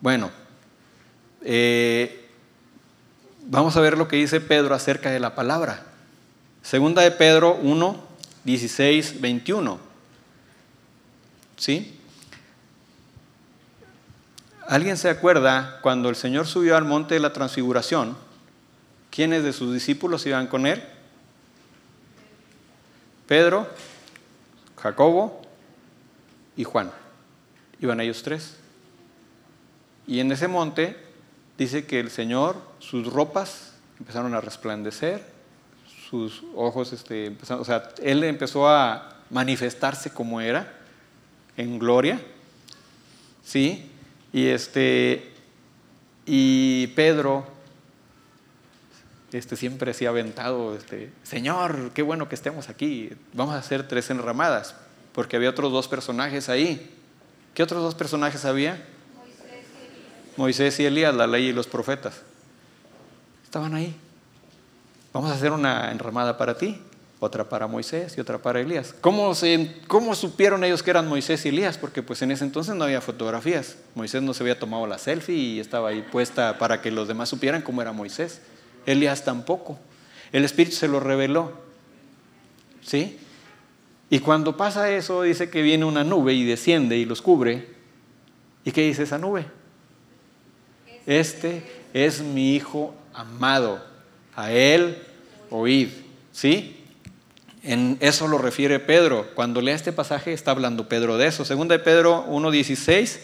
Bueno, 0.00 0.32
eh, 1.42 2.28
vamos 3.46 3.76
a 3.76 3.80
ver 3.80 3.96
lo 3.96 4.08
que 4.08 4.16
dice 4.16 4.40
Pedro 4.40 4.74
acerca 4.74 5.12
de 5.12 5.20
la 5.20 5.36
palabra. 5.36 5.86
Segunda 6.60 7.02
de 7.02 7.12
Pedro 7.12 7.54
1, 7.62 8.02
16, 8.42 9.20
21. 9.20 9.78
¿Sí? 11.56 12.00
¿Alguien 14.66 14.96
se 14.96 15.08
acuerda 15.08 15.78
cuando 15.82 16.08
el 16.08 16.16
Señor 16.16 16.48
subió 16.48 16.76
al 16.76 16.84
monte 16.84 17.14
de 17.14 17.20
la 17.20 17.32
transfiguración? 17.32 18.27
¿Quiénes 19.10 19.42
de 19.42 19.52
sus 19.52 19.72
discípulos 19.72 20.26
iban 20.26 20.46
con 20.46 20.66
él? 20.66 20.82
Pedro, 23.26 23.68
Jacobo 24.80 25.42
y 26.56 26.64
Juan. 26.64 26.90
Iban 27.80 28.00
ellos 28.00 28.22
tres. 28.22 28.56
Y 30.06 30.20
en 30.20 30.32
ese 30.32 30.48
monte 30.48 30.96
dice 31.58 31.86
que 31.86 32.00
el 32.00 32.10
Señor, 32.10 32.56
sus 32.78 33.12
ropas 33.12 33.74
empezaron 33.98 34.34
a 34.34 34.40
resplandecer, 34.40 35.22
sus 36.08 36.42
ojos 36.54 36.92
este, 36.92 37.26
empezaron, 37.26 37.60
o 37.60 37.64
sea, 37.64 37.90
Él 38.02 38.24
empezó 38.24 38.68
a 38.68 39.16
manifestarse 39.28 40.10
como 40.10 40.40
era, 40.40 40.74
en 41.58 41.78
gloria, 41.78 42.20
¿sí? 43.44 43.90
Y, 44.32 44.46
este, 44.46 45.32
y 46.24 46.86
Pedro 46.88 47.46
este, 49.32 49.56
siempre 49.56 49.94
se 49.94 50.06
ha 50.06 50.10
aventado, 50.10 50.74
este, 50.76 51.12
Señor, 51.22 51.90
qué 51.94 52.02
bueno 52.02 52.28
que 52.28 52.34
estemos 52.34 52.68
aquí, 52.68 53.10
vamos 53.32 53.54
a 53.54 53.58
hacer 53.58 53.86
tres 53.86 54.10
enramadas, 54.10 54.74
porque 55.12 55.36
había 55.36 55.50
otros 55.50 55.72
dos 55.72 55.88
personajes 55.88 56.48
ahí. 56.48 56.94
¿Qué 57.54 57.62
otros 57.62 57.82
dos 57.82 57.94
personajes 57.94 58.44
había? 58.44 58.84
Moisés 60.36 60.78
y 60.78 60.86
Elías, 60.86 61.14
la 61.14 61.26
ley 61.26 61.46
y 61.46 61.52
los 61.52 61.66
profetas. 61.66 62.22
Estaban 63.44 63.74
ahí. 63.74 63.96
Vamos 65.12 65.30
a 65.30 65.34
hacer 65.34 65.50
una 65.50 65.90
enramada 65.90 66.38
para 66.38 66.56
ti 66.56 66.80
otra 67.20 67.48
para 67.48 67.66
Moisés 67.66 68.16
y 68.16 68.20
otra 68.20 68.38
para 68.38 68.60
Elías. 68.60 68.94
¿Cómo, 69.00 69.32
¿Cómo, 69.86 70.14
supieron 70.14 70.62
ellos 70.64 70.82
que 70.82 70.90
eran 70.90 71.08
Moisés 71.08 71.44
y 71.44 71.48
Elías? 71.48 71.76
Porque 71.78 72.02
pues 72.02 72.22
en 72.22 72.30
ese 72.30 72.44
entonces 72.44 72.74
no 72.74 72.84
había 72.84 73.00
fotografías. 73.00 73.76
Moisés 73.94 74.22
no 74.22 74.34
se 74.34 74.42
había 74.42 74.58
tomado 74.58 74.86
la 74.86 74.98
selfie 74.98 75.34
y 75.34 75.60
estaba 75.60 75.88
ahí 75.88 76.02
puesta 76.02 76.58
para 76.58 76.80
que 76.80 76.90
los 76.90 77.08
demás 77.08 77.28
supieran 77.28 77.62
cómo 77.62 77.82
era 77.82 77.92
Moisés. 77.92 78.40
Elías 78.86 79.24
tampoco. 79.24 79.78
El 80.32 80.44
Espíritu 80.44 80.76
se 80.76 80.88
lo 80.88 81.00
reveló. 81.00 81.52
¿Sí? 82.82 83.18
Y 84.10 84.20
cuando 84.20 84.56
pasa 84.56 84.90
eso, 84.90 85.22
dice 85.22 85.50
que 85.50 85.62
viene 85.62 85.84
una 85.84 86.04
nube 86.04 86.32
y 86.32 86.44
desciende 86.44 86.96
y 86.96 87.04
los 87.04 87.22
cubre. 87.22 87.68
¿Y 88.64 88.72
qué 88.72 88.82
dice 88.82 89.02
esa 89.02 89.18
nube? 89.18 89.46
Este 91.06 91.62
es 91.92 92.22
mi 92.22 92.54
Hijo 92.54 92.94
amado. 93.14 93.84
A 94.34 94.52
él 94.52 95.02
oíd. 95.50 95.88
¿Sí? 96.32 96.76
En 97.62 97.98
eso 98.00 98.28
lo 98.28 98.38
refiere 98.38 98.78
Pedro. 98.78 99.26
Cuando 99.34 99.60
lea 99.60 99.74
este 99.74 99.92
pasaje 99.92 100.32
está 100.32 100.52
hablando 100.52 100.88
Pedro 100.88 101.18
de 101.18 101.26
eso. 101.26 101.44
Segunda 101.44 101.76
de 101.76 101.84
Pedro 101.84 102.26
1.16 102.28 103.18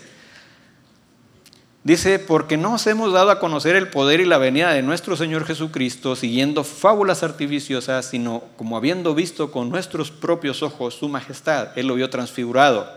dice, 1.84 2.18
porque 2.18 2.56
no 2.56 2.74
os 2.74 2.86
hemos 2.86 3.12
dado 3.12 3.30
a 3.30 3.38
conocer 3.38 3.76
el 3.76 3.88
poder 3.88 4.20
y 4.20 4.24
la 4.24 4.38
venida 4.38 4.72
de 4.72 4.82
nuestro 4.82 5.16
Señor 5.16 5.44
Jesucristo 5.44 6.16
siguiendo 6.16 6.64
fábulas 6.64 7.22
artificiosas, 7.22 8.06
sino 8.06 8.42
como 8.56 8.76
habiendo 8.76 9.14
visto 9.14 9.52
con 9.52 9.68
nuestros 9.68 10.10
propios 10.10 10.62
ojos 10.62 10.94
su 10.94 11.08
majestad. 11.08 11.68
Él 11.76 11.86
lo 11.86 11.94
vio 11.94 12.10
transfigurado. 12.10 12.90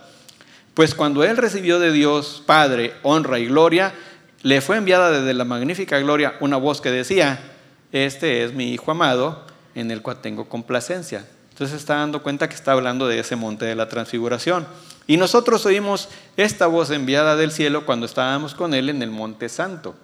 Pues 0.73 0.95
cuando 0.95 1.23
Él 1.23 1.37
recibió 1.37 1.79
de 1.79 1.91
Dios 1.91 2.41
Padre 2.45 2.93
honra 3.03 3.39
y 3.39 3.47
gloria, 3.47 3.93
le 4.41 4.61
fue 4.61 4.77
enviada 4.77 5.11
desde 5.11 5.33
la 5.33 5.43
magnífica 5.43 5.99
gloria 5.99 6.35
una 6.39 6.57
voz 6.57 6.81
que 6.81 6.91
decía, 6.91 7.39
este 7.91 8.43
es 8.43 8.53
mi 8.53 8.71
Hijo 8.73 8.91
amado, 8.91 9.45
en 9.75 9.91
el 9.91 10.01
cual 10.01 10.21
tengo 10.21 10.47
complacencia. 10.47 11.25
Entonces 11.49 11.77
está 11.77 11.95
dando 11.95 12.21
cuenta 12.21 12.47
que 12.47 12.55
está 12.55 12.73
hablando 12.73 13.07
de 13.07 13.19
ese 13.19 13.35
monte 13.35 13.65
de 13.65 13.75
la 13.75 13.89
transfiguración. 13.89 14.67
Y 15.07 15.15
nosotros 15.15 15.65
oímos 15.65 16.09
esta 16.35 16.67
voz 16.67 16.91
enviada 16.91 17.37
del 17.37 17.51
cielo 17.51 17.85
cuando 17.85 18.05
estábamos 18.05 18.53
con 18.53 18.73
él 18.73 18.89
en 18.89 19.01
el 19.01 19.09
monte 19.09 19.47
santo. 19.47 19.95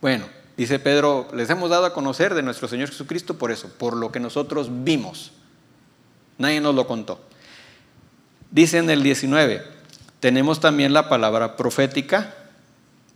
Bueno, 0.00 0.26
dice 0.56 0.80
Pedro, 0.80 1.28
les 1.32 1.48
hemos 1.48 1.70
dado 1.70 1.86
a 1.86 1.94
conocer 1.94 2.34
de 2.34 2.42
nuestro 2.42 2.66
Señor 2.66 2.88
Jesucristo 2.88 3.38
por 3.38 3.52
eso, 3.52 3.70
por 3.78 3.96
lo 3.96 4.10
que 4.10 4.18
nosotros 4.18 4.68
vimos. 4.82 5.30
Nadie 6.36 6.60
nos 6.60 6.74
lo 6.74 6.86
contó. 6.88 7.20
Dice 8.50 8.78
en 8.78 8.90
el 8.90 9.04
19, 9.04 9.62
tenemos 10.18 10.58
también 10.58 10.92
la 10.92 11.08
palabra 11.08 11.56
profética 11.56 12.34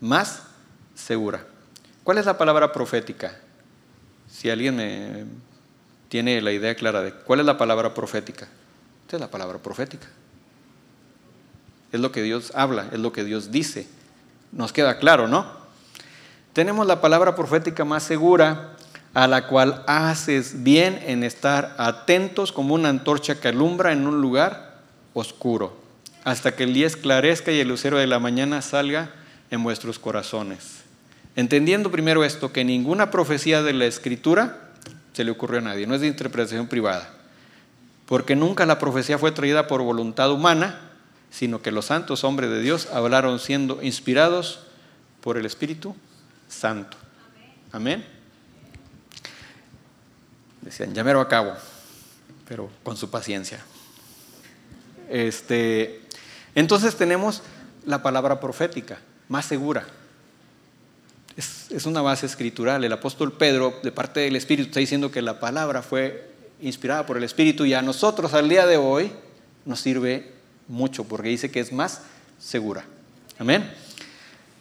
más 0.01 0.45
segura. 0.95 1.45
¿Cuál 2.05 2.19
es 2.19 2.27
la 2.27 2.39
palabra 2.39 2.73
profética? 2.73 3.37
Si 4.31 4.51
alguien 4.51 4.77
me 4.77 5.25
tiene 6.09 6.41
la 6.43 6.53
idea 6.53 6.75
clara 6.75 7.03
de 7.03 7.13
cuál 7.13 7.41
es 7.41 7.47
la 7.47 7.57
palabra 7.57 7.95
profética. 7.95 8.49
Es 9.13 9.21
la 9.21 9.31
palabra 9.31 9.59
profética. 9.59 10.07
Es 11.93 12.01
lo 12.01 12.11
que 12.13 12.23
Dios 12.23 12.53
habla, 12.55 12.89
es 12.93 12.99
lo 12.99 13.13
que 13.13 13.25
Dios 13.25 13.51
dice. 13.51 13.87
Nos 14.53 14.73
queda 14.73 14.99
claro, 14.99 15.29
¿no? 15.29 15.47
Tenemos 16.55 16.87
la 16.87 17.03
palabra 17.03 17.37
profética 17.37 17.85
más 17.85 18.03
segura, 18.03 18.77
a 19.13 19.27
la 19.27 19.47
cual 19.47 19.85
haces 19.87 20.63
bien 20.63 20.99
en 21.05 21.23
estar 21.23 21.75
atentos 21.77 22.53
como 22.53 22.75
una 22.75 22.89
antorcha 22.89 23.39
que 23.39 23.49
alumbra 23.49 23.93
en 23.93 24.07
un 24.07 24.23
lugar 24.23 24.81
oscuro, 25.13 25.77
hasta 26.25 26.57
que 26.57 26.65
el 26.65 26.73
día 26.73 26.87
esclarezca 26.87 27.53
y 27.53 27.61
el 27.61 27.69
lucero 27.69 27.99
de 27.99 28.07
la 28.07 28.19
mañana 28.19 28.63
salga 28.63 29.11
en 29.51 29.63
vuestros 29.63 29.99
corazones. 29.99 30.81
Entendiendo 31.37 31.91
primero 31.91 32.25
esto, 32.25 32.53
que 32.53 32.65
ninguna 32.65 33.11
profecía 33.11 33.63
de 33.63 33.75
la 33.75 33.85
escritura 33.85 34.71
se 35.13 35.25
le 35.25 35.31
ocurrió 35.31 35.59
a 35.59 35.63
nadie, 35.63 35.87
no 35.87 35.95
es 35.95 36.01
de 36.01 36.07
interpretación 36.07 36.67
privada, 36.67 37.11
porque 38.13 38.37
nunca 38.37 38.67
la 38.67 38.79
profecía 38.79 39.17
fue 39.17 39.33
traída 39.33 39.67
por 39.67 39.81
voluntad 39.81 40.31
humana, 40.31 40.79
sino 41.31 41.63
que 41.63 41.73
los 41.73 41.87
santos 41.87 42.25
hombres 42.25 42.51
de 42.51 42.61
Dios 42.61 42.91
hablaron 42.93 43.39
siendo 43.39 43.83
inspirados 43.83 44.61
por 45.23 45.39
el 45.39 45.47
Espíritu 45.47 45.97
Santo. 46.47 46.99
Amén. 47.73 48.05
Decían, 50.61 50.93
ya 50.93 51.01
a 51.19 51.27
cabo, 51.27 51.55
pero 52.47 52.69
con 52.83 52.99
su 52.99 53.09
paciencia. 53.09 53.65
Este, 55.09 56.03
entonces 56.55 56.97
tenemos 56.97 57.41
la 57.87 58.03
palabra 58.03 58.41
profética, 58.41 58.99
más 59.29 59.47
segura. 59.47 59.87
Es, 61.35 61.87
una 61.87 62.03
base 62.03 62.27
escritural. 62.27 62.85
El 62.85 62.93
apóstol 62.93 63.33
Pedro, 63.33 63.81
de 63.83 63.91
parte 63.91 64.21
del 64.21 64.37
Espíritu, 64.37 64.69
está 64.69 64.81
diciendo 64.81 65.11
que 65.11 65.23
la 65.23 65.41
palabra 65.41 65.81
fue 65.81 66.32
inspirada 66.63 67.05
por 67.05 67.17
el 67.17 67.25
Espíritu 67.25 67.65
y 67.65 67.75
a 67.75 67.83
nosotros 67.83 68.33
al 68.35 68.49
día 68.49 68.67
de 68.67 68.77
hoy 68.77 69.13
nos 69.67 69.81
sirve 69.81 70.33
mucho 70.69 71.05
porque 71.05 71.29
dice 71.29 71.51
que 71.51 71.61
es 71.61 71.73
más 71.73 72.03
segura. 72.39 72.85
Amén. 73.39 73.71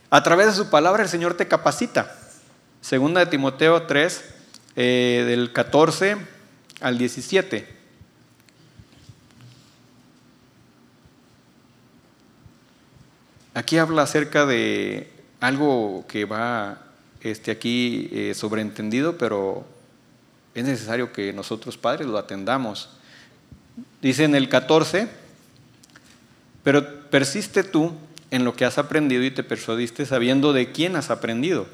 A 0.09 0.23
través 0.23 0.47
de 0.47 0.53
su 0.53 0.69
palabra 0.69 1.03
el 1.03 1.09
Señor 1.09 1.35
te 1.35 1.47
capacita. 1.47 2.17
Segunda 2.81 3.19
de 3.19 3.27
Timoteo 3.27 3.83
3, 3.83 4.23
eh, 4.75 5.23
del 5.27 5.53
14 5.53 6.17
al 6.81 6.97
17. 6.97 7.67
Aquí 13.53 13.77
habla 13.77 14.01
acerca 14.01 14.45
de 14.45 15.11
algo 15.39 16.05
que 16.07 16.25
va 16.25 16.79
este, 17.21 17.51
aquí 17.51 18.09
eh, 18.11 18.33
sobreentendido, 18.33 19.17
pero 19.17 19.65
es 20.53 20.65
necesario 20.65 21.13
que 21.13 21.33
nosotros 21.33 21.77
padres 21.77 22.07
lo 22.07 22.17
atendamos. 22.17 22.89
Dice 24.01 24.23
en 24.23 24.35
el 24.35 24.49
14, 24.49 25.07
pero 26.63 27.09
persiste 27.09 27.63
tú 27.63 27.93
en 28.31 28.43
lo 28.43 28.55
que 28.55 28.65
has 28.65 28.77
aprendido 28.77 29.23
y 29.23 29.31
te 29.31 29.43
persuadiste 29.43 30.05
sabiendo 30.05 30.53
de 30.53 30.71
quién 30.71 30.95
has 30.95 31.09
aprendido 31.09 31.67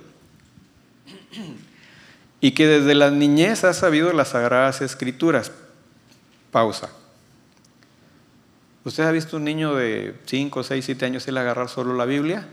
y 2.39 2.51
que 2.51 2.67
desde 2.67 2.95
la 2.95 3.11
niñez 3.11 3.63
has 3.63 3.77
sabido 3.77 4.13
las 4.13 4.29
sagradas 4.29 4.81
escrituras. 4.81 5.51
Pausa. 6.51 6.89
¿Usted 8.83 9.03
ha 9.03 9.11
visto 9.11 9.37
un 9.37 9.43
niño 9.43 9.75
de 9.75 10.15
5, 10.25 10.63
6, 10.63 10.85
7 10.85 11.05
años 11.05 11.27
él 11.27 11.37
agarrar 11.37 11.67
solo 11.67 11.93
la 11.93 12.05
Biblia? 12.05 12.47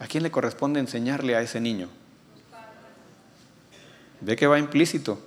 ¿A 0.00 0.06
quién 0.06 0.22
le 0.22 0.30
corresponde 0.30 0.80
enseñarle 0.80 1.36
a 1.36 1.42
ese 1.42 1.60
niño? 1.60 1.88
Ve 4.20 4.36
que 4.36 4.46
va 4.46 4.58
implícito. 4.58 5.20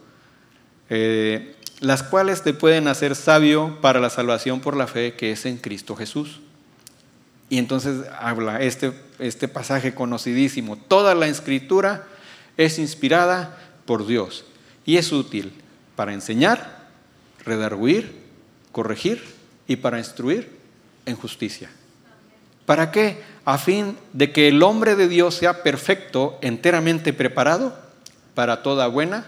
Eh, 0.90 1.56
las 1.80 2.04
cuales 2.04 2.44
te 2.44 2.54
pueden 2.54 2.88
hacer 2.88 3.16
sabio 3.16 3.80
para 3.82 4.00
la 4.00 4.10
salvación 4.10 4.60
por 4.60 4.78
la 4.78 4.88
fe 4.88 5.16
que 5.16 5.32
es 5.32 5.46
en 5.46 5.58
Cristo 5.58 5.96
Jesús. 5.96 6.40
Y 7.50 7.58
entonces 7.58 8.06
habla 8.20 8.62
este, 8.62 8.94
este 9.20 9.48
pasaje 9.48 9.94
conocidísimo. 9.94 10.78
Toda 10.78 11.16
la 11.16 11.28
escritura 11.28 12.08
es 12.56 12.78
inspirada 12.78 13.58
por 13.86 14.06
Dios 14.06 14.46
y 14.86 14.98
es 14.98 15.12
útil 15.12 15.54
para 15.96 16.14
enseñar, 16.14 16.88
redarguir, 17.44 18.22
corregir 18.72 19.24
y 19.68 19.78
para 19.78 19.98
instruir 19.98 20.50
en 21.06 21.16
justicia. 21.16 21.70
¿Para 22.66 22.92
qué? 22.92 23.22
A 23.44 23.58
fin 23.58 23.98
de 24.14 24.32
que 24.32 24.48
el 24.48 24.62
hombre 24.62 24.96
de 24.96 25.08
Dios 25.08 25.36
sea 25.36 25.64
perfecto, 25.64 26.38
enteramente 26.42 27.12
preparado 27.12 27.91
para 28.34 28.64
toda 28.64 28.88
buena 28.88 29.26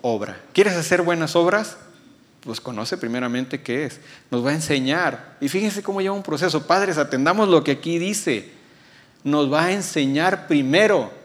obra. 0.00 0.40
¿Quieres 0.52 0.74
hacer 0.74 1.02
buenas 1.02 1.36
obras? 1.36 1.76
Pues 2.40 2.60
conoce 2.60 2.96
primeramente 2.96 3.62
qué 3.62 3.84
es. 3.84 4.00
Nos 4.30 4.44
va 4.44 4.50
a 4.50 4.54
enseñar. 4.54 5.36
Y 5.40 5.48
fíjense 5.48 5.82
cómo 5.82 6.00
lleva 6.00 6.14
un 6.14 6.22
proceso. 6.22 6.66
Padres, 6.66 6.98
atendamos 6.98 7.48
lo 7.48 7.62
que 7.62 7.72
aquí 7.72 7.98
dice. 7.98 8.50
Nos 9.22 9.52
va 9.52 9.64
a 9.64 9.72
enseñar 9.72 10.46
primero 10.48 11.22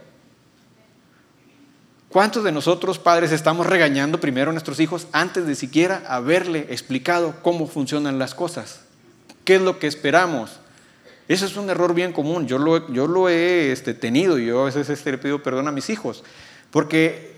¿Cuántos 2.10 2.45
de 2.45 2.53
nosotros 2.53 2.99
padres 2.99 3.34
estamos 3.34 3.68
regañando 3.68 4.20
primero 4.20 4.49
a 4.49 4.53
nuestros 4.53 4.80
hijos 4.80 5.08
antes 5.12 5.45
de 5.45 5.55
siquiera 5.55 6.03
haberle 6.08 6.68
explicado 6.70 7.36
cómo 7.41 7.68
funcionan 7.68 8.18
las 8.18 8.34
cosas? 8.34 8.82
¿Qué 9.43 9.55
es 9.55 9.62
lo 9.62 9.78
que 9.78 9.88
esperamos? 9.88 10.60
Eso 11.28 11.45
es 11.45 11.58
un 11.58 11.70
error 11.70 11.93
bien 11.93 12.14
común. 12.14 12.47
Yo 12.47 12.60
lo, 12.60 12.91
yo 12.93 13.08
lo 13.08 13.28
he 13.28 13.74
este, 13.74 13.93
tenido 13.93 14.39
y 14.39 14.45
yo 14.45 14.62
a 14.62 14.66
veces 14.66 14.89
este, 14.89 15.12
le 15.12 15.18
pido 15.18 15.43
perdón 15.43 15.68
a 15.68 15.72
mis 15.74 15.89
hijos. 15.89 16.24
Porque 16.72 17.36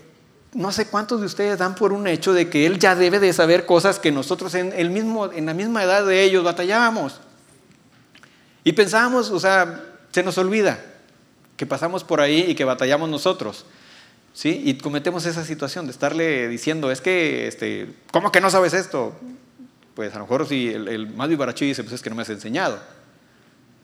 no 0.52 0.72
sé 0.72 0.86
cuántos 0.86 1.20
de 1.20 1.26
ustedes 1.26 1.58
dan 1.58 1.74
por 1.74 1.92
un 1.92 2.06
hecho 2.06 2.32
de 2.32 2.48
que 2.48 2.66
él 2.66 2.78
ya 2.78 2.94
debe 2.94 3.20
de 3.20 3.32
saber 3.32 3.66
cosas 3.66 3.98
que 3.98 4.10
nosotros 4.10 4.54
en, 4.54 4.72
el 4.72 4.90
mismo, 4.90 5.32
en 5.32 5.46
la 5.46 5.54
misma 5.54 5.84
edad 5.84 6.04
de 6.04 6.22
ellos 6.22 6.44
batallábamos. 6.44 7.20
Y 8.64 8.72
pensábamos, 8.72 9.30
o 9.30 9.40
sea, 9.40 9.84
se 10.10 10.22
nos 10.22 10.36
olvida 10.38 10.84
que 11.56 11.66
pasamos 11.66 12.04
por 12.04 12.20
ahí 12.20 12.46
y 12.48 12.54
que 12.54 12.64
batallamos 12.64 13.08
nosotros. 13.08 13.64
¿sí? 14.32 14.62
Y 14.64 14.74
cometemos 14.74 15.26
esa 15.26 15.44
situación 15.44 15.86
de 15.86 15.92
estarle 15.92 16.48
diciendo, 16.48 16.90
es 16.90 17.00
que, 17.00 17.46
este, 17.46 17.94
¿cómo 18.10 18.32
que 18.32 18.40
no 18.40 18.50
sabes 18.50 18.74
esto? 18.74 19.14
Pues 19.94 20.14
a 20.14 20.18
lo 20.18 20.24
mejor 20.24 20.46
si 20.46 20.68
el, 20.68 21.08
más 21.14 21.28
vivaracho 21.28 21.64
dice, 21.64 21.82
pues 21.82 21.94
es 21.94 22.02
que 22.02 22.10
no 22.10 22.16
me 22.16 22.22
has 22.22 22.30
enseñado. 22.30 22.80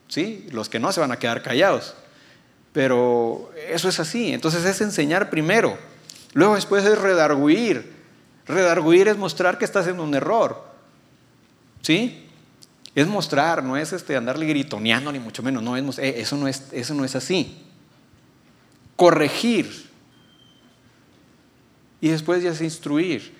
¿Sí? 0.08 0.46
Los 0.52 0.68
que 0.68 0.78
no 0.78 0.92
se 0.92 1.00
van 1.00 1.12
a 1.12 1.18
quedar 1.18 1.42
callados. 1.42 1.94
Pero 2.76 3.50
eso 3.70 3.88
es 3.88 3.98
así. 4.00 4.34
Entonces 4.34 4.62
es 4.66 4.82
enseñar 4.82 5.30
primero. 5.30 5.78
Luego 6.34 6.56
después 6.56 6.84
es 6.84 6.98
redarguir. 6.98 7.90
Redarguir 8.44 9.08
es 9.08 9.16
mostrar 9.16 9.56
que 9.56 9.64
estás 9.64 9.86
en 9.86 9.98
un 9.98 10.14
error. 10.14 10.62
¿Sí? 11.80 12.28
Es 12.94 13.06
mostrar, 13.06 13.64
no 13.64 13.78
es 13.78 13.94
este, 13.94 14.14
andarle 14.14 14.44
gritoneando 14.44 15.10
ni 15.10 15.18
mucho 15.18 15.42
menos. 15.42 15.62
No, 15.62 15.74
es, 15.74 15.98
eh, 15.98 16.20
eso, 16.20 16.36
no 16.36 16.48
es, 16.48 16.64
eso 16.70 16.92
no 16.92 17.06
es 17.06 17.16
así. 17.16 17.64
Corregir 18.94 19.88
y 22.02 22.08
después 22.08 22.42
ya 22.42 22.50
es 22.50 22.60
instruir. 22.60 23.34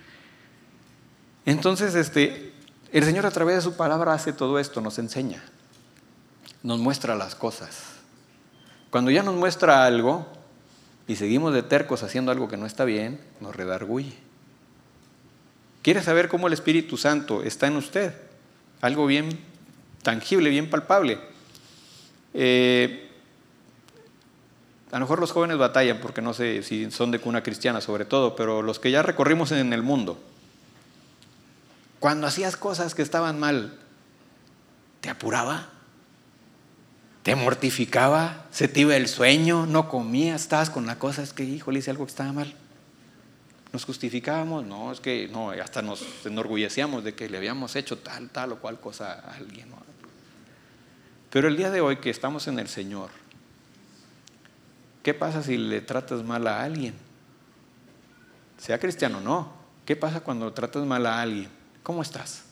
Entonces, 1.45 1.95
este, 1.95 2.55
el 2.91 3.05
Señor 3.05 3.27
a 3.27 3.31
través 3.31 3.57
de 3.57 3.61
su 3.61 3.77
palabra 3.77 4.15
hace 4.15 4.33
todo 4.33 4.59
esto, 4.59 4.81
nos 4.81 4.99
enseña, 4.99 5.45
nos 6.63 6.79
muestra 6.81 7.15
las 7.15 7.35
cosas. 7.35 7.96
Cuando 8.91 9.11
ya 9.11 9.23
nos 9.23 9.35
muestra 9.35 9.85
algo 9.85 10.27
y 11.09 11.17
seguimos 11.17 11.53
de 11.53 11.63
tercos 11.63 12.03
haciendo 12.03 12.33
algo 12.33 12.49
que 12.49 12.57
no 12.57 12.67
está 12.67 12.85
bien, 12.85 13.21
nos 13.41 13.55
redarguye. 13.55 14.15
¿Quiere 15.83 16.03
saber 16.03 16.29
cómo 16.29 16.49
el 16.49 16.53
Espíritu 16.53 16.97
Santo 16.97 17.43
está 17.43 17.67
en 17.69 17.77
usted? 17.77 18.15
Algo 18.81 19.07
bien 19.07 19.39
tangible, 20.03 20.51
bien 20.51 20.69
palpable. 20.69 21.19
Eh, 22.35 23.09
a 24.91 24.99
lo 24.99 25.01
mejor 25.01 25.21
los 25.21 25.33
jóvenes 25.33 25.59
batallan 25.59 26.01
porque 26.01 26.23
no 26.23 26.33
sé 26.33 26.63
si 26.63 26.91
son 26.91 27.11
de 27.11 27.19
cuna 27.19 27.43
cristiana 27.43 27.81
sobre 27.81 28.05
todo, 28.05 28.37
pero 28.37 28.63
los 28.63 28.79
que 28.79 28.91
ya 28.91 29.03
recorrimos 29.03 29.53
en 29.53 29.73
el 29.73 29.83
mundo, 29.83 30.19
cuando 31.99 32.27
hacías 32.27 32.57
cosas 32.57 32.95
que 32.95 33.03
estaban 33.03 33.39
mal, 33.39 33.79
¿te 35.01 35.11
apuraba? 35.11 35.69
¿Te 37.27 37.35
mortificaba? 37.35 38.47
¿Se 38.53 38.69
te 38.69 38.83
iba 38.83 38.95
el 38.95 39.09
sueño? 39.09 39.67
¿No 39.67 39.89
comías? 39.89 40.43
¿Estabas 40.43 40.71
con 40.71 40.87
la 40.87 41.01
cosa? 41.01 41.25
Es 41.25 41.33
que, 41.33 41.43
hijo, 41.43 41.73
le 41.73 41.81
hice 41.81 41.91
algo 41.91 42.07
que 42.07 42.11
estaba 42.11 42.33
mal. 42.33 42.55
¿Nos 43.73 43.85
justificábamos? 43.85 44.65
No, 44.65 44.93
es 44.93 45.01
que 45.01 45.27
no, 45.27 45.51
hasta 45.51 45.83
nos 45.83 46.05
enorgullecíamos 46.25 47.03
de 47.03 47.17
que 47.17 47.29
le 47.29 47.39
habíamos 47.39 47.75
hecho 47.75 47.99
tal, 47.99 48.31
tal 48.31 48.53
o 48.53 48.61
cual 48.61 48.79
cosa 48.79 49.15
a 49.15 49.35
alguien. 49.35 49.71
Pero 51.31 51.49
el 51.49 51.57
día 51.57 51.73
de 51.73 51.81
hoy 51.81 51.97
que 51.97 52.11
estamos 52.11 52.47
en 52.47 52.61
el 52.61 52.69
Señor, 52.69 53.11
¿Qué 55.03 55.13
pasa 55.13 55.43
si 55.43 55.57
le 55.57 55.81
tratas 55.81 56.23
mal 56.23 56.47
a 56.47 56.63
alguien? 56.63 56.95
Sea 58.57 58.79
cristiano 58.79 59.19
o 59.19 59.21
no. 59.21 59.53
¿Qué 59.85 59.97
pasa 59.97 60.21
cuando 60.21 60.53
tratas 60.53 60.85
mal 60.85 61.05
a 61.07 61.23
alguien? 61.23 61.51
¿Cómo 61.83 62.03
estás? 62.03 62.46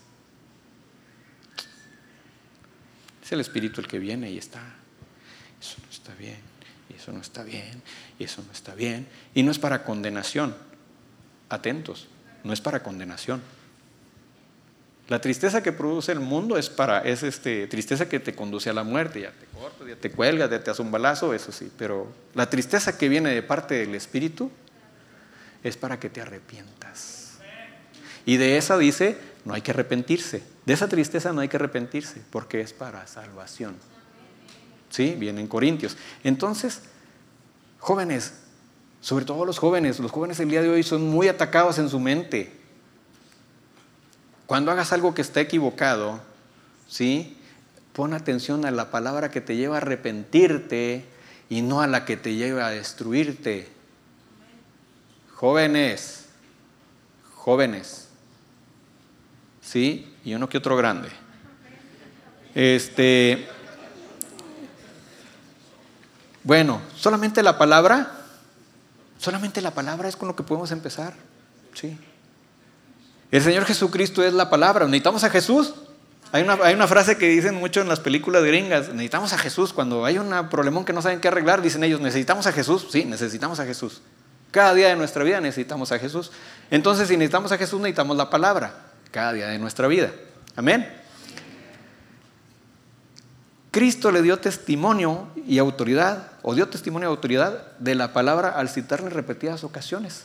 Es 3.25 3.33
el 3.33 3.41
espíritu 3.41 3.81
el 3.81 3.89
que 3.89 3.99
viene 3.99 4.31
y 4.31 4.37
está. 4.37 4.61
Eso 5.61 5.77
no 5.83 5.91
está 5.91 6.15
bien, 6.15 6.37
y 6.91 6.95
eso 6.95 7.11
no 7.11 7.21
está 7.23 7.43
bien, 7.43 7.83
y 8.19 8.25
eso 8.25 8.43
no 8.47 8.53
está 8.53 8.75
bien. 8.75 9.07
Y 9.35 9.43
no 9.43 9.51
es 9.51 9.59
para 9.59 9.83
condenación. 9.83 10.55
Atentos, 11.49 12.09
no 12.43 12.53
es 12.53 12.61
para 12.61 12.83
condenación. 12.83 13.43
La 15.09 15.21
tristeza 15.21 15.63
que 15.63 15.73
produce 15.73 16.13
el 16.13 16.21
mundo 16.21 16.59
es 16.59 16.69
para, 16.69 17.01
es 17.01 17.23
este, 17.23 17.67
tristeza 17.67 18.09
que 18.09 18.21
te 18.21 18.35
conduce 18.35 18.71
a 18.71 18.73
la 18.73 18.85
muerte, 18.85 19.23
ya 19.23 19.33
te 19.33 19.47
cortas, 19.47 19.87
ya 19.87 19.97
te 19.97 20.11
cuelgas, 20.11 20.51
ya 20.51 20.63
te 20.63 20.71
hace 20.71 20.81
un 20.81 20.91
balazo, 20.91 21.35
eso 21.35 21.53
sí, 21.53 21.71
pero 21.77 22.11
la 22.35 22.49
tristeza 22.49 22.97
que 22.97 23.09
viene 23.11 23.31
de 23.31 23.43
parte 23.43 23.75
del 23.75 23.95
Espíritu 23.95 24.51
es 25.63 25.77
para 25.77 25.99
que 25.99 26.09
te 26.09 26.23
arrepientas. 26.23 27.24
Y 28.27 28.37
de 28.37 28.57
esa 28.57 28.79
dice, 28.79 29.19
no 29.45 29.55
hay 29.55 29.63
que 29.63 29.73
arrepentirse. 29.73 30.43
De 30.65 30.73
esa 30.73 30.89
tristeza 30.89 31.33
no 31.33 31.41
hay 31.41 31.49
que 31.49 31.57
arrepentirse, 31.57 32.23
porque 32.31 32.61
es 32.61 32.73
para 32.73 33.07
salvación. 33.07 33.77
¿Sí? 34.91 35.15
Viene 35.19 35.41
en 35.41 35.49
Corintios. 35.49 35.97
Entonces, 36.23 36.83
jóvenes, 37.79 38.35
sobre 39.01 39.25
todo 39.25 39.45
los 39.45 39.59
jóvenes, 39.59 39.99
los 40.01 40.11
jóvenes 40.11 40.41
el 40.41 40.49
día 40.49 40.63
de 40.63 40.71
hoy 40.71 40.83
son 40.83 41.09
muy 41.09 41.29
atacados 41.29 41.79
en 41.79 41.89
su 41.89 42.01
mente 42.01 42.65
cuando 44.47 44.71
hagas 44.71 44.93
algo 44.93 45.15
que 45.15 45.23
está 45.23 45.41
equivocado, 45.41 46.21
¿sí? 46.89 47.37
Pon 47.93 48.13
atención 48.13 48.65
a 48.65 48.71
la 48.71 48.91
palabra 48.91 49.31
que 49.31 49.41
te 49.41 49.57
lleva 49.57 49.77
a 49.77 49.79
arrepentirte 49.79 51.05
y 51.49 51.63
no 51.63 51.81
a 51.81 51.87
la 51.87 52.05
que 52.05 52.17
te 52.17 52.35
lleva 52.35 52.67
a 52.67 52.71
destruirte. 52.71 53.69
Jóvenes, 55.33 56.27
jóvenes, 57.35 58.04
¿sí? 59.65 60.15
Y 60.25 60.35
uno 60.35 60.49
que 60.49 60.59
otro 60.59 60.77
grande. 60.77 61.09
Este, 62.55 63.49
bueno, 66.45 66.81
solamente 66.95 67.43
la 67.43 67.59
palabra, 67.59 68.13
solamente 69.19 69.61
la 69.61 69.73
palabra 69.73 70.09
es 70.09 70.17
con 70.17 70.29
lo 70.29 70.37
que 70.37 70.45
podemos 70.45 70.71
empezar, 70.71 71.15
¿sí? 71.73 71.99
El 73.31 73.43
Señor 73.43 73.65
Jesucristo 73.65 74.23
es 74.23 74.33
la 74.33 74.49
palabra. 74.49 74.85
¿Necesitamos 74.85 75.25
a 75.25 75.31
Jesús? 75.31 75.75
Hay 76.31 76.43
una, 76.45 76.55
hay 76.63 76.75
una, 76.75 76.87
frase 76.87 77.17
que 77.17 77.29
dicen 77.29 77.57
mucho 77.57 77.81
en 77.81 77.89
las 77.89 77.99
películas 77.99 78.45
gringas, 78.45 78.89
necesitamos 78.91 79.33
a 79.33 79.39
Jesús. 79.39 79.73
Cuando 79.73 80.05
hay 80.05 80.19
un 80.19 80.49
problemón 80.49 80.85
que 80.85 80.93
no 80.93 81.03
saben 81.03 81.21
qué 81.21 81.29
arreglar, 81.29 81.63
dicen 81.63 81.83
ellos, 81.83 82.01
necesitamos 82.01 82.47
a 82.47 82.53
Jesús. 82.53 82.87
Sí, 82.91 83.05
necesitamos 83.05 83.59
a 83.59 83.65
Jesús. 83.65 84.03
Cada 84.53 84.73
día 84.75 84.89
de 84.89 84.97
nuestra 84.97 85.25
vida 85.25 85.41
necesitamos 85.41 85.91
a 85.91 85.99
Jesús. 85.99 86.31
Entonces, 86.71 87.09
si 87.09 87.17
necesitamos 87.17 87.51
a 87.51 87.59
Jesús, 87.59 87.81
necesitamos 87.81 88.17
la 88.17 88.31
palabra. 88.31 88.94
Cada 89.15 89.33
día 89.33 89.47
de 89.47 89.61
nuestra 89.61 89.87
vida. 89.87 90.11
Amén. 90.57 90.93
Cristo 93.71 94.11
le 94.11 94.23
dio 94.23 94.41
testimonio 94.41 95.29
y 95.47 95.59
autoridad, 95.59 96.33
o 96.43 96.53
dio 96.53 96.69
testimonio 96.69 97.09
y 97.09 97.13
autoridad 97.13 97.77
de 97.79 97.95
la 97.95 98.13
palabra 98.13 98.49
al 98.49 98.69
citarle 98.69 99.11
repetidas 99.11 99.63
ocasiones. 99.63 100.25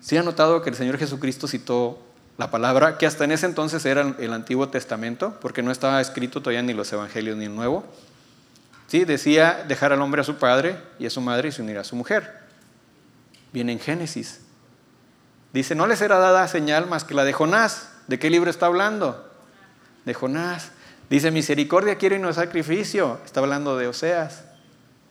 ¿Sí 0.00 0.18
ha 0.18 0.22
notado 0.22 0.60
que 0.60 0.68
el 0.68 0.76
Señor 0.76 0.98
Jesucristo 0.98 1.48
citó 1.48 2.02
la 2.36 2.50
palabra, 2.50 2.98
que 2.98 3.06
hasta 3.06 3.24
en 3.24 3.32
ese 3.32 3.46
entonces 3.46 3.86
era 3.86 4.14
el 4.18 4.34
Antiguo 4.34 4.68
Testamento, 4.68 5.40
porque 5.40 5.62
no 5.62 5.70
estaba 5.70 6.02
escrito 6.02 6.42
todavía 6.42 6.60
ni 6.60 6.74
los 6.74 6.92
Evangelios 6.92 7.38
ni 7.38 7.46
el 7.46 7.56
Nuevo? 7.56 7.86
Sí, 8.88 9.06
decía 9.06 9.64
dejar 9.66 9.94
al 9.94 10.02
hombre 10.02 10.20
a 10.20 10.24
su 10.24 10.34
padre 10.34 10.76
y 10.98 11.06
a 11.06 11.10
su 11.10 11.22
madre 11.22 11.48
y 11.48 11.52
se 11.52 11.62
unir 11.62 11.78
a 11.78 11.84
su 11.84 11.96
mujer. 11.96 12.40
Viene 13.54 13.72
en 13.72 13.80
Génesis. 13.80 14.43
Dice, 15.54 15.76
no 15.76 15.86
les 15.86 16.02
era 16.02 16.18
dada 16.18 16.48
señal 16.48 16.88
más 16.88 17.04
que 17.04 17.14
la 17.14 17.24
de 17.24 17.32
Jonás. 17.32 17.88
¿De 18.08 18.18
qué 18.18 18.28
libro 18.28 18.50
está 18.50 18.66
hablando? 18.66 19.24
De 20.04 20.12
Jonás. 20.12 20.72
Dice, 21.08 21.30
misericordia 21.30 21.94
quiere 21.94 22.16
y 22.16 22.18
no 22.18 22.32
sacrificio. 22.32 23.20
Está 23.24 23.38
hablando 23.38 23.76
de 23.76 23.86
Oseas. 23.86 24.42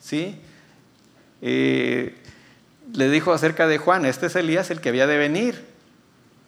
¿Sí? 0.02 0.42
Eh, 1.42 2.18
le 2.94 3.10
dijo 3.10 3.32
acerca 3.32 3.68
de 3.68 3.78
Juan, 3.78 4.06
este 4.06 4.26
es 4.26 4.36
Elías 4.36 4.70
el 4.70 4.82
que 4.82 4.90
había 4.90 5.08
de 5.08 5.18
venir. 5.18 5.66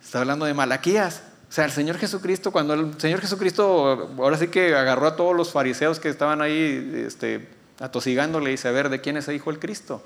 Está 0.03 0.19
hablando 0.19 0.43
de 0.43 0.53
Malaquías. 0.53 1.23
O 1.47 1.53
sea, 1.53 1.63
el 1.63 1.71
Señor 1.71 1.97
Jesucristo, 1.97 2.51
cuando 2.51 2.73
el 2.73 2.99
Señor 2.99 3.21
Jesucristo 3.21 4.13
ahora 4.17 4.37
sí 4.37 4.49
que 4.49 4.75
agarró 4.75 5.07
a 5.07 5.15
todos 5.15 5.33
los 5.33 5.53
fariseos 5.53 6.01
que 6.01 6.09
estaban 6.09 6.41
ahí 6.41 7.05
este, 7.07 7.47
atosigándole 7.79 8.49
dice, 8.49 8.67
a 8.67 8.71
ver, 8.71 8.89
¿de 8.89 8.99
quién 8.99 9.15
es 9.15 9.29
el 9.29 9.35
hijo 9.35 9.51
el 9.51 9.59
Cristo? 9.59 10.03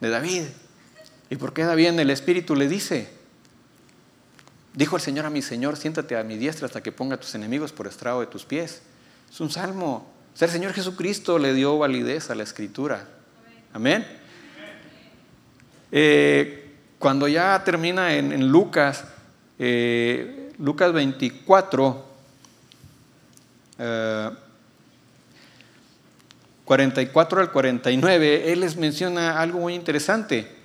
De 0.00 0.08
David. 0.10 0.46
¿Y 1.30 1.36
por 1.36 1.52
qué 1.52 1.64
David 1.64 1.86
en 1.88 2.00
el 2.00 2.10
Espíritu 2.10 2.56
le 2.56 2.68
dice? 2.68 3.08
Dijo 4.74 4.96
el 4.96 5.02
Señor 5.02 5.26
a 5.26 5.30
mi 5.30 5.42
Señor, 5.42 5.76
siéntate 5.76 6.16
a 6.16 6.22
mi 6.22 6.36
diestra 6.36 6.66
hasta 6.66 6.82
que 6.82 6.92
ponga 6.92 7.16
a 7.16 7.20
tus 7.20 7.34
enemigos 7.34 7.72
por 7.72 7.86
estrado 7.86 8.20
de 8.20 8.26
tus 8.26 8.44
pies. 8.44 8.82
Es 9.30 9.40
un 9.40 9.50
salmo. 9.50 10.06
O 10.34 10.36
sea, 10.38 10.46
el 10.46 10.52
Señor 10.52 10.72
Jesucristo 10.72 11.38
le 11.38 11.52
dio 11.52 11.78
validez 11.78 12.30
a 12.30 12.34
la 12.34 12.44
escritura. 12.44 13.08
Amén. 13.72 14.06
Eh, 15.90 16.76
cuando 16.98 17.28
ya 17.28 17.62
termina 17.64 18.14
en, 18.14 18.48
Lucas, 18.48 19.04
eh, 19.58 20.52
Lucas 20.58 20.92
24, 20.92 22.06
44 26.64 27.40
eh, 27.40 27.42
al 27.42 27.52
49, 27.52 28.52
Él 28.52 28.60
les 28.60 28.76
menciona 28.76 29.40
algo 29.40 29.60
muy 29.60 29.74
interesante. 29.74 30.57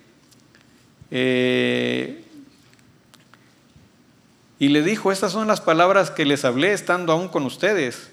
Y 4.60 4.70
le 4.70 4.82
dijo, 4.82 5.12
estas 5.12 5.32
son 5.32 5.48
las 5.48 5.62
palabras 5.62 6.10
que 6.10 6.26
les 6.26 6.44
hablé 6.44 6.74
estando 6.74 7.14
aún 7.14 7.28
con 7.28 7.44
ustedes, 7.46 8.10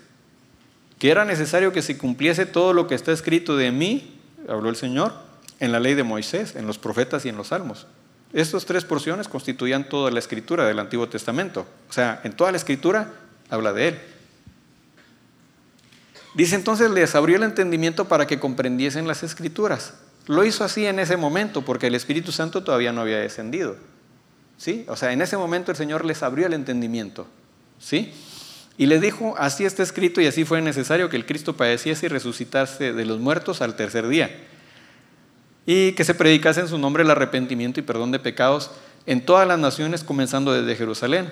que 0.98 1.10
era 1.10 1.24
necesario 1.24 1.72
que 1.72 1.80
se 1.80 1.96
cumpliese 1.96 2.44
todo 2.44 2.74
lo 2.74 2.86
que 2.86 2.94
está 2.94 3.12
escrito 3.12 3.56
de 3.56 3.70
mí, 3.70 4.18
habló 4.48 4.68
el 4.68 4.76
Señor 4.76 5.14
en 5.60 5.72
la 5.72 5.80
ley 5.80 5.94
de 5.94 6.02
Moisés, 6.02 6.56
en 6.56 6.66
los 6.66 6.78
profetas 6.78 7.24
y 7.24 7.30
en 7.30 7.36
los 7.36 7.48
salmos. 7.48 7.86
Estas 8.34 8.66
tres 8.66 8.84
porciones 8.84 9.28
constituían 9.28 9.88
toda 9.88 10.10
la 10.10 10.18
escritura 10.18 10.66
del 10.66 10.78
Antiguo 10.78 11.08
Testamento. 11.08 11.66
O 11.88 11.92
sea, 11.92 12.20
en 12.22 12.32
toda 12.32 12.50
la 12.52 12.58
escritura 12.58 13.12
habla 13.48 13.72
de 13.72 13.88
Él. 13.88 13.98
Dice 16.34 16.54
entonces, 16.54 16.90
les 16.90 17.14
abrió 17.14 17.36
el 17.36 17.42
entendimiento 17.42 18.08
para 18.08 18.26
que 18.26 18.38
comprendiesen 18.38 19.08
las 19.08 19.22
escrituras. 19.22 19.94
Lo 20.26 20.44
hizo 20.44 20.64
así 20.64 20.86
en 20.86 20.98
ese 20.98 21.16
momento 21.16 21.62
porque 21.62 21.88
el 21.88 21.94
Espíritu 21.94 22.32
Santo 22.32 22.62
todavía 22.62 22.92
no 22.92 23.00
había 23.00 23.18
descendido. 23.18 23.76
¿Sí? 24.56 24.84
O 24.88 24.96
sea, 24.96 25.12
en 25.12 25.22
ese 25.22 25.36
momento 25.36 25.70
el 25.70 25.76
Señor 25.76 26.04
les 26.04 26.22
abrió 26.22 26.46
el 26.46 26.52
entendimiento. 26.52 27.26
¿Sí? 27.78 28.12
Y 28.76 28.86
les 28.86 29.00
dijo, 29.00 29.34
así 29.38 29.64
está 29.64 29.82
escrito 29.82 30.20
y 30.20 30.26
así 30.26 30.44
fue 30.44 30.60
necesario 30.62 31.08
que 31.08 31.16
el 31.16 31.26
Cristo 31.26 31.56
padeciese 31.56 32.06
y 32.06 32.08
resucitase 32.08 32.92
de 32.92 33.04
los 33.04 33.18
muertos 33.18 33.62
al 33.62 33.76
tercer 33.76 34.08
día 34.08 34.30
y 35.66 35.92
que 35.92 36.04
se 36.04 36.14
predicase 36.14 36.60
en 36.60 36.68
su 36.68 36.78
nombre 36.78 37.02
el 37.02 37.10
arrepentimiento 37.10 37.80
y 37.80 37.84
perdón 37.84 38.10
de 38.10 38.18
pecados 38.18 38.70
en 39.06 39.24
todas 39.24 39.46
las 39.46 39.58
naciones, 39.58 40.04
comenzando 40.04 40.52
desde 40.52 40.76
Jerusalén. 40.76 41.30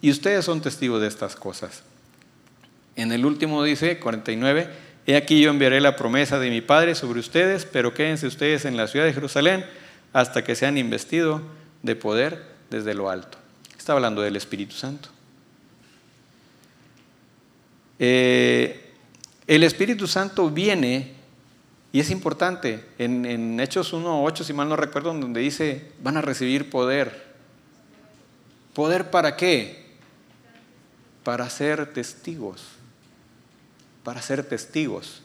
Y 0.00 0.10
ustedes 0.10 0.44
son 0.44 0.60
testigos 0.60 1.00
de 1.00 1.08
estas 1.08 1.36
cosas. 1.36 1.82
En 2.96 3.12
el 3.12 3.24
último 3.24 3.62
dice, 3.62 3.98
49, 3.98 4.70
He 5.06 5.16
aquí 5.16 5.40
yo 5.40 5.50
enviaré 5.50 5.80
la 5.80 5.94
promesa 5.96 6.38
de 6.38 6.50
mi 6.50 6.60
Padre 6.60 6.94
sobre 6.94 7.20
ustedes, 7.20 7.64
pero 7.64 7.94
quédense 7.94 8.26
ustedes 8.26 8.64
en 8.64 8.76
la 8.76 8.88
ciudad 8.88 9.06
de 9.06 9.12
Jerusalén 9.12 9.64
hasta 10.12 10.42
que 10.42 10.56
sean 10.56 10.78
investidos 10.78 11.42
de 11.82 11.94
poder 11.94 12.42
desde 12.70 12.94
lo 12.94 13.08
alto. 13.08 13.38
Está 13.78 13.92
hablando 13.92 14.22
del 14.22 14.34
Espíritu 14.34 14.74
Santo. 14.74 15.10
Eh, 17.98 18.92
el 19.46 19.62
Espíritu 19.62 20.06
Santo 20.08 20.50
viene 20.50 21.16
y 21.96 22.00
es 22.00 22.10
importante, 22.10 22.84
en, 22.98 23.58
Hechos 23.58 23.94
1.8, 23.94 24.44
si 24.44 24.52
mal 24.52 24.68
no 24.68 24.76
recuerdo, 24.76 25.14
donde 25.14 25.40
dice, 25.40 25.92
van 26.02 26.18
a 26.18 26.20
recibir 26.20 26.68
poder. 26.68 27.24
¿Poder 28.74 29.10
para 29.10 29.34
qué? 29.34 29.96
Para 31.24 31.48
ser 31.48 31.94
testigos. 31.94 32.75
Para 34.06 34.22
ser 34.22 34.44
testigos. 34.44 35.20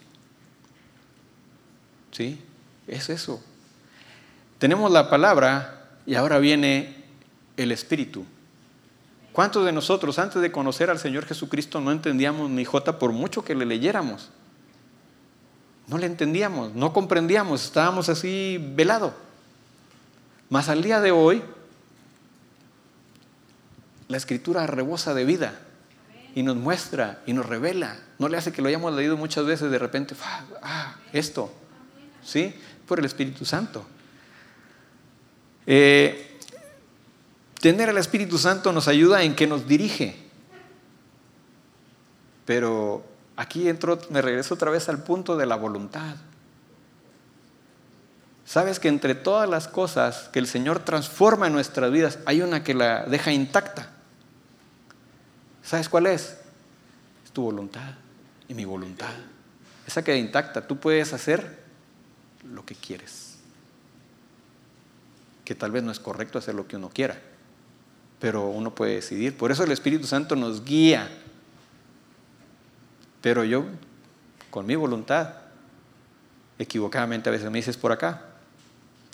¿Sí? 2.10 2.42
Es 2.88 3.10
eso. 3.10 3.40
Tenemos 4.58 4.90
la 4.90 5.08
palabra 5.08 5.86
y 6.04 6.16
ahora 6.16 6.40
viene 6.40 7.04
el 7.56 7.70
Espíritu. 7.70 8.24
¿Cuántos 9.30 9.64
de 9.64 9.70
nosotros 9.70 10.18
antes 10.18 10.42
de 10.42 10.50
conocer 10.50 10.90
al 10.90 10.98
Señor 10.98 11.26
Jesucristo 11.26 11.80
no 11.80 11.92
entendíamos 11.92 12.50
ni 12.50 12.64
J 12.64 12.98
por 12.98 13.12
mucho 13.12 13.44
que 13.44 13.54
le 13.54 13.66
leyéramos? 13.66 14.30
No 15.86 15.96
le 15.96 16.06
entendíamos, 16.06 16.74
no 16.74 16.92
comprendíamos, 16.92 17.64
estábamos 17.64 18.08
así 18.08 18.58
velado. 18.74 19.14
Mas 20.50 20.68
al 20.68 20.82
día 20.82 21.00
de 21.00 21.12
hoy, 21.12 21.40
la 24.08 24.16
escritura 24.16 24.66
rebosa 24.66 25.14
de 25.14 25.24
vida 25.24 25.60
y 26.34 26.42
nos 26.42 26.56
muestra 26.56 27.22
y 27.26 27.32
nos 27.32 27.46
revela. 27.46 27.96
No 28.18 28.28
le 28.28 28.36
hace 28.36 28.52
que 28.52 28.62
lo 28.62 28.68
hayamos 28.68 28.92
leído 28.94 29.16
muchas 29.16 29.44
veces 29.44 29.70
de 29.70 29.78
repente, 29.78 30.14
ah, 30.62 30.96
esto, 31.12 31.52
¿sí? 32.24 32.54
Por 32.86 32.98
el 32.98 33.04
Espíritu 33.04 33.44
Santo. 33.44 33.84
Eh, 35.66 36.38
tener 37.60 37.88
al 37.88 37.98
Espíritu 37.98 38.38
Santo 38.38 38.72
nos 38.72 38.88
ayuda 38.88 39.22
en 39.22 39.34
que 39.34 39.46
nos 39.46 39.66
dirige, 39.66 40.16
pero 42.44 43.04
aquí 43.36 43.68
entro, 43.68 43.98
me 44.10 44.22
regreso 44.22 44.54
otra 44.54 44.70
vez 44.70 44.88
al 44.88 45.02
punto 45.02 45.36
de 45.36 45.46
la 45.46 45.56
voluntad. 45.56 46.16
Sabes 48.44 48.80
que 48.80 48.88
entre 48.88 49.14
todas 49.14 49.48
las 49.48 49.68
cosas 49.68 50.28
que 50.32 50.38
el 50.38 50.46
Señor 50.46 50.80
transforma 50.80 51.46
en 51.46 51.52
nuestras 51.52 51.90
vidas, 51.92 52.18
hay 52.26 52.42
una 52.42 52.64
que 52.64 52.74
la 52.74 53.04
deja 53.04 53.32
intacta 53.32 53.91
¿Sabes 55.62 55.88
cuál 55.88 56.06
es? 56.06 56.36
Es 57.24 57.30
tu 57.32 57.42
voluntad 57.42 57.94
y 58.48 58.54
mi 58.54 58.64
voluntad. 58.64 59.12
Esa 59.86 60.02
queda 60.02 60.16
intacta. 60.16 60.66
Tú 60.66 60.78
puedes 60.78 61.12
hacer 61.12 61.62
lo 62.44 62.64
que 62.64 62.74
quieres. 62.74 63.38
Que 65.44 65.54
tal 65.54 65.70
vez 65.70 65.82
no 65.82 65.90
es 65.90 66.00
correcto 66.00 66.38
hacer 66.38 66.54
lo 66.54 66.66
que 66.66 66.76
uno 66.76 66.90
quiera, 66.90 67.20
pero 68.20 68.46
uno 68.48 68.74
puede 68.74 68.94
decidir. 68.94 69.36
Por 69.36 69.50
eso 69.50 69.64
el 69.64 69.72
Espíritu 69.72 70.06
Santo 70.06 70.36
nos 70.36 70.64
guía. 70.64 71.10
Pero 73.20 73.44
yo, 73.44 73.64
con 74.50 74.66
mi 74.66 74.76
voluntad, 74.76 75.34
equivocadamente 76.58 77.28
a 77.28 77.32
veces 77.32 77.50
me 77.50 77.58
dices 77.58 77.76
por 77.76 77.92
acá. 77.92 78.26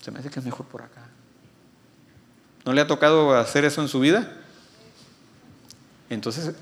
Se 0.02 0.10
me 0.10 0.20
hace 0.20 0.30
que 0.30 0.40
es 0.40 0.44
mejor 0.44 0.66
por 0.66 0.82
acá. 0.82 1.06
¿No 2.64 2.72
le 2.72 2.80
ha 2.80 2.86
tocado 2.86 3.34
hacer 3.36 3.64
eso 3.64 3.80
en 3.80 3.88
su 3.88 4.00
vida? 4.00 4.30
Entonces, 6.10 6.54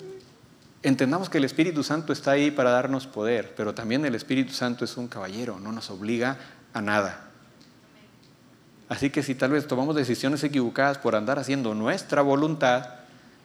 entendamos 0.82 1.28
que 1.28 1.38
el 1.38 1.44
Espíritu 1.44 1.82
Santo 1.82 2.12
está 2.12 2.32
ahí 2.32 2.50
para 2.50 2.70
darnos 2.70 3.06
poder, 3.06 3.54
pero 3.56 3.74
también 3.74 4.04
el 4.04 4.14
Espíritu 4.14 4.52
Santo 4.52 4.84
es 4.84 4.96
un 4.96 5.08
caballero, 5.08 5.58
no 5.60 5.72
nos 5.72 5.90
obliga 5.90 6.38
a 6.72 6.80
nada. 6.80 7.30
Así 8.88 9.10
que 9.10 9.22
si 9.22 9.34
tal 9.34 9.50
vez 9.50 9.66
tomamos 9.66 9.96
decisiones 9.96 10.44
equivocadas 10.44 10.98
por 10.98 11.16
andar 11.16 11.38
haciendo 11.38 11.74
nuestra 11.74 12.22
voluntad, 12.22 12.86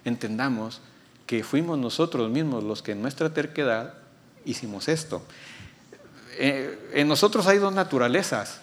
entendamos 0.06 0.82
que 1.26 1.43
fuimos 1.43 1.80
nosotros 1.80 2.30
mismos 2.30 2.64
los 2.64 2.82
que 2.82 2.91
en 2.91 3.02
nuestra 3.02 3.34
terquedad 3.34 3.93
hicimos 4.45 4.88
esto. 4.88 5.24
Eh, 6.38 6.91
en 6.93 7.08
nosotros 7.08 7.47
hay 7.47 7.58
dos 7.58 7.74
naturalezas, 7.74 8.62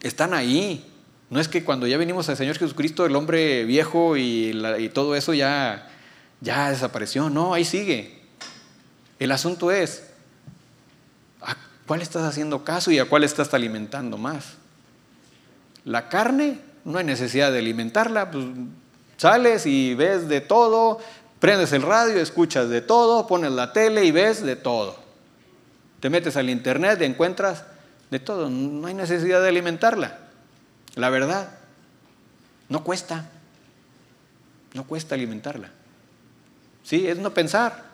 están 0.00 0.34
ahí. 0.34 0.86
No 1.30 1.40
es 1.40 1.48
que 1.48 1.64
cuando 1.64 1.86
ya 1.86 1.96
venimos 1.96 2.28
al 2.28 2.36
Señor 2.36 2.58
Jesucristo 2.58 3.06
el 3.06 3.14
hombre 3.14 3.64
viejo 3.64 4.16
y, 4.16 4.52
y 4.78 4.88
todo 4.88 5.14
eso 5.14 5.32
ya 5.32 5.88
ya 6.40 6.70
desapareció. 6.70 7.30
No, 7.30 7.54
ahí 7.54 7.64
sigue. 7.64 8.20
El 9.18 9.32
asunto 9.32 9.70
es, 9.70 10.04
¿a 11.42 11.56
cuál 11.86 12.02
estás 12.02 12.22
haciendo 12.22 12.64
caso 12.64 12.90
y 12.90 12.98
a 12.98 13.08
cuál 13.08 13.24
estás 13.24 13.52
alimentando 13.52 14.16
más? 14.16 14.54
La 15.84 16.08
carne, 16.08 16.58
no 16.84 16.98
hay 16.98 17.04
necesidad 17.04 17.52
de 17.52 17.58
alimentarla, 17.58 18.30
pues 18.30 18.46
sales 19.16 19.66
y 19.66 19.94
ves 19.94 20.28
de 20.28 20.40
todo, 20.40 20.98
prendes 21.38 21.72
el 21.72 21.82
radio, 21.82 22.20
escuchas 22.20 22.68
de 22.68 22.80
todo, 22.80 23.26
pones 23.26 23.52
la 23.52 23.72
tele 23.72 24.04
y 24.04 24.10
ves 24.10 24.42
de 24.42 24.56
todo. 24.56 24.98
Te 26.00 26.08
metes 26.08 26.36
al 26.36 26.48
internet 26.48 26.98
y 27.02 27.04
encuentras 27.04 27.64
de 28.10 28.18
todo, 28.18 28.48
no 28.48 28.86
hay 28.86 28.94
necesidad 28.94 29.42
de 29.42 29.48
alimentarla. 29.48 30.18
La 30.94 31.10
verdad, 31.10 31.50
no 32.70 32.82
cuesta, 32.82 33.28
no 34.72 34.84
cuesta 34.84 35.14
alimentarla. 35.14 35.70
¿Sí? 36.82 37.06
Es 37.06 37.18
no 37.18 37.32
pensar. 37.32 37.90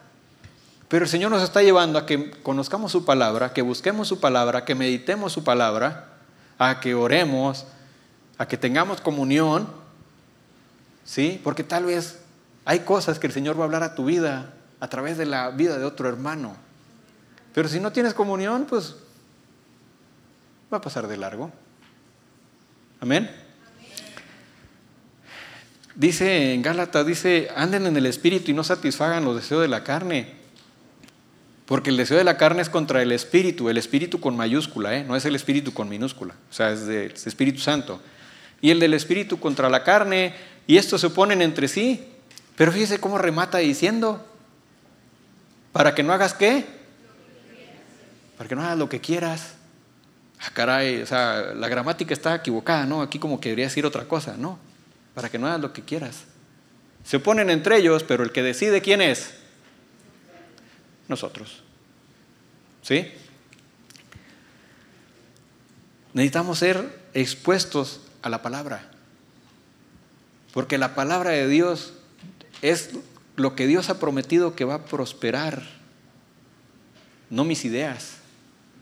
Pero 0.89 1.05
el 1.05 1.11
Señor 1.11 1.31
nos 1.31 1.43
está 1.43 1.63
llevando 1.63 1.99
a 1.99 2.07
que 2.07 2.31
conozcamos 2.43 2.93
su 2.93 3.05
palabra, 3.05 3.53
que 3.53 3.63
busquemos 3.63 4.07
su 4.07 4.21
palabra, 4.21 4.65
que 4.65 4.75
meditemos 4.75 5.33
su 5.33 5.43
palabra, 5.43 6.09
a 6.59 6.81
que 6.81 6.95
oremos, 6.95 7.67
a 8.39 8.47
que 8.47 8.57
tengamos 8.57 9.01
comunión. 9.01 9.69
¿Sí? 11.05 11.41
Porque 11.43 11.65
tal 11.65 11.85
vez 11.87 12.21
hay 12.65 12.81
cosas 12.81 13.19
que 13.19 13.27
el 13.27 13.33
Señor 13.33 13.59
va 13.59 13.63
a 13.63 13.65
hablar 13.65 13.83
a 13.83 13.95
tu 13.95 14.05
vida 14.05 14.53
a 14.81 14.89
través 14.89 15.19
de 15.19 15.27
la 15.27 15.51
vida 15.51 15.79
de 15.79 15.85
otro 15.85 16.09
hermano. 16.09 16.57
Pero 17.55 17.69
si 17.69 17.81
no 17.81 17.93
tienes 17.93 18.13
comunión, 18.13 18.67
pues 18.69 18.97
va 20.73 20.79
a 20.79 20.81
pasar 20.81 21.07
de 21.07 21.17
largo. 21.17 21.51
Amén. 23.01 23.46
Dice 25.97 26.53
en 26.53 26.61
Gálatas, 26.61 27.07
dice, 27.07 27.49
anden 27.57 27.87
en 27.87 27.97
el 27.97 28.05
espíritu 28.05 28.51
y 28.51 28.55
no 28.55 28.63
satisfagan 28.63 29.25
los 29.25 29.35
deseos 29.35 29.63
de 29.63 29.69
la 29.69 29.83
carne. 29.83 30.35
Porque 31.65 31.89
el 31.89 31.97
deseo 31.97 32.19
de 32.19 32.25
la 32.25 32.37
carne 32.37 32.61
es 32.61 32.69
contra 32.69 33.01
el 33.01 33.11
espíritu, 33.13 33.71
el 33.71 33.79
espíritu 33.79 34.21
con 34.21 34.37
mayúscula, 34.37 34.95
¿eh? 34.95 35.05
no 35.05 35.17
es 35.17 35.25
el 35.25 35.35
espíritu 35.35 35.73
con 35.73 35.89
minúscula, 35.89 36.35
o 36.49 36.53
sea, 36.53 36.71
es 36.71 36.87
del 36.87 37.13
Espíritu 37.13 37.59
Santo. 37.61 38.01
Y 38.61 38.71
el 38.71 38.79
del 38.79 38.95
espíritu 38.95 39.41
contra 39.41 39.69
la 39.69 39.83
carne, 39.83 40.35
y 40.67 40.77
estos 40.77 41.01
se 41.01 41.09
oponen 41.09 41.43
entre 41.43 41.67
sí. 41.67 42.07
Pero 42.57 42.73
fíjese 42.73 43.01
cómo 43.01 43.19
remata 43.19 43.59
diciendo, 43.59 44.25
para 45.73 45.95
que 45.95 46.03
no 46.03 46.13
hagas 46.13 46.35
qué? 46.35 46.65
Para 48.37 48.49
que 48.49 48.55
no 48.55 48.63
hagas 48.63 48.79
lo 48.79 48.89
que 48.89 49.01
quieras. 49.01 49.55
Ah, 50.41 50.51
caray, 50.53 51.03
o 51.03 51.07
sea, 51.07 51.53
la 51.55 51.69
gramática 51.69 52.13
está 52.13 52.35
equivocada, 52.35 52.85
¿no? 52.85 53.03
Aquí 53.03 53.19
como 53.19 53.41
que 53.41 53.57
decir 53.57 53.87
otra 53.87 54.05
cosa, 54.05 54.37
¿no? 54.39 54.59
Para 55.17 55.31
que 55.31 55.39
no 55.39 55.47
hagas 55.47 55.63
lo 55.63 55.73
que 55.73 55.81
quieras. 55.81 56.25
Se 57.03 57.17
oponen 57.17 57.49
entre 57.49 57.79
ellos, 57.79 58.03
pero 58.03 58.23
el 58.23 58.33
que 58.33 58.43
decide 58.43 58.83
quién 58.83 59.01
es, 59.01 59.31
nosotros. 61.09 61.63
¿Sí? 62.83 63.09
Necesitamos 66.13 66.59
ser 66.59 67.01
expuestos 67.15 68.03
a 68.21 68.29
la 68.29 68.43
palabra, 68.43 68.91
porque 70.53 70.77
la 70.77 70.95
palabra 70.95 71.31
de 71.31 71.49
Dios 71.49 71.95
es 72.61 72.91
lo 73.37 73.57
que 73.57 73.67
Dios 73.67 73.89
ha 73.89 73.99
prometido 73.99 74.55
que 74.55 74.67
va 74.67 74.75
a 74.75 74.85
prosperar, 74.85 75.63
no 77.31 77.45
mis 77.45 77.65
ideas, 77.65 78.19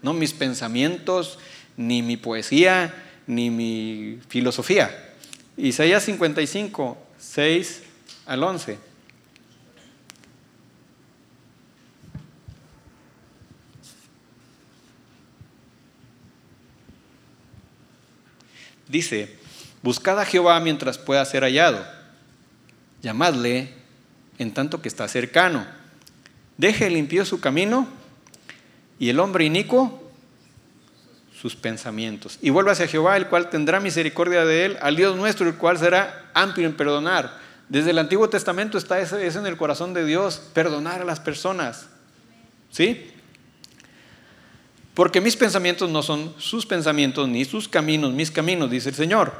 no 0.03 0.15
mis 0.15 0.33
pensamientos, 0.33 1.39
ni 1.77 2.03
mi 2.03 2.17
poesía, 2.17 2.93
ni 3.29 3.51
mi 3.51 4.19
filosofía. 4.29 5.14
Isaías 5.57 6.03
55, 6.03 6.99
6 7.19 7.83
al 8.27 8.43
11. 8.43 8.79
Dice, 18.89 19.37
buscad 19.83 20.21
a 20.21 20.25
Jehová 20.25 20.61
mientras 20.61 20.99
pueda 20.99 21.25
ser 21.25 21.43
hallado, 21.43 21.85
llamadle 23.03 23.73
en 24.39 24.53
tanto 24.53 24.83
que 24.83 24.89
está 24.89 25.09
cercano. 25.09 25.67
Deje 26.59 26.91
limpio 26.91 27.25
su 27.25 27.41
camino 27.41 27.89
y 28.99 29.09
el 29.09 29.21
hombre 29.21 29.45
inicuo 29.45 30.04
pensamientos. 31.55 32.39
Y 32.41 32.49
vuelva 32.49 32.73
hacia 32.73 32.89
Jehová, 32.89 33.19
el 33.19 33.27
cual 33.27 33.51
tendrá 33.51 33.79
misericordia 33.81 34.47
de 34.47 34.65
él, 34.65 34.79
al 34.81 34.97
Dios 34.97 35.15
nuestro, 35.15 35.47
el 35.47 35.57
cual 35.57 35.77
será 35.77 36.31
amplio 36.33 36.67
en 36.67 36.75
perdonar. 36.75 37.39
Desde 37.69 37.91
el 37.91 37.99
Antiguo 37.99 38.29
Testamento 38.31 38.79
está 38.79 38.99
eso, 38.99 39.19
en 39.19 39.47
el 39.47 39.59
corazón 39.59 39.93
de 39.93 40.07
Dios, 40.07 40.41
perdonar 40.55 41.03
a 41.03 41.05
las 41.05 41.21
personas. 41.21 41.89
¿Sí? 42.71 43.11
Porque 44.95 45.21
mis 45.21 45.37
pensamientos 45.37 45.91
no 45.91 46.03
son 46.03 46.35
sus 46.39 46.65
pensamientos, 46.65 47.29
ni 47.29 47.45
sus 47.45 47.69
caminos, 47.69 48.13
mis 48.13 48.31
caminos, 48.31 48.71
dice 48.71 48.89
el 48.89 48.95
Señor. 48.95 49.35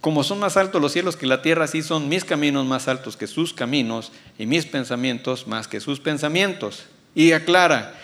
Como 0.00 0.24
son 0.24 0.38
más 0.38 0.56
altos 0.56 0.80
los 0.80 0.92
cielos 0.92 1.16
que 1.16 1.26
la 1.26 1.42
tierra, 1.42 1.64
así 1.64 1.82
son 1.82 2.08
mis 2.08 2.24
caminos 2.24 2.64
más 2.64 2.88
altos 2.88 3.16
que 3.16 3.26
sus 3.26 3.52
caminos, 3.52 4.12
y 4.38 4.46
mis 4.46 4.64
pensamientos 4.64 5.46
más 5.46 5.68
que 5.68 5.80
sus 5.80 6.00
pensamientos. 6.00 6.84
Y 7.14 7.32
aclara, 7.32 7.98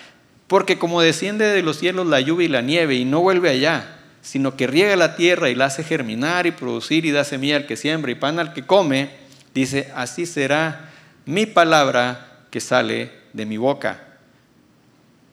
porque 0.46 0.78
como 0.78 1.00
desciende 1.00 1.46
de 1.46 1.62
los 1.62 1.78
cielos 1.78 2.06
la 2.06 2.20
lluvia 2.20 2.46
y 2.46 2.48
la 2.48 2.60
nieve 2.60 2.94
y 2.94 3.04
no 3.04 3.20
vuelve 3.20 3.50
allá, 3.50 3.96
sino 4.22 4.56
que 4.56 4.66
riega 4.66 4.96
la 4.96 5.16
tierra 5.16 5.50
y 5.50 5.54
la 5.54 5.66
hace 5.66 5.84
germinar 5.84 6.46
y 6.46 6.52
producir 6.52 7.04
y 7.04 7.10
da 7.10 7.24
semilla 7.24 7.56
al 7.56 7.66
que 7.66 7.76
siembra 7.76 8.12
y 8.12 8.16
pan 8.16 8.38
al 8.38 8.52
que 8.52 8.66
come, 8.66 9.10
dice, 9.54 9.90
así 9.94 10.26
será 10.26 10.90
mi 11.24 11.46
palabra 11.46 12.44
que 12.50 12.60
sale 12.60 13.10
de 13.32 13.46
mi 13.46 13.56
boca. 13.56 14.02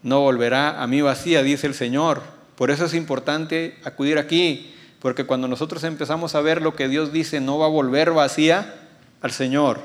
No 0.02 0.22
volverá 0.22 0.82
a 0.82 0.88
mí 0.88 1.02
vacía, 1.02 1.44
dice 1.44 1.68
el 1.68 1.74
Señor. 1.74 2.22
Por 2.56 2.72
eso 2.72 2.86
es 2.86 2.94
importante 2.94 3.78
acudir 3.84 4.18
aquí, 4.18 4.76
porque 5.00 5.26
cuando 5.26 5.48
nosotros 5.48 5.84
empezamos 5.84 6.36
a 6.36 6.42
ver 6.42 6.62
lo 6.62 6.76
que 6.76 6.88
Dios 6.88 7.12
dice, 7.12 7.40
no 7.40 7.58
va 7.58 7.66
a 7.66 7.70
volver 7.70 8.12
vacía 8.12 8.76
al 9.22 9.32
Señor. 9.32 9.82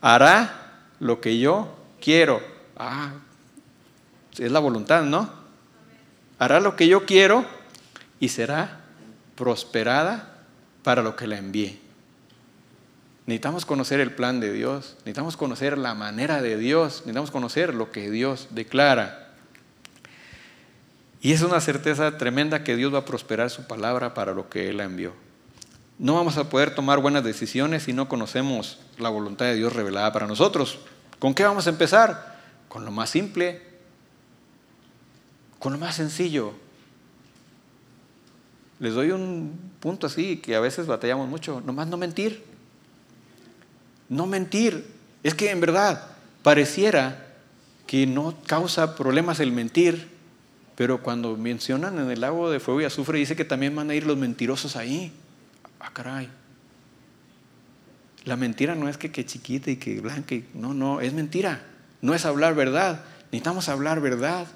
Hará 0.00 0.84
lo 1.00 1.20
que 1.20 1.38
yo 1.38 1.74
quiero. 2.00 2.40
Ah, 2.76 3.12
es 4.38 4.52
la 4.52 4.58
voluntad, 4.58 5.02
¿no? 5.02 5.30
Hará 6.38 6.60
lo 6.60 6.76
que 6.76 6.88
yo 6.88 7.04
quiero 7.06 7.44
y 8.18 8.28
será 8.28 8.80
prosperada 9.36 10.44
para 10.82 11.02
lo 11.02 11.16
que 11.16 11.26
la 11.26 11.38
envíe. 11.38 11.78
Necesitamos 13.26 13.64
conocer 13.64 14.00
el 14.00 14.12
plan 14.12 14.40
de 14.40 14.52
Dios, 14.52 14.96
necesitamos 14.98 15.36
conocer 15.36 15.78
la 15.78 15.94
manera 15.94 16.42
de 16.42 16.56
Dios, 16.56 17.00
necesitamos 17.00 17.30
conocer 17.30 17.74
lo 17.74 17.92
que 17.92 18.10
Dios 18.10 18.48
declara. 18.50 19.28
Y 21.20 21.32
es 21.32 21.42
una 21.42 21.60
certeza 21.60 22.16
tremenda 22.16 22.64
que 22.64 22.76
Dios 22.76 22.92
va 22.92 22.98
a 22.98 23.04
prosperar 23.04 23.50
su 23.50 23.66
palabra 23.66 24.14
para 24.14 24.32
lo 24.32 24.48
que 24.48 24.68
Él 24.70 24.78
la 24.78 24.84
envió. 24.84 25.12
No 25.98 26.14
vamos 26.14 26.38
a 26.38 26.48
poder 26.48 26.74
tomar 26.74 26.98
buenas 26.98 27.22
decisiones 27.22 27.82
si 27.82 27.92
no 27.92 28.08
conocemos 28.08 28.80
la 28.98 29.10
voluntad 29.10 29.44
de 29.44 29.56
Dios 29.56 29.74
revelada 29.74 30.12
para 30.12 30.26
nosotros. 30.26 30.78
¿Con 31.18 31.34
qué 31.34 31.44
vamos 31.44 31.66
a 31.66 31.70
empezar? 31.70 32.40
Con 32.68 32.86
lo 32.86 32.90
más 32.90 33.10
simple, 33.10 33.62
con 35.60 35.74
lo 35.74 35.78
más 35.78 35.94
sencillo. 35.94 36.54
Les 38.80 38.94
doy 38.94 39.12
un 39.12 39.56
punto 39.78 40.08
así 40.08 40.38
que 40.38 40.56
a 40.56 40.60
veces 40.60 40.86
batallamos 40.86 41.28
mucho, 41.28 41.60
nomás 41.60 41.86
no 41.86 41.96
mentir. 41.96 42.42
No 44.08 44.26
mentir. 44.26 44.84
Es 45.22 45.34
que 45.34 45.50
en 45.50 45.60
verdad 45.60 46.08
pareciera 46.42 47.26
que 47.86 48.06
no 48.06 48.34
causa 48.46 48.96
problemas 48.96 49.38
el 49.38 49.52
mentir, 49.52 50.08
pero 50.76 51.02
cuando 51.02 51.36
mencionan 51.36 51.98
en 51.98 52.10
el 52.10 52.22
lago 52.22 52.50
de 52.50 52.58
fuego 52.58 52.80
y 52.80 52.84
azufre 52.84 53.18
dice 53.18 53.36
que 53.36 53.44
también 53.44 53.76
van 53.76 53.90
a 53.90 53.94
ir 53.94 54.06
los 54.06 54.16
mentirosos 54.16 54.76
ahí. 54.76 55.12
Ah, 55.78 55.90
caray. 55.92 56.28
La 58.24 58.36
mentira 58.36 58.74
no 58.74 58.88
es 58.88 58.96
que, 58.96 59.12
que 59.12 59.26
chiquita 59.26 59.70
y 59.70 59.76
que 59.76 60.00
blanca, 60.00 60.34
y, 60.34 60.48
no, 60.54 60.72
no, 60.72 61.02
es 61.02 61.12
mentira. 61.12 61.62
No 62.00 62.14
es 62.14 62.24
hablar 62.24 62.54
verdad. 62.54 63.04
Necesitamos 63.30 63.68
hablar 63.68 64.00
verdad. 64.00 64.46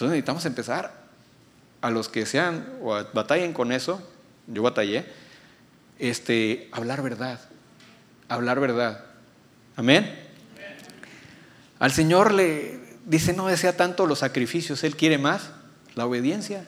Entonces 0.00 0.12
necesitamos 0.12 0.46
empezar 0.46 0.94
a 1.82 1.90
los 1.90 2.08
que 2.08 2.24
sean 2.24 2.66
o 2.82 2.98
batallen 3.12 3.52
con 3.52 3.70
eso, 3.70 4.02
yo 4.46 4.62
batallé, 4.62 5.04
este, 5.98 6.70
hablar 6.72 7.02
verdad, 7.02 7.38
hablar 8.26 8.60
verdad. 8.60 9.04
Amén. 9.76 10.18
Al 11.78 11.92
Señor 11.92 12.32
le 12.32 12.80
dice, 13.04 13.34
no 13.34 13.48
desea 13.48 13.76
tanto 13.76 14.06
los 14.06 14.20
sacrificios, 14.20 14.84
Él 14.84 14.96
quiere 14.96 15.18
más 15.18 15.50
la 15.94 16.06
obediencia. 16.06 16.64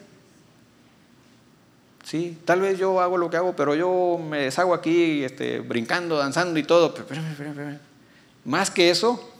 Sí, 2.03 2.37
tal 2.45 2.61
vez 2.61 2.77
yo 2.77 3.01
hago 3.01 3.17
lo 3.17 3.31
que 3.31 3.37
hago, 3.37 3.55
pero 3.55 3.73
yo 3.73 4.19
me 4.23 4.41
deshago 4.41 4.75
aquí 4.75 5.23
este, 5.23 5.59
brincando, 5.59 6.19
danzando 6.19 6.59
y 6.59 6.63
todo. 6.63 6.93
Más 8.45 8.69
que 8.69 8.91
eso, 8.91 9.32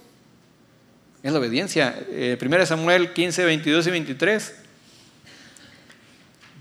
es 1.23 1.31
la 1.31 1.39
obediencia. 1.39 1.95
1 1.97 2.07
eh, 2.11 2.65
Samuel 2.65 3.13
15, 3.13 3.45
22 3.45 3.87
y 3.87 3.91
23 3.91 4.53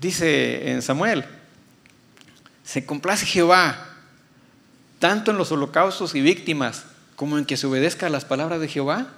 dice 0.03 0.71
en 0.71 0.81
Samuel, 0.81 1.25
se 2.63 2.85
complace 2.85 3.25
Jehová 3.25 3.89
tanto 4.99 5.31
en 5.31 5.37
los 5.37 5.51
holocaustos 5.51 6.15
y 6.15 6.21
víctimas 6.21 6.85
como 7.15 7.37
en 7.37 7.45
que 7.45 7.57
se 7.57 7.67
obedezca 7.67 8.07
a 8.07 8.09
las 8.09 8.25
palabras 8.25 8.59
de 8.59 8.67
Jehová. 8.67 9.13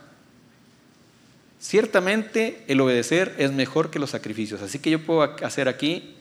Ciertamente 1.60 2.64
el 2.68 2.82
obedecer 2.82 3.36
es 3.38 3.52
mejor 3.52 3.90
que 3.90 4.00
los 4.00 4.12
sacrificios, 4.12 4.62
así 4.62 4.80
que 4.80 4.92
yo 4.92 5.04
puedo 5.04 5.24
hacer 5.44 5.68
aquí 5.68 6.16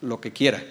lo 0.00 0.20
que 0.20 0.32
quiera, 0.32 0.62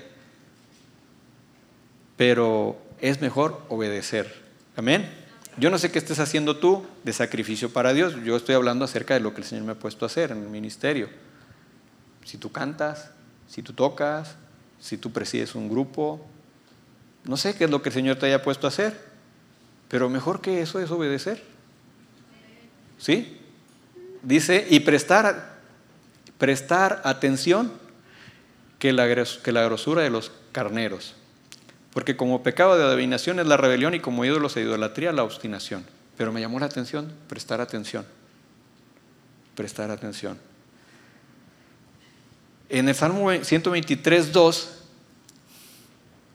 pero 2.16 2.78
es 3.02 3.20
mejor 3.20 3.66
obedecer. 3.70 4.44
Amén. 4.76 5.25
Yo 5.58 5.70
no 5.70 5.78
sé 5.78 5.90
qué 5.90 6.00
estés 6.00 6.20
haciendo 6.20 6.58
tú 6.58 6.86
de 7.04 7.14
sacrificio 7.14 7.72
para 7.72 7.94
Dios, 7.94 8.16
yo 8.26 8.36
estoy 8.36 8.56
hablando 8.56 8.84
acerca 8.84 9.14
de 9.14 9.22
lo 9.22 9.34
que 9.34 9.42
el 9.42 9.48
Señor 9.48 9.64
me 9.64 9.72
ha 9.72 9.80
puesto 9.80 10.04
a 10.04 10.08
hacer 10.08 10.32
en 10.32 10.44
el 10.44 10.50
ministerio. 10.50 11.10
Si 12.26 12.38
tú 12.38 12.52
cantas, 12.52 13.12
si 13.48 13.62
tú 13.62 13.72
tocas, 13.72 14.36
si 14.80 14.98
tú 14.98 15.12
presides 15.12 15.56
un 15.56 15.70
grupo, 15.70 16.26
no 17.24 17.38
sé 17.38 17.56
qué 17.56 17.66
es 17.66 17.70
lo 17.70 17.82
que 17.82 17.90
el 17.90 17.94
Señor 17.94 18.18
te 18.18 18.26
haya 18.26 18.44
puesto 18.44 18.68
a 18.68 18.70
hacer, 18.70 19.00
pero 19.88 20.10
mejor 20.10 20.42
que 20.42 20.62
eso 20.62 20.80
es 20.80 20.92
obedecer. 20.92 21.42
¿Sí? 22.98 23.40
Dice, 24.24 24.68
y 24.70 24.82
prestar, 24.82 25.60
prestar 26.38 27.02
atención 27.06 27.72
que 28.78 28.92
la, 28.92 29.08
que 29.42 29.52
la 29.52 29.64
grosura 29.64 30.02
de 30.02 30.10
los 30.10 30.32
carneros. 30.52 31.16
Porque 31.96 32.18
como 32.18 32.44
pecado 32.44 32.78
de 32.78 32.84
adivinación 32.84 33.40
es 33.40 33.48
la 33.48 33.56
rebelión 33.56 33.94
y 33.94 34.02
como 34.02 34.26
ídolos 34.26 34.58
e 34.58 34.62
idolatría 34.62 35.14
la 35.14 35.24
obstinación. 35.24 35.86
Pero 36.18 36.34
me 36.34 36.42
llamó 36.42 36.60
la 36.60 36.66
atención 36.66 37.10
prestar 37.30 37.62
atención. 37.62 38.06
Prestar 39.56 39.90
atención. 39.92 40.38
En 42.68 42.90
el 42.90 42.96
Salmo 42.96 43.32
123, 43.32 44.34
2, 44.34 44.70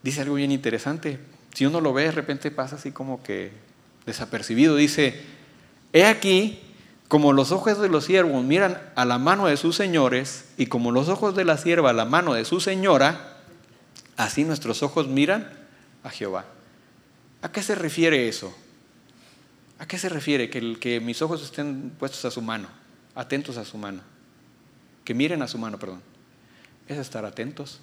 dice 0.02 0.22
algo 0.22 0.36
bien 0.36 0.50
interesante. 0.50 1.20
Si 1.52 1.66
uno 1.66 1.82
lo 1.82 1.92
ve, 1.92 2.04
de 2.04 2.12
repente 2.12 2.50
pasa 2.50 2.76
así 2.76 2.90
como 2.90 3.22
que 3.22 3.52
desapercibido. 4.06 4.76
Dice, 4.76 5.20
he 5.92 6.06
aquí, 6.06 6.58
como 7.06 7.34
los 7.34 7.52
ojos 7.52 7.78
de 7.78 7.90
los 7.90 8.06
siervos 8.06 8.42
miran 8.42 8.80
a 8.94 9.04
la 9.04 9.18
mano 9.18 9.46
de 9.46 9.58
sus 9.58 9.76
señores, 9.76 10.46
y 10.56 10.68
como 10.68 10.90
los 10.90 11.11
ojos 11.11 11.36
de 11.36 11.44
la 11.44 11.58
sierva 11.58 11.90
a 11.90 11.92
la 11.92 12.06
mano 12.06 12.32
de 12.32 12.46
su 12.46 12.62
señora, 12.62 13.30
así 14.25 14.45
nuestros 14.45 14.83
ojos 14.83 15.09
miran 15.09 15.51
a 16.03 16.11
Jehová. 16.11 16.47
¿A 17.43 17.53
qué 17.53 17.62
se 17.62 17.75
refiere 17.75 18.29
eso? 18.29 18.55
¿A 19.79 19.87
qué 19.87 19.99
se 19.99 20.09
refiere 20.09 20.51
que, 20.51 21.01
mis 21.01 21.23
ojos 21.23 21.43
estén 21.43 21.91
puestos 21.99 22.25
a 22.25 22.31
su 22.31 22.43
mano, 22.43 22.68
atentos 23.14 23.57
a 23.57 23.64
su 23.64 23.79
mano? 23.79 24.03
Que 25.05 25.14
miren 25.14 25.43
a 25.43 25.49
su 25.49 25.59
mano, 25.59 25.79
perdón 25.79 26.03
es 26.91 26.99
estar 26.99 27.25
atentos. 27.25 27.79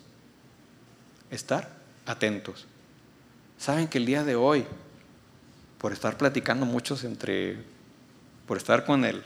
Estar 1.31 1.77
atentos. 2.05 2.65
Saben 3.57 3.87
que 3.87 3.97
el 3.97 4.05
día 4.05 4.25
de 4.25 4.35
hoy, 4.35 4.65
por 5.77 5.93
estar 5.93 6.17
platicando 6.17 6.65
muchos 6.65 7.05
entre, 7.05 7.57
por 8.45 8.57
estar 8.57 8.85
con 8.85 9.05
él, 9.05 9.23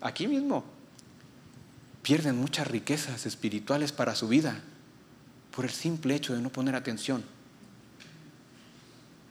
aquí 0.00 0.26
mismo, 0.26 0.64
pierden 2.02 2.36
muchas 2.36 2.66
riquezas 2.66 3.26
espirituales 3.26 3.92
para 3.92 4.14
su 4.14 4.26
vida 4.26 4.62
por 5.54 5.64
el 5.64 5.70
simple 5.70 6.14
hecho 6.14 6.34
de 6.34 6.40
no 6.40 6.50
poner 6.50 6.74
atención. 6.74 7.24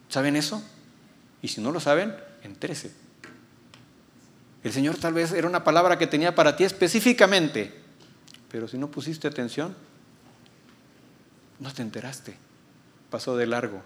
¿Saben 0.10 0.36
eso? 0.36 0.64
Y 1.42 1.48
si 1.48 1.62
no 1.62 1.72
lo 1.72 1.80
saben, 1.80 2.16
entérese. 2.44 2.92
El 4.64 4.74
Señor 4.74 4.98
tal 4.98 5.14
vez 5.14 5.32
era 5.32 5.48
una 5.48 5.64
palabra 5.64 5.98
que 5.98 6.08
tenía 6.08 6.36
para 6.36 6.56
ti 6.56 6.64
específicamente 6.64 7.80
pero 8.50 8.68
si 8.68 8.78
no 8.78 8.90
pusiste 8.90 9.28
atención, 9.28 9.76
no 11.60 11.74
te 11.74 11.82
enteraste. 11.82 12.36
Pasó 13.10 13.38
de 13.38 13.46
largo. 13.46 13.82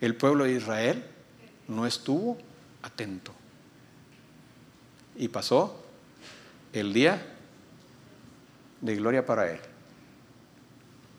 El 0.00 0.14
pueblo 0.16 0.44
de 0.44 0.52
Israel 0.52 1.04
no 1.68 1.86
estuvo 1.86 2.38
atento. 2.82 3.32
Y 5.16 5.28
pasó 5.28 5.84
el 6.72 6.92
día 6.92 7.22
de 8.80 8.96
gloria 8.96 9.26
para 9.26 9.50
él. 9.50 9.60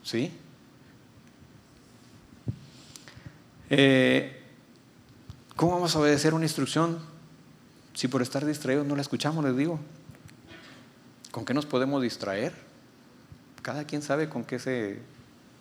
¿Sí? 0.04 0.32
Eh, 3.70 4.44
¿Cómo 5.56 5.74
vamos 5.74 5.96
a 5.96 6.00
obedecer 6.00 6.34
una 6.34 6.46
instrucción 6.46 7.00
si 7.94 8.08
por 8.08 8.22
estar 8.22 8.46
distraídos 8.46 8.86
no 8.86 8.96
la 8.96 9.02
escuchamos, 9.02 9.44
les 9.46 9.56
digo? 9.56 9.80
¿Con 11.32 11.46
qué 11.46 11.54
nos 11.54 11.66
podemos 11.66 12.02
distraer? 12.02 12.54
Cada 13.62 13.86
quien 13.86 14.02
sabe 14.02 14.30
con 14.30 14.44
qué 14.44 14.60
se 14.60 15.00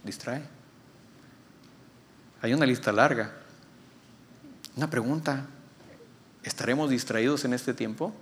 distrae. 0.03 0.43
Hay 2.43 2.53
una 2.53 2.66
lista 2.66 2.90
larga. 2.90 3.32
Una 4.76 4.90
pregunta, 4.90 5.47
¿estaremos 6.43 6.90
distraídos 6.90 7.45
en 7.45 7.53
este 7.53 7.72
tiempo? 7.72 8.12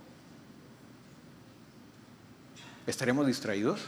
¿Estaremos 2.85 3.25
distraídos? 3.25 3.81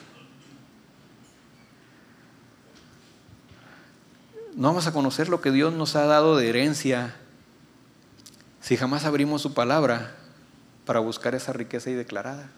No 4.56 4.68
vamos 4.68 4.88
a 4.88 4.94
conocer 4.94 5.30
lo 5.30 5.42
que 5.42 5.52
Dios 5.52 5.74
nos 5.74 5.96
ha 5.96 6.06
dado 6.06 6.38
de 6.38 6.50
herencia 6.50 7.16
si 8.62 8.78
jamás 8.78 9.06
abrimos 9.06 9.42
su 9.42 9.54
palabra 9.54 10.16
para 10.86 11.00
buscar 11.00 11.36
esa 11.36 11.54
riqueza 11.54 11.90
y 11.90 11.94
declarada. 11.94 12.50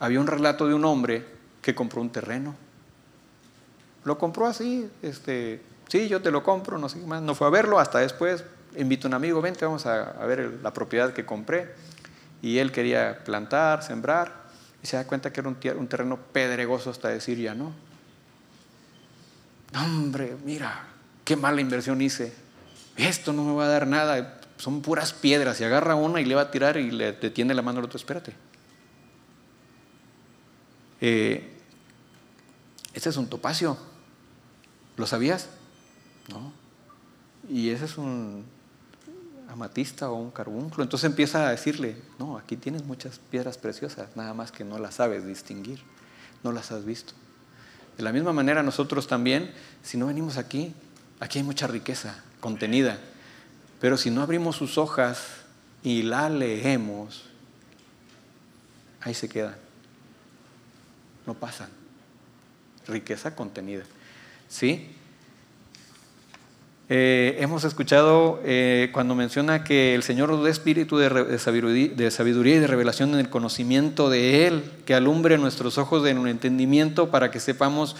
había 0.00 0.20
un 0.20 0.26
relato 0.26 0.66
de 0.66 0.74
un 0.74 0.84
hombre 0.84 1.24
que 1.62 1.74
compró 1.74 2.00
un 2.00 2.10
terreno. 2.10 2.54
Lo 4.04 4.16
compró 4.16 4.46
así, 4.46 4.88
este, 5.02 5.62
sí, 5.88 6.08
yo 6.08 6.22
te 6.22 6.30
lo 6.30 6.42
compro, 6.42 6.78
no 6.78 6.88
sé 6.88 7.00
qué 7.00 7.06
más. 7.06 7.22
No 7.22 7.34
fue 7.34 7.46
a 7.46 7.50
verlo, 7.50 7.78
hasta 7.78 7.98
después 7.98 8.44
invito 8.76 9.06
a 9.06 9.08
un 9.08 9.14
amigo, 9.14 9.42
vente, 9.42 9.64
vamos 9.64 9.86
a, 9.86 10.12
ver 10.26 10.60
la 10.62 10.72
propiedad 10.72 11.12
que 11.12 11.26
compré. 11.26 11.74
Y 12.40 12.58
él 12.58 12.70
quería 12.70 13.24
plantar, 13.24 13.82
sembrar, 13.82 14.48
y 14.82 14.86
se 14.86 14.96
da 14.96 15.06
cuenta 15.06 15.32
que 15.32 15.40
era 15.40 15.48
un, 15.48 15.88
terreno 15.88 16.16
pedregoso 16.32 16.90
hasta 16.90 17.08
decir 17.08 17.38
ya 17.38 17.54
no. 17.54 17.72
Hombre, 19.74 20.36
mira, 20.44 20.86
qué 21.24 21.36
mala 21.36 21.60
inversión 21.60 22.00
hice. 22.00 22.32
Esto 22.96 23.32
no 23.32 23.44
me 23.44 23.54
va 23.54 23.64
a 23.64 23.68
dar 23.68 23.86
nada, 23.86 24.40
son 24.56 24.82
puras 24.82 25.12
piedras. 25.12 25.60
Y 25.60 25.64
agarra 25.64 25.94
una 25.94 26.20
y 26.20 26.24
le 26.24 26.34
va 26.34 26.42
a 26.42 26.50
tirar 26.50 26.76
y 26.76 26.90
le 26.90 27.12
detiene 27.12 27.54
la 27.54 27.62
mano 27.62 27.78
al 27.78 27.84
otro, 27.84 27.98
espérate 27.98 28.34
eh, 31.00 31.56
este 32.92 33.08
es 33.08 33.16
un 33.16 33.28
topacio. 33.28 33.76
¿Lo 34.96 35.06
sabías? 35.06 35.48
No. 36.28 36.52
Y 37.48 37.70
ese 37.70 37.84
es 37.84 37.98
un 37.98 38.44
amatista 39.48 40.10
o 40.10 40.16
un 40.16 40.30
carbunclo. 40.30 40.82
Entonces 40.82 41.08
empieza 41.08 41.46
a 41.46 41.50
decirle, 41.50 41.96
no, 42.18 42.36
aquí 42.36 42.56
tienes 42.56 42.84
muchas 42.84 43.18
piedras 43.18 43.58
preciosas, 43.58 44.16
nada 44.16 44.34
más 44.34 44.52
que 44.52 44.64
no 44.64 44.78
las 44.78 44.96
sabes 44.96 45.26
distinguir, 45.26 45.80
no 46.42 46.52
las 46.52 46.72
has 46.72 46.84
visto. 46.84 47.14
De 47.98 48.02
la 48.02 48.12
misma 48.12 48.32
manera 48.32 48.62
nosotros 48.62 49.06
también, 49.06 49.52
si 49.82 49.98
no 49.98 50.06
venimos 50.06 50.38
aquí, 50.38 50.72
aquí 51.20 51.40
hay 51.40 51.44
mucha 51.44 51.66
riqueza 51.66 52.24
contenida, 52.40 52.98
pero 53.80 53.98
si 53.98 54.10
no 54.10 54.22
abrimos 54.22 54.56
sus 54.56 54.78
hojas 54.78 55.26
y 55.82 56.02
la 56.02 56.30
leemos, 56.30 57.24
ahí 59.02 59.12
se 59.12 59.28
quedan 59.28 59.68
no 61.28 61.34
pasan. 61.34 61.68
Riqueza 62.88 63.36
contenida. 63.36 63.84
¿Sí? 64.48 64.96
Eh, 66.90 67.36
hemos 67.40 67.64
escuchado 67.64 68.40
eh, 68.44 68.88
cuando 68.92 69.14
menciona 69.14 69.62
que 69.62 69.94
el 69.94 70.02
Señor 70.02 70.30
nos 70.30 70.42
da 70.42 70.48
espíritu 70.48 70.96
de, 70.96 71.38
sabiduría, 71.38 72.56
y 72.56 72.60
de 72.60 72.66
revelación 72.66 73.12
en 73.12 73.20
el 73.20 73.28
conocimiento 73.28 74.08
de 74.08 74.46
Él, 74.46 74.62
que 74.86 74.94
alumbre 74.94 75.36
nuestros 75.36 75.76
ojos 75.76 76.06
en 76.06 76.16
un 76.16 76.28
entendimiento 76.28 77.10
para 77.10 77.30
que 77.30 77.40
sepamos 77.40 77.94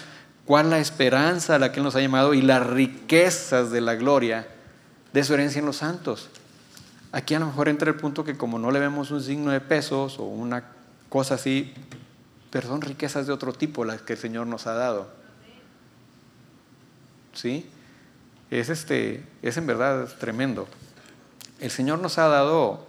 cuál 0.45 0.71
la 0.71 0.79
esperanza 0.79 1.55
a 1.55 1.59
la 1.59 1.71
que 1.71 1.81
Él 1.81 1.83
nos 1.83 1.95
ha 1.95 2.01
llamado 2.01 2.33
y 2.33 2.41
las 2.41 2.65
riquezas 2.65 3.69
de 3.69 3.81
la 3.81 3.93
gloria 3.93 4.47
de 5.13 5.23
su 5.23 5.35
herencia 5.35 5.59
en 5.59 5.67
los 5.67 5.77
santos. 5.77 6.29
Aquí 7.11 7.35
a 7.35 7.39
lo 7.39 7.45
mejor 7.45 7.69
entra 7.69 7.89
el 7.89 7.95
punto 7.95 8.23
que 8.23 8.37
como 8.37 8.57
no 8.57 8.71
le 8.71 8.79
vemos 8.79 9.11
un 9.11 9.21
signo 9.21 9.51
de 9.51 9.61
pesos 9.61 10.17
o 10.17 10.23
una 10.23 10.63
cosa 11.09 11.35
así, 11.35 11.73
pero 12.49 12.67
son 12.67 12.81
riquezas 12.81 13.27
de 13.27 13.33
otro 13.33 13.53
tipo 13.53 13.85
las 13.85 14.01
que 14.01 14.13
el 14.13 14.19
Señor 14.19 14.47
nos 14.47 14.65
ha 14.65 14.73
dado. 14.73 15.09
¿Sí? 17.33 17.69
Es, 18.51 18.69
este, 18.69 19.23
es 19.41 19.57
en 19.57 19.67
verdad 19.67 20.07
tremendo. 20.19 20.67
El 21.59 21.71
Señor 21.71 21.99
nos 21.99 22.17
ha 22.17 22.27
dado 22.27 22.87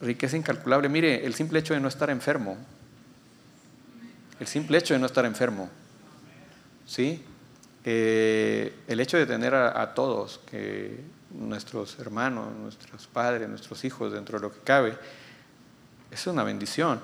riqueza 0.00 0.36
incalculable. 0.36 0.88
Mire, 0.88 1.24
el 1.24 1.34
simple 1.34 1.60
hecho 1.60 1.74
de 1.74 1.80
no 1.80 1.88
estar 1.88 2.10
enfermo. 2.10 2.56
El 4.38 4.46
simple 4.46 4.78
hecho 4.78 4.94
de 4.94 5.00
no 5.00 5.06
estar 5.06 5.24
enfermo. 5.24 5.70
¿Sí? 6.86 7.24
Eh, 7.84 8.74
el 8.86 9.00
hecho 9.00 9.16
de 9.16 9.26
tener 9.26 9.54
a, 9.54 9.94
todos, 9.94 10.40
que 10.50 11.00
nuestros 11.30 11.98
hermanos, 11.98 12.54
nuestros 12.54 13.06
padres, 13.06 13.48
nuestros 13.48 13.84
hijos, 13.84 14.12
dentro 14.12 14.38
de 14.38 14.42
lo 14.42 14.52
que 14.52 14.60
cabe, 14.60 14.96
es 16.10 16.26
una 16.26 16.44
bendición. 16.44 17.00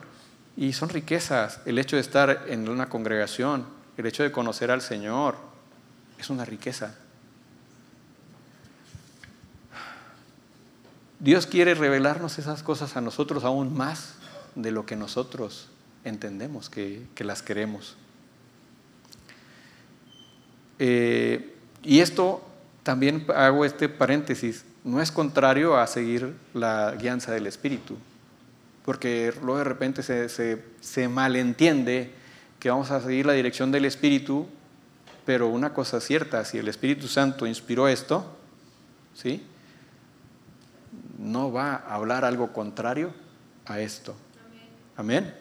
Y 0.56 0.72
son 0.72 0.88
riquezas. 0.88 1.60
El 1.64 1.78
hecho 1.78 1.96
de 1.96 2.02
estar 2.02 2.44
en 2.48 2.68
una 2.68 2.88
congregación, 2.88 3.64
el 3.96 4.06
hecho 4.06 4.22
de 4.22 4.32
conocer 4.32 4.70
al 4.70 4.82
Señor, 4.82 5.36
es 6.18 6.30
una 6.30 6.44
riqueza. 6.44 6.96
Dios 11.20 11.46
quiere 11.46 11.74
revelarnos 11.74 12.38
esas 12.38 12.62
cosas 12.62 12.96
a 12.96 13.00
nosotros 13.00 13.44
aún 13.44 13.76
más 13.76 14.14
de 14.54 14.70
lo 14.70 14.86
que 14.86 14.96
nosotros 14.96 15.68
entendemos 16.04 16.70
que, 16.70 17.06
las 17.18 17.42
queremos. 17.42 17.96
Eh, 20.78 21.54
y 21.82 22.00
esto 22.00 22.42
también 22.84 23.26
hago 23.34 23.64
este 23.64 23.88
paréntesis, 23.88 24.64
no 24.84 25.00
es 25.00 25.10
contrario 25.10 25.76
a 25.76 25.86
seguir 25.86 26.34
la 26.54 26.94
guianza 26.98 27.32
del 27.32 27.46
Espíritu, 27.46 27.96
porque 28.84 29.34
luego 29.42 29.58
de 29.58 29.64
repente 29.64 30.02
se, 30.02 30.28
se 30.80 31.08
malentiende 31.08 32.12
que 32.60 32.70
vamos 32.70 32.90
a 32.90 33.00
seguir 33.00 33.26
la 33.26 33.32
dirección 33.32 33.72
del 33.72 33.84
Espíritu, 33.84 34.46
pero 35.26 35.48
una 35.48 35.74
cosa 35.74 36.00
cierta, 36.00 36.44
si 36.44 36.58
el 36.58 36.68
Espíritu 36.68 37.08
Santo 37.08 37.46
inspiró 37.46 37.88
esto, 37.88 38.24
¿sí? 39.14 39.42
No 41.18 41.52
va 41.52 41.74
a 41.74 41.94
hablar 41.94 42.24
algo 42.24 42.52
contrario 42.52 43.12
a 43.66 43.80
esto. 43.80 44.14
Amén. 44.96 45.34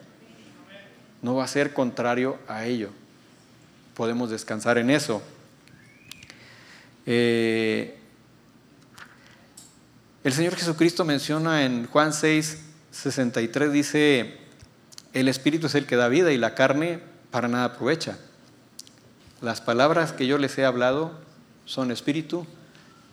No 1.22 1.36
va 1.36 1.44
a 1.44 1.48
ser 1.48 1.74
contrario 1.74 2.38
a 2.48 2.66
ello. 2.66 2.90
Podemos 3.96 4.30
descansar 4.30 4.78
en 4.78 4.90
eso. 4.90 5.22
Eh, 7.06 7.98
el 10.24 10.34
Señor 10.34 10.56
Jesucristo 10.56 11.06
menciona 11.06 11.64
en 11.64 11.86
Juan 11.86 12.12
6, 12.12 12.60
63, 12.92 13.72
dice, 13.72 14.38
el 15.14 15.28
Espíritu 15.30 15.68
es 15.68 15.76
el 15.76 15.86
que 15.86 15.96
da 15.96 16.10
vida 16.10 16.32
y 16.32 16.38
la 16.38 16.54
carne 16.54 17.00
para 17.32 17.48
nada 17.48 17.66
aprovecha. 17.66 18.18
Las 19.42 19.62
palabras 19.62 20.14
que 20.14 20.28
yo 20.28 20.38
les 20.38 20.58
he 20.58 20.66
hablado 20.66 21.12
son 21.66 21.92
espíritu 21.92 22.46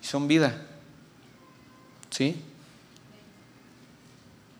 y 0.02 0.06
son 0.06 0.26
vida. 0.26 0.66
¿Sí? 2.10 2.42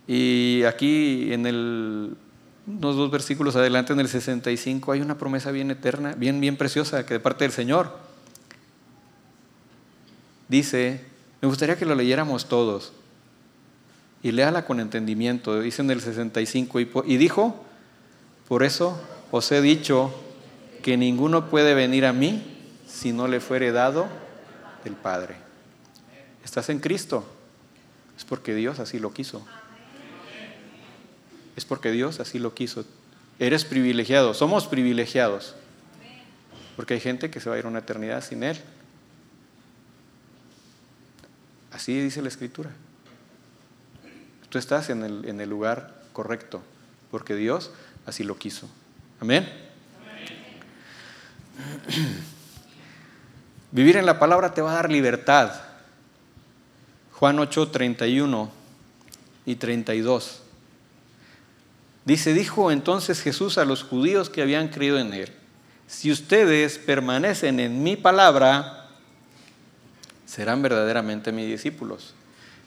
Y 0.07 0.63
aquí 0.65 1.33
en 1.33 1.47
el, 1.47 2.17
unos 2.67 2.97
dos 2.97 3.11
versículos 3.11 3.57
adelante, 3.57 3.93
en 3.93 4.01
el 4.01 4.09
65, 4.09 4.93
hay 4.93 5.01
una 5.01 5.17
promesa 5.17 5.51
bien 5.51 5.71
eterna, 5.71 6.15
bien, 6.15 6.41
bien 6.41 6.57
preciosa, 6.57 7.07
que 7.07 7.15
de 7.15 7.21
parte 7.21 7.45
del 7.45 7.53
Señor. 7.53 7.97
Dice, 10.49 11.05
me 11.41 11.49
gustaría 11.49 11.77
que 11.77 11.87
lo 11.87 11.95
leyéramos 11.95 12.49
todos. 12.49 12.93
Y 14.23 14.33
léala 14.33 14.67
con 14.67 14.81
entendimiento. 14.81 15.61
Dice 15.61 15.83
en 15.83 15.91
el 15.91 16.01
65, 16.01 16.81
y, 16.81 16.91
y 17.07 17.17
dijo, 17.17 17.65
por 18.49 18.63
eso 18.63 19.01
os 19.31 19.51
he 19.53 19.61
dicho 19.63 20.15
que 20.83 20.97
ninguno 20.99 21.49
puede 21.49 21.75
venir 21.75 22.05
a 22.05 22.13
mí 22.13 22.43
si 22.87 23.13
no 23.13 23.27
le 23.27 23.41
fuere 23.41 23.73
dado 23.73 24.07
del 24.85 24.95
Padre. 24.95 25.37
¿Estás 26.45 26.69
en 26.69 26.79
Cristo? 26.79 27.25
Es 28.19 28.25
porque 28.25 28.55
Dios 28.55 28.79
así 28.79 28.99
lo 28.99 29.13
quiso 29.13 29.45
es 31.57 31.65
porque 31.65 31.91
Dios 31.91 32.21
así 32.21 32.39
lo 32.39 32.55
quiso. 32.55 32.85
Eres 33.39 33.65
privilegiado, 33.65 34.35
somos 34.35 34.67
privilegiados. 34.67 35.55
Porque 36.77 36.95
hay 36.95 37.01
gente 37.01 37.31
que 37.31 37.41
se 37.41 37.49
va 37.49 37.57
a 37.57 37.59
ir 37.59 37.67
a 37.67 37.69
una 37.69 37.81
eternidad 37.81 38.23
sin 38.23 38.43
Él. 38.43 38.61
Así 41.73 42.01
dice 42.01 42.23
la 42.23 42.29
Escritura. 42.29 42.71
Tú 44.49 44.59
estás 44.59 44.91
en 44.91 45.03
el, 45.03 45.25
en 45.25 45.41
el 45.41 45.49
lugar 45.51 46.03
correcto, 46.13 46.63
porque 47.11 47.35
Dios 47.35 47.73
así 48.07 48.23
lo 48.25 48.39
quiso. 48.39 48.69
Amén. 49.21 49.49
Vivir 53.73 53.97
en 53.97 54.07
la 54.07 54.19
palabra 54.19 54.55
te 54.55 54.63
va 54.63 54.73
a 54.73 54.75
dar 54.77 54.91
libertad. 54.91 55.53
Juan 57.13 57.39
8, 57.39 57.71
31 57.71 58.51
y 59.47 59.57
32. 59.57 60.44
Dice, 62.05 62.35
dijo 62.35 62.71
entonces 62.71 63.23
Jesús 63.23 63.57
a 63.57 63.65
los 63.65 63.83
judíos 63.83 64.29
que 64.29 64.43
habían 64.43 64.69
creído 64.69 64.99
en 64.99 65.13
él, 65.15 65.33
si 65.87 66.11
ustedes 66.11 66.79
permanecen 66.79 67.61
en 67.61 67.83
mi 67.83 67.97
palabra, 67.97 68.89
serán 70.27 70.63
verdaderamente 70.63 71.33
mis 71.33 71.47
discípulos. 71.47 72.15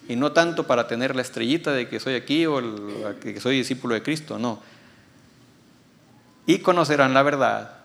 Y 0.08 0.16
no 0.16 0.32
tanto 0.32 0.66
para 0.66 0.88
tener 0.88 1.16
la 1.16 1.22
estrellita 1.22 1.74
de 1.74 1.90
que 1.90 2.00
soy 2.00 2.16
aquí 2.16 2.46
o 2.46 2.62
que 3.20 3.40
soy 3.42 3.58
discípulo 3.58 3.94
de 3.94 4.04
Cristo, 4.04 4.40
no. 4.40 4.62
Y 6.46 6.60
conocerán 6.60 7.14
la 7.14 7.24
verdad, 7.24 7.78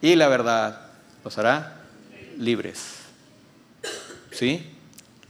y 0.00 0.16
la 0.16 0.28
verdad 0.28 0.86
los 1.22 1.36
hará 1.36 1.82
libres. 2.38 3.00
¿Sí? 4.30 4.70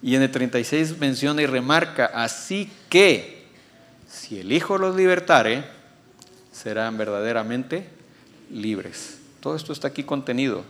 Y 0.03 0.15
en 0.15 0.23
el 0.23 0.31
36 0.31 0.99
menciona 0.99 1.43
y 1.43 1.47
remarca, 1.47 2.07
así 2.15 2.71
que 2.89 3.44
si 4.15 4.39
el 4.39 4.53
Hijo 4.53 4.79
los 4.79 4.95
libertare, 4.95 5.65
serán 6.53 6.97
verdaderamente 6.97 7.89
libres. 8.51 9.19
Todo 9.41 9.57
esto 9.57 9.73
está 9.73 9.89
aquí 9.89 10.05
contenido. 10.05 10.65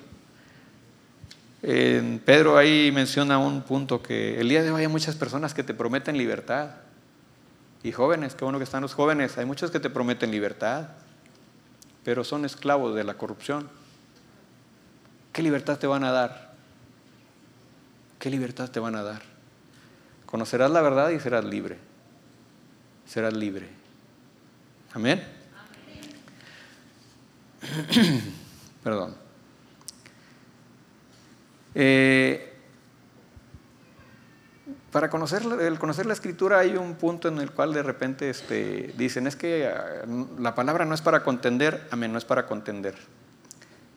En 1.63 2.21
Pedro 2.25 2.57
ahí 2.57 2.91
menciona 2.91 3.39
un 3.39 3.63
punto 3.63 4.03
que 4.03 4.41
el 4.41 4.49
día 4.49 4.63
de 4.63 4.71
hoy 4.71 4.83
hay 4.83 4.89
muchas 4.89 5.15
personas 5.15 5.53
que 5.53 5.63
te 5.63 5.75
prometen 5.75 6.17
libertad. 6.17 6.71
Y 7.83 7.93
jóvenes, 7.93 8.35
qué 8.35 8.45
bueno 8.45 8.59
que 8.59 8.65
están 8.65 8.81
los 8.81 8.95
jóvenes, 8.95 9.37
hay 9.37 9.45
muchos 9.45 9.71
que 9.71 9.79
te 9.79 9.91
prometen 9.91 10.31
libertad, 10.31 10.89
pero 12.03 12.25
son 12.25 12.47
esclavos 12.47 12.95
de 12.95 13.05
la 13.05 13.15
corrupción. 13.15 13.69
¿Qué 15.35 15.43
libertad 15.43 15.79
te 15.79 15.87
van 15.87 16.05
a 16.05 16.13
dar? 16.13 16.55
¿Qué 18.19 18.31
libertad 18.31 18.71
te 18.71 18.81
van 18.81 18.97
a 18.97 19.03
dar? 19.03 19.21
Conocerás 20.25 20.71
la 20.71 20.81
verdad 20.81 21.11
y 21.11 21.21
serás 21.21 21.45
libre 21.45 21.94
serás 23.07 23.35
libre. 23.35 23.69
Amén. 24.93 25.23
Perdón. 28.85 29.15
Eh, 31.75 32.53
para 34.93 35.11
conocer, 35.11 35.43
el 35.61 35.79
conocer 35.79 36.07
la 36.07 36.13
escritura 36.13 36.61
hay 36.61 36.77
un 36.77 36.95
punto 36.95 37.27
en 37.27 37.39
el 37.39 37.51
cual 37.51 37.73
de 37.73 37.83
repente 37.83 38.31
este, 38.31 38.95
dicen, 38.97 39.27
es 39.27 39.35
que 39.35 39.67
ah, 39.67 40.05
la 40.39 40.55
palabra 40.55 40.85
no 40.85 40.95
es 40.95 41.03
para 41.03 41.25
contender, 41.25 41.89
amén, 41.91 42.13
no 42.13 42.19
es 42.19 42.25
para 42.25 42.47
contender. 42.47 42.95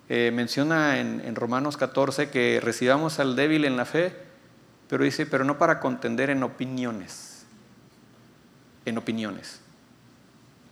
Eh, 0.10 0.32
menciona 0.34 0.99
en, 0.99 1.22
en, 1.24 1.36
Romanos 1.36 1.76
14 1.76 2.30
que 2.30 2.62
recibamos 2.64 3.20
al 3.20 3.36
débil 3.36 3.66
en 3.66 3.76
la 3.76 3.86
fe, 3.86 4.16
pero 4.88 5.03
dice, 5.03 5.26
pero 5.26 5.43
no 5.43 5.58
para 5.58 5.80
contender 5.82 6.30
en 6.30 6.41
opiniones 6.43 7.26
en 8.89 8.97
opiniones. 8.97 9.59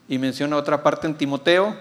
Y 0.07 0.17
menciona 0.17 0.55
otra 0.55 0.83
parte 0.83 1.07
en 1.07 1.15
Timoteo 1.15 1.75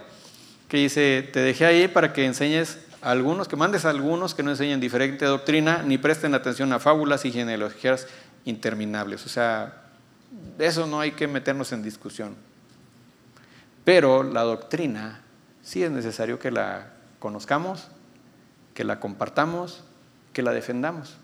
que 0.68 0.78
dice, 0.78 1.28
te 1.32 1.40
dejé 1.40 1.66
ahí 1.66 1.88
para 1.88 2.12
que 2.12 2.24
enseñes 2.24 2.78
a 3.02 3.10
algunos, 3.10 3.48
que 3.48 3.56
mandes 3.56 3.84
a 3.84 3.90
algunos 3.90 4.34
que 4.34 4.42
no 4.42 4.50
enseñen 4.50 4.80
diferente 4.80 5.24
doctrina, 5.24 5.82
ni 5.82 5.98
presten 5.98 6.34
atención 6.34 6.72
a 6.72 6.78
fábulas 6.78 7.24
y 7.24 7.32
genealogías 7.32 8.06
interminables. 8.44 9.26
O 9.26 9.28
sea, 9.28 9.82
eso 10.58 10.86
no 10.86 11.00
hay 11.00 11.12
que 11.12 11.28
meternos 11.28 11.72
en 11.72 11.82
discusión. 11.82 12.34
Pero 13.84 14.22
la 14.22 14.42
doctrina 14.42 15.20
sí 15.62 15.82
es 15.82 15.90
necesario 15.90 16.38
que 16.38 16.50
la 16.50 16.92
conozcamos 17.18 17.88
que 18.74 18.84
la 18.84 19.00
compartamos, 19.00 19.82
que 20.32 20.42
la 20.42 20.52
defendamos. 20.52 21.14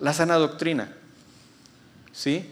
La 0.00 0.12
sana 0.12 0.34
doctrina. 0.34 0.92
¿Sí? 2.12 2.50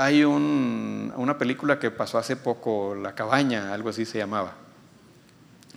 Hay 0.00 0.22
una 0.22 1.38
película 1.38 1.80
que 1.80 1.90
pasó 1.90 2.18
hace 2.18 2.36
poco, 2.36 2.94
La 2.94 3.16
cabaña, 3.16 3.74
algo 3.74 3.88
así 3.88 4.04
se 4.04 4.18
llamaba. 4.18 4.52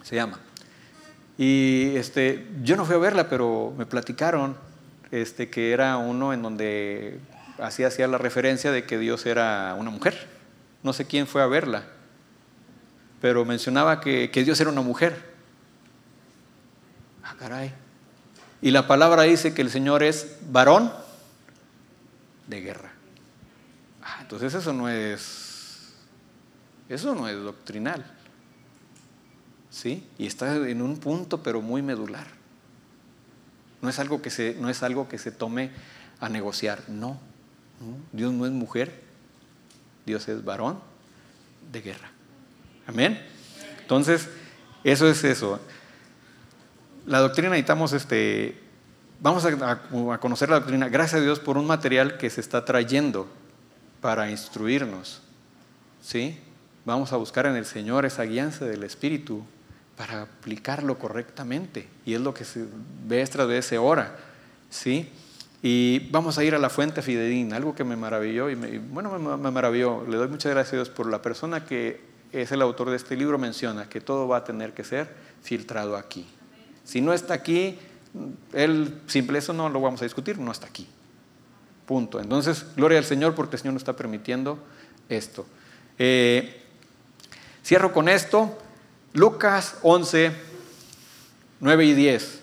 Se 0.03 0.15
llama. 0.15 0.37
Y 1.39 1.95
este, 1.95 2.47
yo 2.61 2.77
no 2.77 2.85
fui 2.85 2.93
a 2.93 2.99
verla, 2.99 3.29
pero 3.29 3.73
me 3.75 3.87
platicaron 3.87 4.55
este, 5.09 5.49
que 5.49 5.71
era 5.71 5.97
uno 5.97 6.33
en 6.33 6.43
donde 6.43 7.19
así 7.57 7.83
hacía 7.83 8.07
la 8.07 8.19
referencia 8.19 8.71
de 8.71 8.83
que 8.83 8.99
Dios 8.99 9.25
era 9.25 9.73
una 9.75 9.89
mujer. 9.89 10.27
No 10.83 10.93
sé 10.93 11.07
quién 11.07 11.25
fue 11.25 11.41
a 11.41 11.47
verla, 11.47 11.85
pero 13.21 13.43
mencionaba 13.43 14.01
que, 14.01 14.29
que 14.29 14.43
Dios 14.43 14.61
era 14.61 14.69
una 14.69 14.81
mujer. 14.81 15.15
Ah, 17.23 17.33
caray. 17.39 17.73
Y 18.61 18.69
la 18.69 18.85
palabra 18.85 19.23
dice 19.23 19.55
que 19.55 19.63
el 19.63 19.71
Señor 19.71 20.03
es 20.03 20.37
varón 20.51 20.93
de 22.45 22.61
guerra. 22.61 22.90
Entonces 24.31 24.61
eso 24.61 24.71
no 24.71 24.87
es, 24.87 25.89
eso 26.87 27.13
no 27.13 27.27
es 27.27 27.35
doctrinal. 27.35 28.05
¿Sí? 29.69 30.07
Y 30.17 30.25
está 30.25 30.55
en 30.55 30.81
un 30.81 30.95
punto 30.95 31.43
pero 31.43 31.61
muy 31.61 31.81
medular. 31.81 32.27
No 33.81 33.89
es 33.89 33.99
algo 33.99 34.21
que 34.21 34.29
se, 34.29 34.55
no 34.57 34.69
es 34.69 34.83
algo 34.83 35.09
que 35.09 35.17
se 35.17 35.33
tome 35.33 35.71
a 36.21 36.29
negociar, 36.29 36.81
no. 36.87 37.19
Dios 38.13 38.31
no 38.31 38.45
es 38.45 38.53
mujer, 38.53 39.01
Dios 40.05 40.25
es 40.29 40.45
varón 40.45 40.79
de 41.69 41.81
guerra. 41.81 42.09
Amén. 42.87 43.21
Entonces, 43.81 44.29
eso 44.85 45.09
es 45.09 45.25
eso. 45.25 45.59
La 47.05 47.19
doctrina 47.19 47.49
necesitamos 47.49 47.91
este, 47.91 48.57
vamos 49.19 49.43
a, 49.45 50.19
conocer 50.21 50.47
la 50.47 50.61
doctrina, 50.61 50.87
gracias 50.87 51.19
a 51.19 51.23
Dios 51.23 51.41
por 51.41 51.57
un 51.57 51.67
material 51.67 52.17
que 52.17 52.29
se 52.29 52.39
está 52.39 52.63
trayendo 52.63 53.27
para 54.01 54.29
instruirnos. 54.29 55.21
¿Sí? 56.01 56.37
Vamos 56.83 57.13
a 57.13 57.17
buscar 57.17 57.45
en 57.45 57.55
el 57.55 57.65
Señor 57.65 58.05
esa 58.05 58.23
guianza 58.23 58.65
del 58.65 58.83
Espíritu 58.83 59.43
para 59.95 60.23
aplicarlo 60.23 60.97
correctamente. 60.97 61.87
Y 62.05 62.15
es 62.15 62.21
lo 62.21 62.33
que 62.33 62.43
se 62.43 62.65
ve 63.05 63.25
tras 63.27 63.47
vez 63.47 63.71
ora. 63.73 64.17
¿Sí? 64.69 65.09
Y 65.61 66.09
vamos 66.09 66.39
a 66.39 66.43
ir 66.43 66.55
a 66.55 66.59
la 66.59 66.69
fuente 66.69 67.03
fidedigna, 67.03 67.57
algo 67.57 67.75
que 67.75 67.83
me 67.83 67.95
maravilló. 67.95 68.49
Y 68.49 68.55
bueno, 68.55 69.17
me, 69.17 69.37
me 69.37 69.51
maravilló. 69.51 70.03
Le 70.07 70.17
doy 70.17 70.27
muchas 70.27 70.51
gracias 70.51 70.73
a 70.73 70.75
Dios 70.77 70.89
por 70.89 71.07
la 71.07 71.21
persona 71.21 71.65
que 71.65 72.01
es 72.31 72.51
el 72.51 72.61
autor 72.61 72.89
de 72.89 72.95
este 72.95 73.15
libro, 73.15 73.37
menciona 73.37 73.89
que 73.89 74.01
todo 74.01 74.27
va 74.27 74.37
a 74.37 74.43
tener 74.43 74.73
que 74.73 74.83
ser 74.83 75.09
filtrado 75.43 75.97
aquí. 75.97 76.25
Si 76.83 77.01
no 77.01 77.13
está 77.13 77.33
aquí, 77.33 77.77
el 78.53 79.01
simple 79.07 79.39
eso 79.39 79.53
no 79.53 79.69
lo 79.69 79.81
vamos 79.81 80.01
a 80.01 80.05
discutir, 80.05 80.37
no 80.37 80.51
está 80.51 80.67
aquí. 80.67 80.87
Punto. 81.91 82.21
Entonces, 82.21 82.65
gloria 82.77 82.99
al 82.99 83.03
Señor 83.03 83.35
porque 83.35 83.57
el 83.57 83.61
Señor 83.63 83.73
nos 83.73 83.81
está 83.81 83.97
permitiendo 83.97 84.57
esto. 85.09 85.45
Eh, 85.99 86.63
cierro 87.65 87.91
con 87.91 88.07
esto. 88.07 88.57
Lucas 89.11 89.75
11, 89.81 90.31
9 91.59 91.85
y 91.85 91.93
10. 91.93 92.39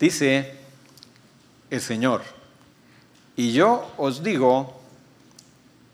Dice 0.00 0.56
el 1.70 1.80
Señor, 1.80 2.24
y 3.36 3.52
yo 3.52 3.94
os 3.96 4.24
digo, 4.24 4.82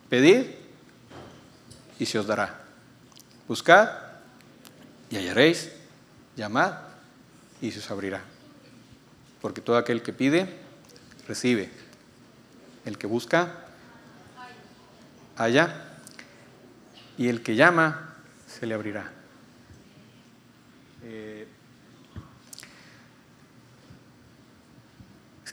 pedid 0.09 0.46
y 1.98 2.07
se 2.07 2.18
os 2.18 2.26
dará 2.26 2.64
Buscad 3.46 3.90
y 5.11 5.16
hallaréis, 5.16 5.70
llamad 6.34 6.84
y 7.64 7.72
se 7.72 7.78
os 7.78 7.90
abrirá. 7.90 8.22
Porque 9.40 9.60
todo 9.60 9.76
aquel 9.76 10.02
que 10.02 10.12
pide, 10.12 10.48
recibe. 11.26 11.70
El 12.84 12.98
que 12.98 13.06
busca, 13.06 13.64
halla. 15.36 15.98
Y 17.16 17.28
el 17.28 17.42
que 17.42 17.56
llama, 17.56 18.14
se 18.46 18.66
le 18.66 18.74
abrirá. 18.74 19.10
Eh, 21.04 21.48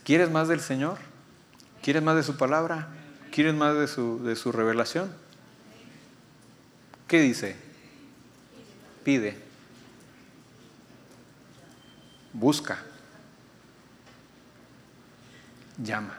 ¿Quieres 0.04 0.30
más 0.30 0.48
del 0.48 0.60
Señor? 0.60 0.98
¿Quieres 1.80 2.02
más 2.02 2.16
de 2.16 2.22
su 2.22 2.36
palabra? 2.36 2.88
¿Quieres 3.30 3.54
más 3.54 3.76
de 3.76 3.86
su, 3.88 4.22
de 4.22 4.36
su 4.36 4.52
revelación? 4.52 5.10
¿Qué 7.08 7.20
dice? 7.20 7.56
pide, 9.02 9.36
busca, 12.32 12.78
llama. 15.78 16.16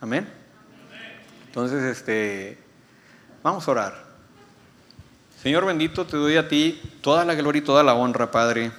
Amén. 0.00 0.28
Entonces, 1.46 1.82
este, 1.84 2.58
vamos 3.42 3.66
a 3.66 3.70
orar. 3.70 4.04
Señor 5.42 5.64
bendito, 5.64 6.06
te 6.06 6.16
doy 6.16 6.36
a 6.36 6.48
ti 6.48 6.80
toda 7.00 7.24
la 7.24 7.34
gloria 7.34 7.60
y 7.60 7.64
toda 7.64 7.82
la 7.82 7.94
honra, 7.94 8.30
Padre, 8.30 8.72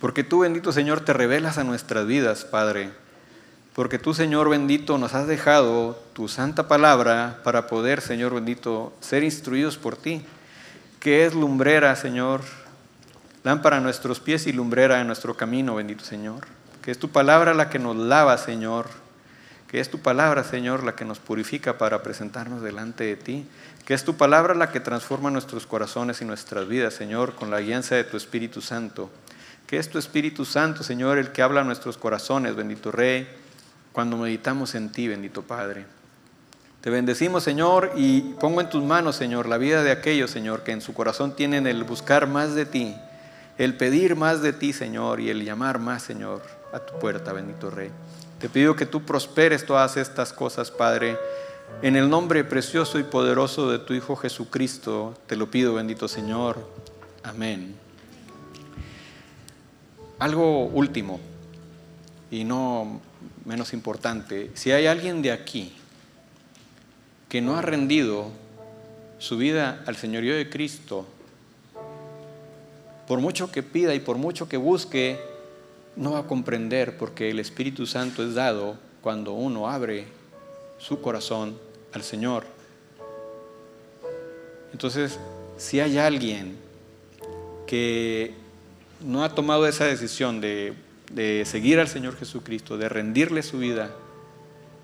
porque 0.00 0.24
tú, 0.24 0.40
bendito 0.40 0.72
Señor, 0.72 1.00
te 1.00 1.12
revelas 1.12 1.58
a 1.58 1.64
nuestras 1.64 2.06
vidas, 2.06 2.44
Padre, 2.44 2.90
porque 3.74 3.98
tú, 3.98 4.12
Señor 4.12 4.50
bendito, 4.50 4.98
nos 4.98 5.14
has 5.14 5.26
dejado 5.26 6.02
tu 6.12 6.28
santa 6.28 6.68
palabra 6.68 7.40
para 7.42 7.66
poder, 7.68 8.02
Señor 8.02 8.34
bendito, 8.34 8.92
ser 9.00 9.24
instruidos 9.24 9.78
por 9.78 9.96
ti 9.96 10.22
que 11.02 11.26
es 11.26 11.34
lumbrera, 11.34 11.96
Señor, 11.96 12.42
lámpara 13.44 13.78
a 13.78 13.80
nuestros 13.80 14.20
pies 14.20 14.46
y 14.46 14.52
lumbrera 14.52 15.00
en 15.00 15.06
nuestro 15.06 15.36
camino, 15.36 15.74
bendito 15.74 16.04
Señor. 16.04 16.46
Que 16.82 16.90
es 16.90 16.98
tu 16.98 17.10
palabra 17.10 17.54
la 17.54 17.70
que 17.70 17.78
nos 17.78 17.96
lava, 17.96 18.36
Señor. 18.38 18.86
Que 19.68 19.80
es 19.80 19.90
tu 19.90 20.00
palabra, 20.00 20.44
Señor, 20.44 20.84
la 20.84 20.94
que 20.94 21.04
nos 21.04 21.18
purifica 21.18 21.78
para 21.78 22.02
presentarnos 22.02 22.60
delante 22.60 23.04
de 23.04 23.16
ti. 23.16 23.46
Que 23.86 23.94
es 23.94 24.04
tu 24.04 24.16
palabra 24.16 24.54
la 24.54 24.70
que 24.70 24.80
transforma 24.80 25.30
nuestros 25.30 25.66
corazones 25.66 26.20
y 26.20 26.24
nuestras 26.24 26.68
vidas, 26.68 26.94
Señor, 26.94 27.34
con 27.34 27.50
la 27.50 27.60
guianza 27.60 27.94
de 27.94 28.04
tu 28.04 28.16
Espíritu 28.16 28.60
Santo. 28.60 29.10
Que 29.66 29.78
es 29.78 29.88
tu 29.88 29.98
Espíritu 29.98 30.44
Santo, 30.44 30.82
Señor, 30.82 31.18
el 31.18 31.32
que 31.32 31.40
habla 31.40 31.62
a 31.62 31.64
nuestros 31.64 31.96
corazones, 31.96 32.54
bendito 32.54 32.92
Rey, 32.92 33.26
cuando 33.92 34.16
meditamos 34.16 34.74
en 34.74 34.92
ti, 34.92 35.08
bendito 35.08 35.42
Padre. 35.42 35.86
Te 36.82 36.90
bendecimos, 36.90 37.44
Señor, 37.44 37.92
y 37.96 38.20
pongo 38.40 38.60
en 38.60 38.68
tus 38.68 38.82
manos, 38.82 39.16
Señor, 39.16 39.48
la 39.48 39.56
vida 39.56 39.82
de 39.82 39.92
aquellos, 39.92 40.30
Señor, 40.30 40.64
que 40.64 40.72
en 40.72 40.80
su 40.80 40.92
corazón 40.94 41.36
tienen 41.36 41.66
el 41.66 41.84
buscar 41.84 42.26
más 42.26 42.54
de 42.54 42.66
ti, 42.66 42.96
el 43.58 43.76
pedir 43.76 44.16
más 44.16 44.42
de 44.42 44.52
ti, 44.52 44.72
Señor, 44.72 45.20
y 45.20 45.30
el 45.30 45.44
llamar 45.44 45.78
más, 45.78 46.02
Señor, 46.02 46.42
a 46.72 46.78
tu 46.80 46.98
puerta, 46.98 47.32
bendito 47.32 47.70
Rey. 47.70 47.90
Te 48.38 48.48
pido 48.48 48.74
que 48.74 48.86
tú 48.86 49.02
prosperes 49.02 49.64
todas 49.64 49.96
estas 49.96 50.32
cosas, 50.32 50.70
Padre. 50.70 51.16
En 51.80 51.96
el 51.96 52.10
nombre 52.10 52.44
precioso 52.44 52.98
y 52.98 53.02
poderoso 53.02 53.70
de 53.70 53.78
tu 53.78 53.94
Hijo 53.94 54.16
Jesucristo, 54.16 55.14
te 55.26 55.36
lo 55.36 55.50
pido, 55.50 55.74
bendito 55.74 56.08
Señor. 56.08 56.68
Amén. 57.22 57.74
Algo 60.18 60.66
último, 60.66 61.20
y 62.30 62.44
no 62.44 63.00
menos 63.44 63.72
importante, 63.72 64.50
si 64.54 64.70
hay 64.70 64.86
alguien 64.86 65.20
de 65.22 65.32
aquí, 65.32 65.74
que 67.28 67.40
no 67.40 67.56
ha 67.56 67.62
rendido 67.62 68.28
su 69.18 69.36
vida 69.36 69.82
al 69.86 69.96
señorío 69.96 70.34
de 70.34 70.50
Cristo, 70.50 71.06
por 73.06 73.20
mucho 73.20 73.50
que 73.50 73.62
pida 73.62 73.94
y 73.94 74.00
por 74.00 74.16
mucho 74.16 74.48
que 74.48 74.56
busque, 74.56 75.18
no 75.96 76.12
va 76.12 76.20
a 76.20 76.26
comprender 76.26 76.96
porque 76.96 77.30
el 77.30 77.38
Espíritu 77.38 77.86
Santo 77.86 78.22
es 78.24 78.34
dado 78.34 78.76
cuando 79.00 79.32
uno 79.32 79.68
abre 79.68 80.06
su 80.78 81.00
corazón 81.00 81.58
al 81.92 82.02
Señor. 82.02 82.44
Entonces, 84.72 85.18
si 85.58 85.80
hay 85.80 85.98
alguien 85.98 86.56
que 87.66 88.34
no 89.00 89.24
ha 89.24 89.34
tomado 89.34 89.66
esa 89.66 89.84
decisión 89.84 90.40
de, 90.40 90.74
de 91.12 91.44
seguir 91.44 91.78
al 91.78 91.88
Señor 91.88 92.16
Jesucristo, 92.16 92.78
de 92.78 92.88
rendirle 92.88 93.42
su 93.42 93.58
vida, 93.58 93.90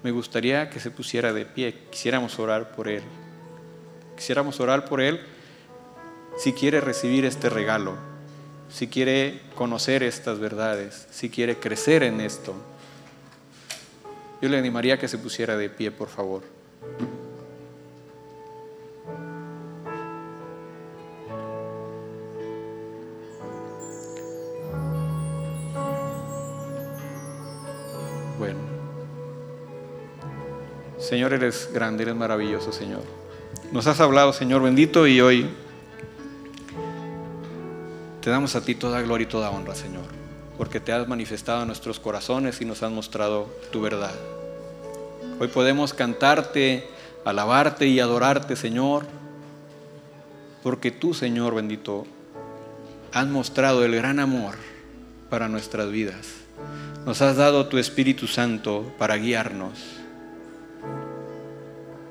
me 0.02 0.10
gustaría 0.10 0.70
que 0.70 0.80
se 0.80 0.90
pusiera 0.90 1.32
de 1.32 1.44
pie, 1.46 1.74
quisiéramos 1.90 2.38
orar 2.38 2.72
por 2.72 2.88
Él. 2.88 3.02
Quisiéramos 4.16 4.60
orar 4.60 4.84
por 4.84 5.00
Él 5.00 5.20
si 6.38 6.52
quiere 6.52 6.80
recibir 6.80 7.24
este 7.24 7.48
regalo, 7.48 7.96
si 8.68 8.88
quiere 8.88 9.40
conocer 9.54 10.02
estas 10.02 10.38
verdades, 10.38 11.06
si 11.10 11.30
quiere 11.30 11.56
crecer 11.56 12.02
en 12.02 12.20
esto. 12.20 12.54
Yo 14.40 14.48
le 14.48 14.58
animaría 14.58 14.94
a 14.94 14.98
que 14.98 15.08
se 15.08 15.18
pusiera 15.18 15.56
de 15.56 15.68
pie, 15.68 15.90
por 15.90 16.08
favor. 16.08 16.42
Señor, 31.08 31.32
eres 31.32 31.70
grande, 31.72 32.02
eres 32.02 32.16
maravilloso, 32.16 32.70
Señor. 32.70 33.00
Nos 33.72 33.86
has 33.86 33.98
hablado, 33.98 34.34
Señor 34.34 34.60
bendito, 34.60 35.06
y 35.06 35.22
hoy 35.22 35.48
te 38.20 38.30
damos 38.30 38.56
a 38.56 38.60
ti 38.60 38.74
toda 38.74 39.00
gloria 39.02 39.24
y 39.24 39.28
toda 39.28 39.50
honra, 39.50 39.74
Señor, 39.74 40.04
porque 40.56 40.80
te 40.80 40.92
has 40.92 41.06
manifestado 41.06 41.62
en 41.62 41.68
nuestros 41.68 42.00
corazones 42.00 42.60
y 42.60 42.64
nos 42.64 42.82
has 42.82 42.90
mostrado 42.90 43.48
tu 43.70 43.80
verdad. 43.80 44.14
Hoy 45.38 45.48
podemos 45.48 45.94
cantarte, 45.94 46.88
alabarte 47.24 47.86
y 47.86 48.00
adorarte, 48.00 48.56
Señor, 48.56 49.06
porque 50.62 50.90
tú, 50.90 51.14
Señor 51.14 51.54
bendito, 51.54 52.06
has 53.12 53.26
mostrado 53.26 53.84
el 53.84 53.94
gran 53.94 54.18
amor 54.18 54.56
para 55.30 55.48
nuestras 55.48 55.90
vidas. 55.90 56.34
Nos 57.06 57.22
has 57.22 57.36
dado 57.36 57.68
tu 57.68 57.78
Espíritu 57.78 58.26
Santo 58.26 58.92
para 58.98 59.16
guiarnos. 59.16 59.78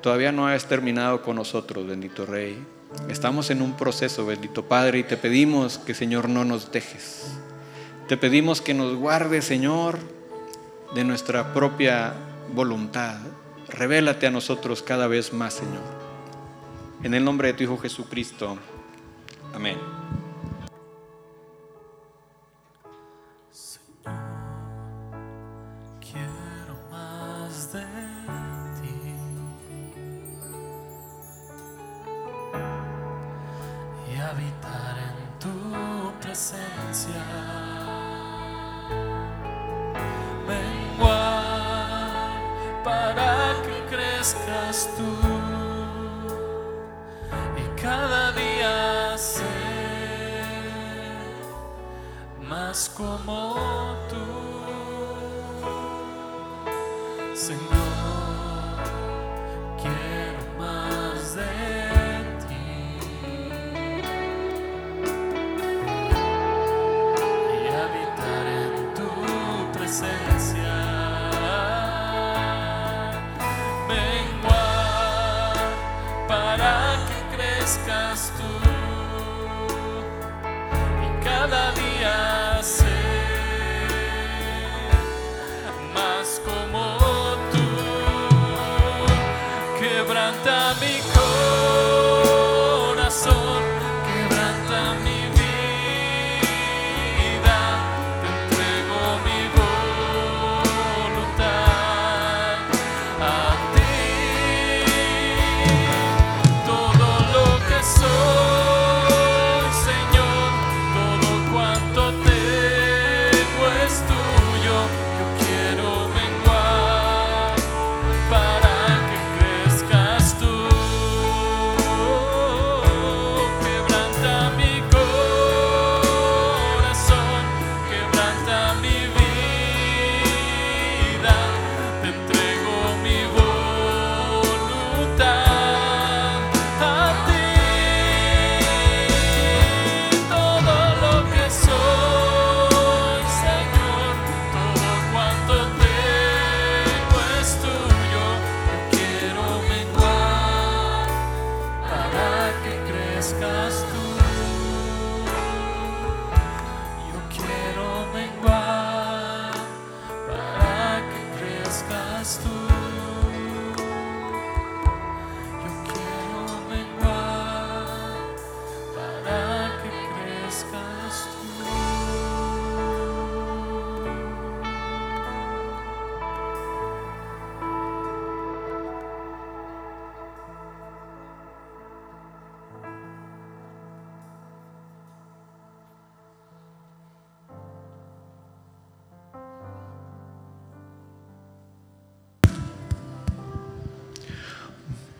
Todavía 0.00 0.32
no 0.32 0.48
has 0.48 0.66
terminado 0.66 1.22
con 1.22 1.36
nosotros, 1.36 1.86
bendito 1.86 2.24
Rey. 2.24 2.58
Estamos 3.08 3.50
en 3.50 3.62
un 3.62 3.74
proceso, 3.74 4.26
bendito 4.26 4.64
Padre, 4.64 4.98
y 4.98 5.04
te 5.04 5.16
pedimos 5.16 5.78
que, 5.78 5.94
Señor, 5.94 6.28
no 6.28 6.44
nos 6.44 6.72
dejes. 6.72 7.38
Te 8.06 8.16
pedimos 8.16 8.60
que 8.60 8.74
nos 8.74 8.96
guardes, 8.96 9.44
Señor, 9.44 9.98
de 10.94 11.04
nuestra 11.04 11.52
propia 11.52 12.14
voluntad. 12.54 13.18
Revélate 13.68 14.26
a 14.26 14.30
nosotros 14.30 14.82
cada 14.82 15.06
vez 15.06 15.32
más, 15.32 15.54
Señor. 15.54 15.82
En 17.02 17.14
el 17.14 17.24
nombre 17.24 17.48
de 17.48 17.54
tu 17.54 17.64
Hijo 17.64 17.78
Jesucristo. 17.78 18.58
Amén. 19.54 19.97
Presencia. 36.98 37.22
Para 42.84 43.62
que 43.62 43.76
crezcas 43.94 44.88
tú 44.96 45.12
y 47.56 47.80
cada 47.80 48.32
día 48.32 49.16
ser 49.18 49.44
más 52.48 52.88
como 52.96 53.96
tú. 54.08 54.26
Señor, 57.34 57.77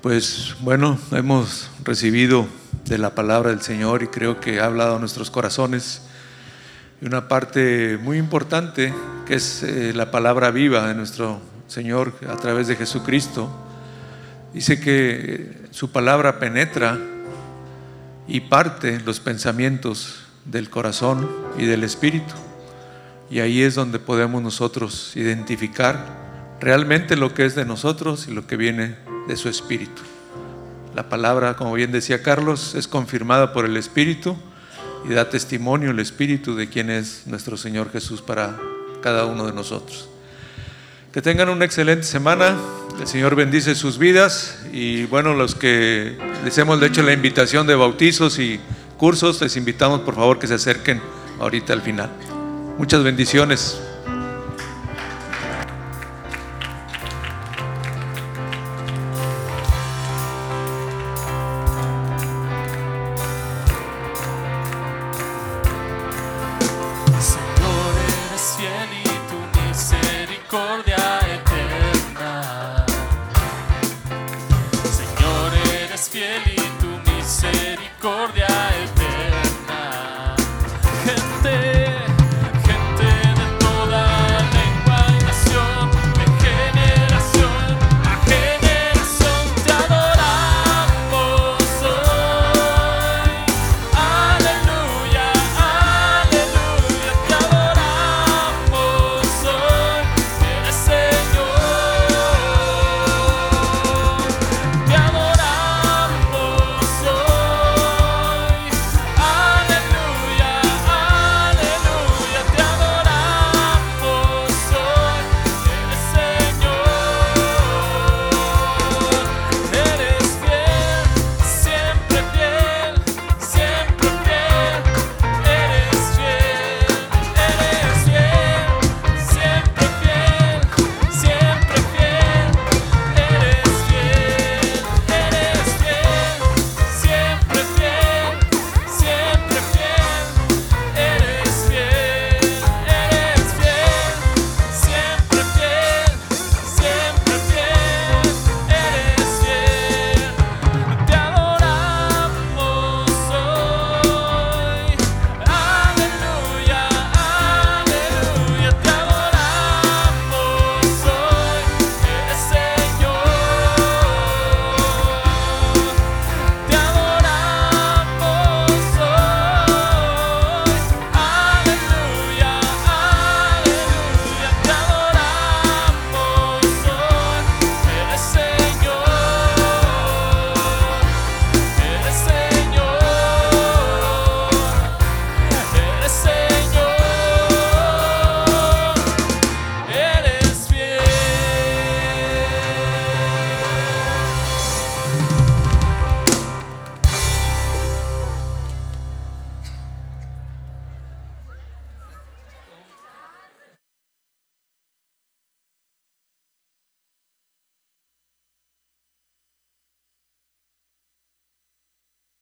Pues 0.08 0.56
bueno, 0.60 0.98
hemos 1.12 1.68
recibido 1.84 2.48
de 2.86 2.96
la 2.96 3.14
palabra 3.14 3.50
del 3.50 3.60
Señor 3.60 4.02
y 4.02 4.06
creo 4.06 4.40
que 4.40 4.58
ha 4.58 4.64
hablado 4.64 4.96
a 4.96 4.98
nuestros 4.98 5.30
corazones. 5.30 6.00
Y 7.02 7.06
una 7.06 7.28
parte 7.28 7.98
muy 7.98 8.16
importante 8.16 8.94
que 9.26 9.34
es 9.34 9.62
eh, 9.62 9.92
la 9.94 10.10
palabra 10.10 10.50
viva 10.50 10.88
de 10.88 10.94
nuestro 10.94 11.42
Señor 11.66 12.14
a 12.26 12.36
través 12.36 12.68
de 12.68 12.76
Jesucristo. 12.76 13.50
Dice 14.54 14.80
que 14.80 15.66
su 15.72 15.92
palabra 15.92 16.38
penetra 16.38 16.98
y 18.26 18.40
parte 18.40 19.00
los 19.00 19.20
pensamientos 19.20 20.20
del 20.46 20.70
corazón 20.70 21.28
y 21.58 21.66
del 21.66 21.84
espíritu. 21.84 22.32
Y 23.30 23.40
ahí 23.40 23.60
es 23.60 23.74
donde 23.74 23.98
podemos 23.98 24.40
nosotros 24.42 25.14
identificar 25.16 26.27
realmente 26.60 27.16
lo 27.16 27.34
que 27.34 27.44
es 27.44 27.54
de 27.54 27.64
nosotros 27.64 28.26
y 28.28 28.32
lo 28.32 28.46
que 28.46 28.56
viene 28.56 28.96
de 29.26 29.36
su 29.36 29.48
espíritu. 29.48 30.02
La 30.94 31.08
palabra, 31.08 31.54
como 31.54 31.74
bien 31.74 31.92
decía 31.92 32.22
Carlos, 32.22 32.74
es 32.74 32.88
confirmada 32.88 33.52
por 33.52 33.64
el 33.64 33.76
espíritu 33.76 34.36
y 35.08 35.12
da 35.12 35.30
testimonio 35.30 35.90
el 35.90 36.00
espíritu 36.00 36.56
de 36.56 36.68
quién 36.68 36.90
es 36.90 37.22
nuestro 37.26 37.56
Señor 37.56 37.92
Jesús 37.92 38.22
para 38.22 38.58
cada 39.02 39.26
uno 39.26 39.46
de 39.46 39.52
nosotros. 39.52 40.08
Que 41.12 41.22
tengan 41.22 41.48
una 41.48 41.64
excelente 41.64 42.04
semana. 42.04 42.56
El 43.00 43.06
Señor 43.06 43.36
bendice 43.36 43.74
sus 43.74 43.98
vidas 43.98 44.58
y 44.72 45.04
bueno, 45.06 45.34
los 45.34 45.54
que 45.54 46.18
les 46.44 46.58
hemos 46.58 46.82
hecho 46.82 47.02
la 47.02 47.12
invitación 47.12 47.66
de 47.66 47.74
bautizos 47.76 48.38
y 48.38 48.60
cursos, 48.96 49.40
les 49.40 49.56
invitamos 49.56 50.00
por 50.00 50.16
favor 50.16 50.38
que 50.38 50.48
se 50.48 50.54
acerquen 50.54 51.00
ahorita 51.38 51.72
al 51.72 51.82
final. 51.82 52.10
Muchas 52.76 53.02
bendiciones. 53.04 53.80